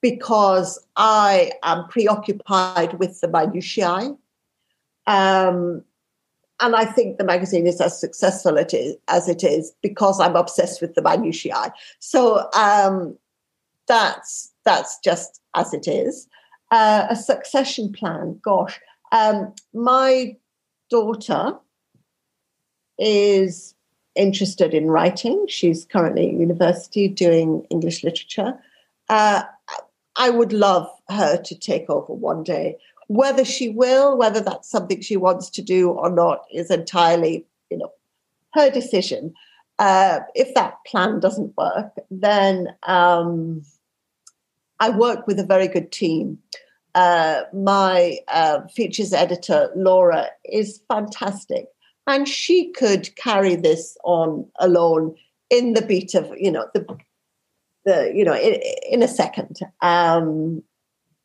because 0.00 0.78
I 0.96 1.52
am 1.62 1.88
preoccupied 1.88 2.98
with 2.98 3.20
the 3.20 3.28
minutiae. 3.28 4.16
Um, 5.06 5.82
and 6.60 6.76
I 6.76 6.84
think 6.84 7.18
the 7.18 7.24
magazine 7.24 7.66
is 7.66 7.80
as 7.80 7.98
successful 7.98 8.56
it 8.56 8.72
is, 8.72 8.96
as 9.08 9.28
it 9.28 9.42
is 9.42 9.72
because 9.82 10.20
I'm 10.20 10.36
obsessed 10.36 10.80
with 10.80 10.94
the 10.94 11.02
minutiae. 11.02 11.72
So 11.98 12.48
um, 12.54 13.16
that's 13.86 14.52
that's 14.64 14.98
just 15.00 15.40
as 15.54 15.74
it 15.74 15.88
is. 15.88 16.28
Uh, 16.70 17.06
a 17.10 17.16
succession 17.16 17.92
plan, 17.92 18.40
gosh, 18.42 18.80
um, 19.12 19.52
my 19.72 20.36
daughter 20.90 21.56
is 22.98 23.74
interested 24.14 24.74
in 24.74 24.90
writing. 24.90 25.44
She's 25.48 25.84
currently 25.84 26.28
at 26.28 26.34
university 26.34 27.08
doing 27.08 27.66
English 27.70 28.04
literature. 28.04 28.58
Uh, 29.08 29.42
I 30.16 30.30
would 30.30 30.52
love 30.52 30.88
her 31.08 31.36
to 31.36 31.58
take 31.58 31.90
over 31.90 32.12
one 32.12 32.44
day. 32.44 32.78
Whether 33.08 33.44
she 33.44 33.68
will, 33.68 34.16
whether 34.16 34.40
that's 34.40 34.70
something 34.70 35.00
she 35.00 35.16
wants 35.16 35.50
to 35.50 35.62
do 35.62 35.90
or 35.90 36.10
not, 36.10 36.44
is 36.52 36.70
entirely, 36.70 37.46
you 37.70 37.78
know, 37.78 37.92
her 38.54 38.70
decision. 38.70 39.34
Uh, 39.78 40.20
if 40.34 40.54
that 40.54 40.76
plan 40.86 41.20
doesn't 41.20 41.56
work, 41.56 41.92
then 42.10 42.68
um, 42.84 43.62
I 44.80 44.90
work 44.90 45.26
with 45.26 45.38
a 45.40 45.44
very 45.44 45.68
good 45.68 45.90
team 45.90 46.38
uh, 46.94 47.42
my 47.52 48.18
uh, 48.28 48.60
features 48.68 49.12
editor, 49.12 49.70
Laura, 49.74 50.28
is 50.44 50.80
fantastic. 50.88 51.66
And 52.06 52.28
she 52.28 52.70
could 52.72 53.14
carry 53.16 53.56
this 53.56 53.96
on 54.04 54.46
alone 54.60 55.14
in 55.50 55.72
the 55.72 55.82
beat 55.82 56.14
of, 56.14 56.30
you 56.36 56.52
know, 56.52 56.66
the, 56.74 56.86
the 57.84 58.12
you 58.14 58.24
know, 58.24 58.34
in, 58.34 58.60
in 58.88 59.02
a 59.02 59.08
second. 59.08 59.58
Um, 59.80 60.62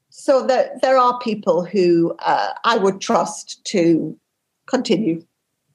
so 0.10 0.46
that 0.48 0.82
there 0.82 0.98
are 0.98 1.20
people 1.20 1.64
who 1.64 2.16
uh, 2.20 2.54
I 2.64 2.78
would 2.78 3.02
trust 3.02 3.64
to 3.66 4.18
continue. 4.68 5.24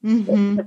Mm-hmm. 0.05 0.61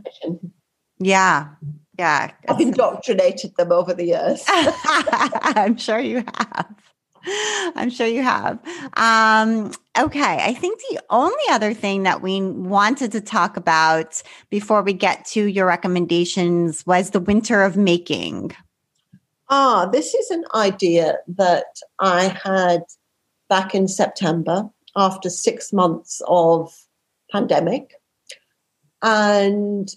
Yeah, 1.00 1.50
yeah. 1.98 2.32
I've 2.48 2.60
indoctrinated 2.60 3.56
them 3.58 3.72
over 3.72 3.94
the 3.94 4.06
years. 4.06 4.44
I'm 4.48 5.78
sure 5.78 6.00
you 6.00 6.24
have. 6.36 6.76
I'm 7.76 7.90
sure 7.90 8.08
you 8.08 8.24
have. 8.24 8.60
Um, 8.96 9.72
okay. 10.00 10.40
I 10.42 10.54
think 10.54 10.80
the 10.90 11.02
only 11.10 11.36
other 11.50 11.74
thing 11.74 12.04
that 12.04 12.22
we 12.22 12.42
wanted 12.42 13.12
to 13.12 13.22
talk 13.22 13.58
about 13.58 14.22
before 14.50 14.82
we 14.82 14.94
get 14.94 15.26
to 15.26 15.46
your 15.46 15.66
recommendations 15.66 16.86
was 16.86 17.10
the 17.10 17.20
winter 17.20 17.64
of 17.64 17.76
making. 17.76 18.56
Ah, 19.50 19.88
this 19.92 20.14
is 20.14 20.32
an 20.32 20.46
idea 20.54 21.18
that 21.28 21.66
I 22.00 22.38
had 22.44 22.84
back 23.50 23.74
in 23.76 23.88
September 23.88 24.70
after 24.96 25.30
six 25.30 25.72
months 25.72 26.22
of 26.28 26.74
pandemic. 27.32 27.94
And 29.02 29.94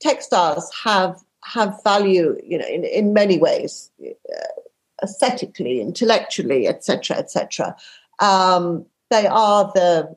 textiles 0.00 0.70
have 0.84 1.22
have 1.44 1.82
value, 1.82 2.36
you 2.44 2.58
know, 2.58 2.66
in, 2.66 2.84
in 2.84 3.12
many 3.12 3.38
ways. 3.38 3.90
Uh, 4.04 4.58
aesthetically, 5.02 5.80
intellectually, 5.80 6.66
etc., 6.66 7.16
etc. 7.16 7.76
Um, 8.20 8.86
they 9.10 9.26
are 9.26 9.70
the 9.74 10.16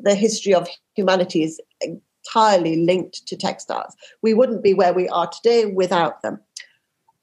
the 0.00 0.14
history 0.14 0.54
of 0.54 0.68
humanity 0.94 1.42
is 1.42 1.60
entirely 1.80 2.84
linked 2.84 3.26
to 3.26 3.36
textiles. 3.36 3.96
We 4.22 4.32
wouldn't 4.32 4.62
be 4.62 4.74
where 4.74 4.94
we 4.94 5.08
are 5.08 5.28
today 5.28 5.66
without 5.66 6.22
them. 6.22 6.38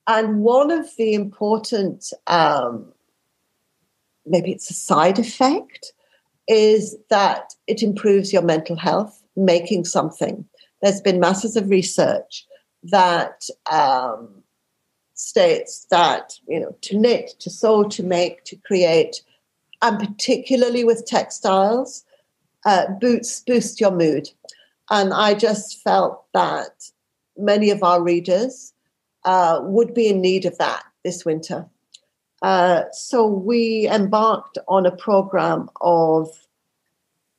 And 0.07 0.41
one 0.41 0.71
of 0.71 0.93
the 0.97 1.13
important, 1.13 2.11
um, 2.27 2.91
maybe 4.25 4.51
it's 4.51 4.69
a 4.69 4.73
side 4.73 5.19
effect, 5.19 5.93
is 6.47 6.95
that 7.09 7.53
it 7.67 7.81
improves 7.81 8.31
your 8.31 8.41
mental 8.41 8.75
health, 8.75 9.21
making 9.35 9.85
something. 9.85 10.45
There's 10.81 11.01
been 11.01 11.19
masses 11.19 11.55
of 11.55 11.69
research 11.69 12.45
that 12.83 13.43
um, 13.71 14.43
states 15.15 15.87
that 15.89 16.33
you 16.47 16.59
know 16.59 16.75
to 16.81 16.97
knit 16.97 17.31
to 17.39 17.49
sew 17.49 17.83
to 17.83 18.03
make 18.03 18.43
to 18.43 18.55
create 18.57 19.23
and 19.81 19.97
particularly 19.97 20.83
with 20.83 21.05
textiles 21.05 22.03
uh, 22.65 22.85
boots 22.99 23.41
boost 23.47 23.79
your 23.79 23.91
mood 23.91 24.29
and 24.89 25.13
i 25.13 25.33
just 25.33 25.81
felt 25.81 26.25
that 26.33 26.91
many 27.37 27.69
of 27.69 27.81
our 27.81 28.03
readers 28.03 28.73
uh, 29.23 29.59
would 29.63 29.93
be 29.93 30.07
in 30.09 30.21
need 30.21 30.45
of 30.45 30.57
that 30.57 30.83
this 31.05 31.23
winter 31.23 31.65
uh, 32.45 32.83
so 32.91 33.25
we 33.25 33.89
embarked 33.91 34.59
on 34.67 34.85
a 34.85 34.95
program 34.95 35.67
of 35.81 36.29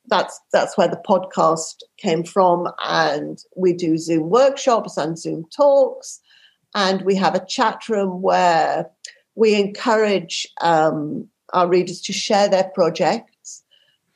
that's 0.07 0.37
that's 0.51 0.77
where 0.77 0.89
the 0.89 1.01
podcast 1.07 1.75
came 1.95 2.25
from 2.25 2.67
and 2.83 3.39
we 3.55 3.71
do 3.71 3.97
zoom 3.97 4.29
workshops 4.29 4.97
and 4.97 5.17
zoom 5.17 5.45
talks 5.55 6.19
and 6.75 7.03
we 7.03 7.15
have 7.15 7.35
a 7.35 7.45
chat 7.45 7.87
room 7.87 8.21
where 8.21 8.89
we 9.35 9.55
encourage 9.55 10.45
um, 10.59 11.29
our 11.53 11.69
readers 11.69 12.01
to 12.01 12.11
share 12.11 12.49
their 12.49 12.69
projects. 12.75 13.63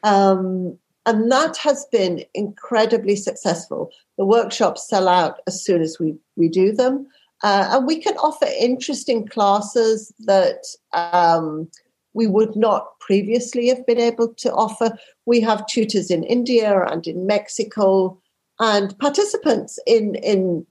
Um, 0.03 0.77
and 1.05 1.31
that 1.31 1.55
has 1.57 1.85
been 1.89 2.25
incredibly 2.33 3.15
successful. 3.15 3.91
The 4.17 4.25
workshops 4.25 4.89
sell 4.89 5.07
out 5.07 5.39
as 5.47 5.63
soon 5.63 5.81
as 5.81 5.99
we, 6.01 6.15
we 6.35 6.49
do 6.49 6.73
them. 6.73 7.07
Uh, 7.43 7.69
and 7.71 7.87
we 7.87 7.99
can 7.99 8.15
offer 8.17 8.47
interesting 8.59 9.27
classes 9.27 10.13
that 10.19 10.63
um, 10.93 11.67
we 12.13 12.27
would 12.27 12.55
not 12.55 12.99
previously 12.99 13.67
have 13.67 13.85
been 13.85 13.99
able 13.99 14.33
to 14.35 14.51
offer. 14.53 14.97
We 15.25 15.41
have 15.41 15.65
tutors 15.65 16.11
in 16.11 16.23
India 16.23 16.83
and 16.85 17.05
in 17.07 17.25
Mexico 17.25 18.19
and 18.59 18.97
participants 18.99 19.79
in, 19.87 20.15
in 20.15 20.65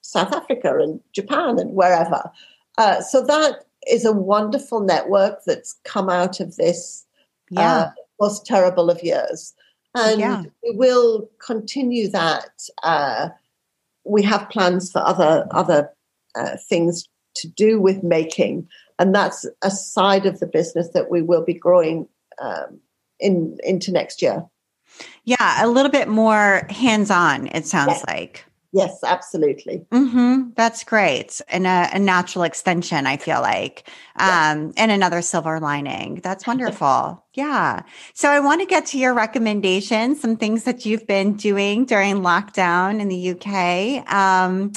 South 0.00 0.32
Africa 0.32 0.78
and 0.78 1.00
Japan 1.12 1.58
and 1.58 1.72
wherever. 1.72 2.30
Uh, 2.78 3.00
so 3.02 3.22
that 3.26 3.64
is 3.88 4.04
a 4.04 4.12
wonderful 4.12 4.80
network 4.80 5.40
that's 5.44 5.78
come 5.84 6.08
out 6.08 6.40
of 6.40 6.56
this 6.56 7.04
yeah. 7.50 7.76
uh, 7.76 7.90
most 8.20 8.46
terrible 8.46 8.90
of 8.90 9.02
years. 9.02 9.54
And 9.94 10.20
yeah. 10.20 10.42
we 10.62 10.76
will 10.76 11.28
continue 11.44 12.08
that. 12.08 12.50
Uh, 12.82 13.30
we 14.10 14.22
have 14.22 14.50
plans 14.50 14.90
for 14.90 15.00
other 15.06 15.46
other 15.50 15.90
uh, 16.34 16.56
things 16.68 17.08
to 17.36 17.48
do 17.48 17.80
with 17.80 18.02
making, 18.02 18.68
and 18.98 19.14
that's 19.14 19.46
a 19.62 19.70
side 19.70 20.26
of 20.26 20.40
the 20.40 20.46
business 20.46 20.88
that 20.94 21.10
we 21.10 21.22
will 21.22 21.44
be 21.44 21.54
growing 21.54 22.08
um, 22.40 22.80
in 23.18 23.56
into 23.62 23.92
next 23.92 24.20
year. 24.20 24.44
Yeah, 25.24 25.64
a 25.64 25.68
little 25.68 25.90
bit 25.90 26.08
more 26.08 26.66
hands 26.68 27.10
on. 27.10 27.46
It 27.48 27.66
sounds 27.66 28.02
like. 28.08 28.44
Yes, 28.72 29.00
absolutely. 29.02 29.84
Mm-hmm. 29.90 30.50
That's 30.54 30.84
great. 30.84 31.40
And 31.48 31.66
a, 31.66 31.88
a, 31.92 31.98
natural 31.98 32.44
extension, 32.44 33.04
I 33.04 33.16
feel 33.16 33.40
like. 33.40 33.88
Um. 34.16 34.72
And 34.76 34.92
another 34.92 35.22
silver 35.22 35.58
lining. 35.58 36.20
That's 36.22 36.46
wonderful. 36.46 37.24
yeah. 37.34 37.82
So 38.14 38.28
I 38.28 38.38
want 38.38 38.60
to 38.60 38.66
get 38.66 38.86
to 38.86 38.98
your 38.98 39.12
recommendations, 39.12 40.20
some 40.20 40.36
things 40.36 40.64
that 40.64 40.86
you've 40.86 41.06
been 41.06 41.34
doing 41.34 41.84
during 41.84 42.16
lockdown 42.16 43.00
in 43.00 43.08
the 43.08 43.30
UK. 43.30 44.12
Um, 44.12 44.72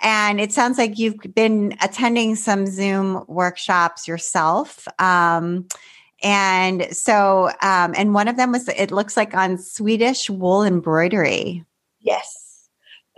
and 0.00 0.40
it 0.40 0.52
sounds 0.52 0.76
like 0.76 0.98
you've 0.98 1.18
been 1.34 1.74
attending 1.82 2.36
some 2.36 2.66
Zoom 2.66 3.24
workshops 3.28 4.06
yourself. 4.06 4.86
Um, 5.00 5.66
and 6.22 6.94
so, 6.94 7.48
um, 7.62 7.94
and 7.96 8.12
one 8.12 8.28
of 8.28 8.36
them 8.36 8.52
was, 8.52 8.68
it 8.68 8.90
looks 8.90 9.16
like 9.16 9.34
on 9.34 9.56
Swedish 9.56 10.28
wool 10.28 10.64
embroidery. 10.64 11.64
Yes 12.00 12.47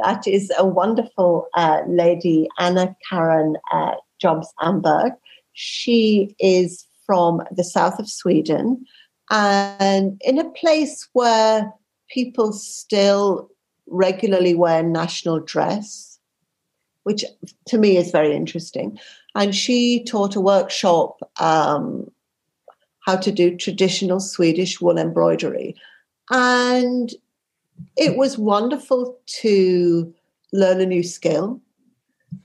that 0.04 0.26
is 0.26 0.52
a 0.58 0.66
wonderful 0.66 1.46
uh, 1.54 1.82
lady, 1.86 2.48
Anna 2.58 2.96
Karin 3.08 3.56
uh, 3.72 3.92
Jobs 4.20 4.52
Arnberg. 4.60 5.12
She 5.52 6.34
is 6.38 6.86
from 7.06 7.42
the 7.50 7.64
south 7.64 7.98
of 7.98 8.08
Sweden 8.08 8.84
and 9.30 10.20
in 10.24 10.38
a 10.38 10.50
place 10.50 11.08
where 11.12 11.72
people 12.10 12.52
still 12.52 13.48
regularly 13.86 14.54
wear 14.54 14.82
national 14.82 15.40
dress, 15.40 16.18
which 17.04 17.24
to 17.66 17.78
me 17.78 17.96
is 17.96 18.10
very 18.10 18.34
interesting. 18.34 18.98
And 19.34 19.54
she 19.54 20.04
taught 20.04 20.36
a 20.36 20.40
workshop 20.40 21.20
um, 21.38 22.10
how 23.06 23.16
to 23.16 23.30
do 23.30 23.56
traditional 23.56 24.20
Swedish 24.20 24.80
wool 24.80 24.98
embroidery. 24.98 25.76
And 26.30 27.10
it 27.96 28.16
was 28.16 28.38
wonderful 28.38 29.18
to 29.40 30.12
learn 30.52 30.80
a 30.80 30.86
new 30.86 31.02
skill, 31.02 31.60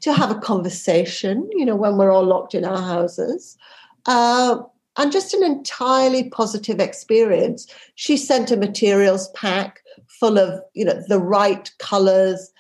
to 0.02 0.14
have 0.14 0.32
a 0.32 0.40
conversation, 0.40 1.50
you 1.54 1.66
know, 1.66 1.76
when 1.76 1.98
we're 1.98 2.12
all 2.12 2.26
locked 2.26 2.56
in 2.56 2.66
our 2.66 2.82
houses. 2.82 3.58
Uh, 4.06 4.60
and 4.98 5.12
just 5.12 5.34
an 5.34 5.44
entirely 5.44 6.30
positive 6.30 6.80
experience. 6.80 7.68
She 7.96 8.18
sent 8.18 8.52
a 8.52 8.58
materials 8.58 9.30
pack 9.32 9.82
full 10.08 10.38
of, 10.38 10.62
you 10.74 10.86
know, 10.86 11.02
the 11.08 11.20
right 11.20 11.70
colors 11.80 12.52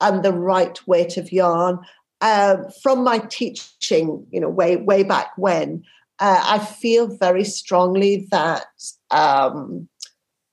and 0.00 0.22
the 0.22 0.32
right 0.32 0.78
weight 0.86 1.16
of 1.16 1.32
yarn. 1.32 1.78
Uh, 2.20 2.56
from 2.82 3.02
my 3.02 3.18
teaching, 3.18 4.26
you 4.30 4.40
know, 4.40 4.48
way 4.48 4.76
way 4.76 5.02
back 5.02 5.32
when, 5.36 5.82
uh, 6.20 6.40
I 6.44 6.58
feel 6.58 7.06
very 7.06 7.44
strongly 7.44 8.28
that 8.30 8.66
um, 9.10 9.88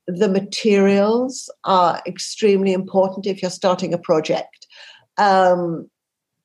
the 0.08 0.30
materials 0.30 1.50
are 1.66 2.02
extremely 2.08 2.74
important 2.74 3.28
if 3.28 3.42
you're 3.42 3.52
starting 3.52 3.94
a 3.94 3.98
project. 3.98 4.68
Um, 5.18 5.90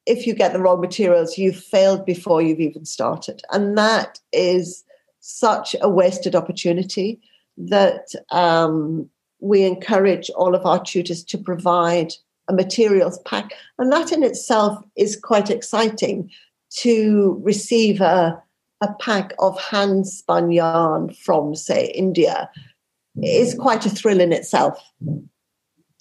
if 0.04 0.26
you 0.26 0.34
get 0.34 0.52
the 0.52 0.60
wrong 0.60 0.80
materials, 0.80 1.38
you've 1.38 1.62
failed 1.62 2.04
before 2.04 2.42
you've 2.42 2.60
even 2.60 2.84
started. 2.84 3.42
And 3.52 3.78
that 3.78 4.18
is 4.32 4.84
such 5.20 5.76
a 5.80 5.88
wasted 5.88 6.34
opportunity 6.34 7.20
that 7.56 8.08
um, 8.32 9.08
we 9.38 9.62
encourage 9.62 10.28
all 10.30 10.56
of 10.56 10.66
our 10.66 10.82
tutors 10.82 11.22
to 11.24 11.38
provide 11.38 12.12
a 12.48 12.52
materials 12.52 13.20
pack. 13.24 13.52
And 13.78 13.92
that 13.92 14.10
in 14.10 14.24
itself 14.24 14.82
is 14.96 15.16
quite 15.16 15.50
exciting 15.50 16.30
to 16.78 17.40
receive 17.44 18.00
a, 18.00 18.42
a 18.80 18.92
pack 18.94 19.34
of 19.38 19.60
hand 19.60 20.08
spun 20.08 20.50
yarn 20.50 21.12
from, 21.14 21.54
say, 21.54 21.92
India 21.94 22.50
is 23.22 23.54
quite 23.54 23.84
a 23.86 23.90
thrill 23.90 24.20
in 24.20 24.32
itself. 24.32 24.78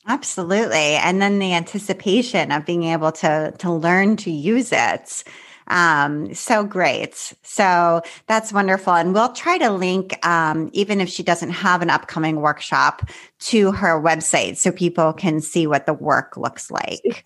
Absolutely. 0.07 0.95
And 0.95 1.21
then 1.21 1.39
the 1.39 1.53
anticipation 1.53 2.51
of 2.51 2.65
being 2.65 2.83
able 2.83 3.11
to 3.13 3.53
to 3.59 3.71
learn 3.71 4.17
to 4.17 4.31
use 4.31 4.71
it. 4.71 5.23
Um, 5.67 6.33
so 6.33 6.65
great. 6.65 7.33
So 7.43 8.01
that's 8.27 8.51
wonderful. 8.51 8.93
And 8.93 9.13
we'll 9.13 9.31
try 9.31 9.57
to 9.57 9.71
link, 9.71 10.25
um, 10.25 10.69
even 10.73 10.99
if 10.99 11.07
she 11.07 11.23
doesn't 11.23 11.51
have 11.51 11.81
an 11.81 11.89
upcoming 11.89 12.41
workshop, 12.41 13.09
to 13.39 13.71
her 13.71 14.01
website 14.01 14.57
so 14.57 14.71
people 14.71 15.13
can 15.13 15.39
see 15.39 15.67
what 15.67 15.85
the 15.85 15.93
work 15.93 16.35
looks 16.35 16.69
like. 16.71 17.25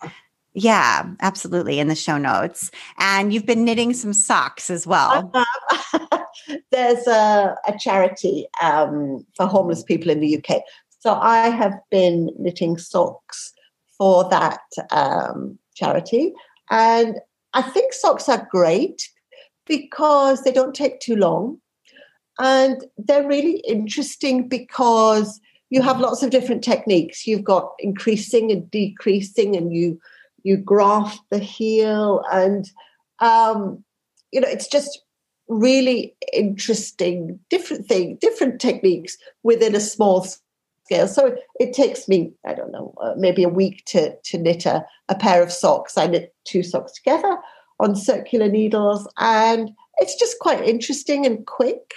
Yeah, 0.58 1.10
absolutely. 1.20 1.80
In 1.80 1.88
the 1.88 1.94
show 1.94 2.16
notes. 2.16 2.70
And 2.98 3.32
you've 3.32 3.44
been 3.44 3.62
knitting 3.62 3.92
some 3.92 4.14
socks 4.14 4.70
as 4.70 4.86
well. 4.86 5.30
There's 6.70 7.06
a, 7.06 7.54
a 7.68 7.74
charity 7.78 8.46
um, 8.62 9.26
for 9.36 9.46
homeless 9.46 9.82
people 9.82 10.10
in 10.10 10.20
the 10.20 10.38
UK. 10.38 10.62
So 11.00 11.12
I 11.12 11.50
have 11.50 11.74
been 11.90 12.30
knitting 12.38 12.78
socks 12.78 13.52
for 13.98 14.26
that 14.30 14.60
um, 14.90 15.58
charity. 15.74 16.32
And 16.70 17.16
I 17.52 17.60
think 17.60 17.92
socks 17.92 18.26
are 18.26 18.48
great 18.50 19.10
because 19.66 20.42
they 20.42 20.52
don't 20.52 20.74
take 20.74 21.00
too 21.00 21.16
long. 21.16 21.60
And 22.38 22.82
they're 22.96 23.28
really 23.28 23.58
interesting 23.68 24.48
because 24.48 25.38
you 25.68 25.82
have 25.82 26.00
lots 26.00 26.22
of 26.22 26.30
different 26.30 26.64
techniques. 26.64 27.26
You've 27.26 27.44
got 27.44 27.72
increasing 27.78 28.50
and 28.50 28.70
decreasing, 28.70 29.54
and 29.54 29.74
you 29.74 29.98
you 30.46 30.56
graft 30.56 31.18
the 31.30 31.38
heel 31.38 32.22
and 32.30 32.70
um, 33.18 33.82
you 34.30 34.40
know 34.40 34.48
it's 34.48 34.68
just 34.68 35.02
really 35.48 36.14
interesting 36.32 37.38
different 37.50 37.86
thing 37.86 38.16
different 38.20 38.60
techniques 38.60 39.16
within 39.42 39.74
a 39.74 39.80
small 39.80 40.24
scale. 40.84 41.08
So 41.08 41.36
it 41.58 41.72
takes 41.72 42.06
me 42.08 42.32
i 42.46 42.54
don't 42.54 42.70
know 42.70 42.94
uh, 43.02 43.14
maybe 43.16 43.42
a 43.42 43.48
week 43.48 43.84
to 43.86 44.16
to 44.16 44.38
knit 44.38 44.66
a, 44.66 44.84
a 45.08 45.16
pair 45.16 45.42
of 45.42 45.52
socks. 45.52 45.98
I 45.98 46.06
knit 46.06 46.34
two 46.44 46.62
socks 46.62 46.92
together 46.92 47.38
on 47.80 47.96
circular 47.96 48.48
needles 48.48 49.06
and 49.18 49.70
it's 49.98 50.18
just 50.18 50.38
quite 50.38 50.62
interesting 50.62 51.26
and 51.26 51.44
quick 51.46 51.92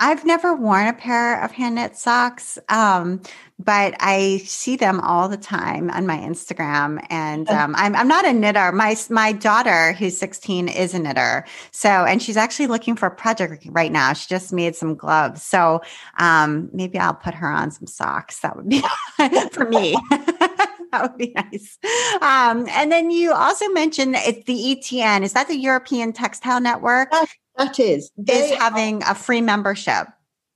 I've 0.00 0.24
never 0.24 0.54
worn 0.54 0.86
a 0.86 0.92
pair 0.92 1.42
of 1.42 1.50
hand 1.50 1.74
knit 1.74 1.96
socks, 1.96 2.58
um, 2.68 3.20
but 3.58 3.94
I 3.98 4.38
see 4.44 4.76
them 4.76 5.00
all 5.00 5.28
the 5.28 5.36
time 5.36 5.90
on 5.90 6.06
my 6.06 6.16
Instagram. 6.16 7.04
And 7.10 7.48
um, 7.50 7.74
I'm, 7.76 7.96
I'm 7.96 8.06
not 8.06 8.24
a 8.24 8.32
knitter. 8.32 8.70
My 8.70 8.96
my 9.10 9.32
daughter, 9.32 9.94
who's 9.94 10.16
16, 10.16 10.68
is 10.68 10.94
a 10.94 11.00
knitter. 11.00 11.44
So, 11.72 11.88
and 11.88 12.22
she's 12.22 12.36
actually 12.36 12.68
looking 12.68 12.94
for 12.94 13.06
a 13.06 13.14
project 13.14 13.66
right 13.70 13.90
now. 13.90 14.12
She 14.12 14.28
just 14.28 14.52
made 14.52 14.76
some 14.76 14.94
gloves. 14.94 15.42
So 15.42 15.82
um, 16.18 16.70
maybe 16.72 16.98
I'll 16.98 17.14
put 17.14 17.34
her 17.34 17.48
on 17.48 17.70
some 17.72 17.86
socks. 17.86 18.40
That 18.40 18.56
would 18.56 18.68
be 18.68 18.82
for 19.52 19.68
me. 19.68 19.96
that 20.92 21.02
would 21.02 21.18
be 21.18 21.32
nice. 21.34 21.78
Um, 22.22 22.66
and 22.70 22.90
then 22.90 23.10
you 23.10 23.32
also 23.32 23.68
mentioned 23.68 24.14
it's 24.18 24.44
the 24.46 24.54
ETN. 24.54 25.22
Is 25.22 25.32
that 25.34 25.48
the 25.48 25.56
European 25.56 26.12
Textile 26.12 26.60
Network? 26.60 27.10
That 27.58 27.78
is. 27.78 28.10
Is 28.26 28.50
having 28.52 29.02
a 29.02 29.14
free 29.14 29.40
membership. 29.40 30.06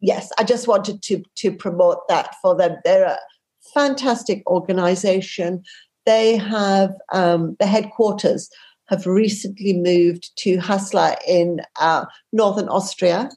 Yes, 0.00 0.30
I 0.38 0.44
just 0.44 0.66
wanted 0.66 1.02
to 1.02 1.22
to 1.36 1.52
promote 1.52 2.08
that 2.08 2.34
for 2.40 2.56
them. 2.56 2.76
They're 2.84 3.04
a 3.04 3.18
fantastic 3.74 4.42
organization. 4.46 5.62
They 6.06 6.36
have 6.36 6.94
um, 7.12 7.56
the 7.60 7.66
headquarters 7.66 8.48
have 8.88 9.06
recently 9.06 9.72
moved 9.72 10.30
to 10.36 10.58
Haslach 10.58 11.16
in 11.26 11.60
uh, 11.80 12.04
northern 12.32 12.68
Austria, 12.68 13.30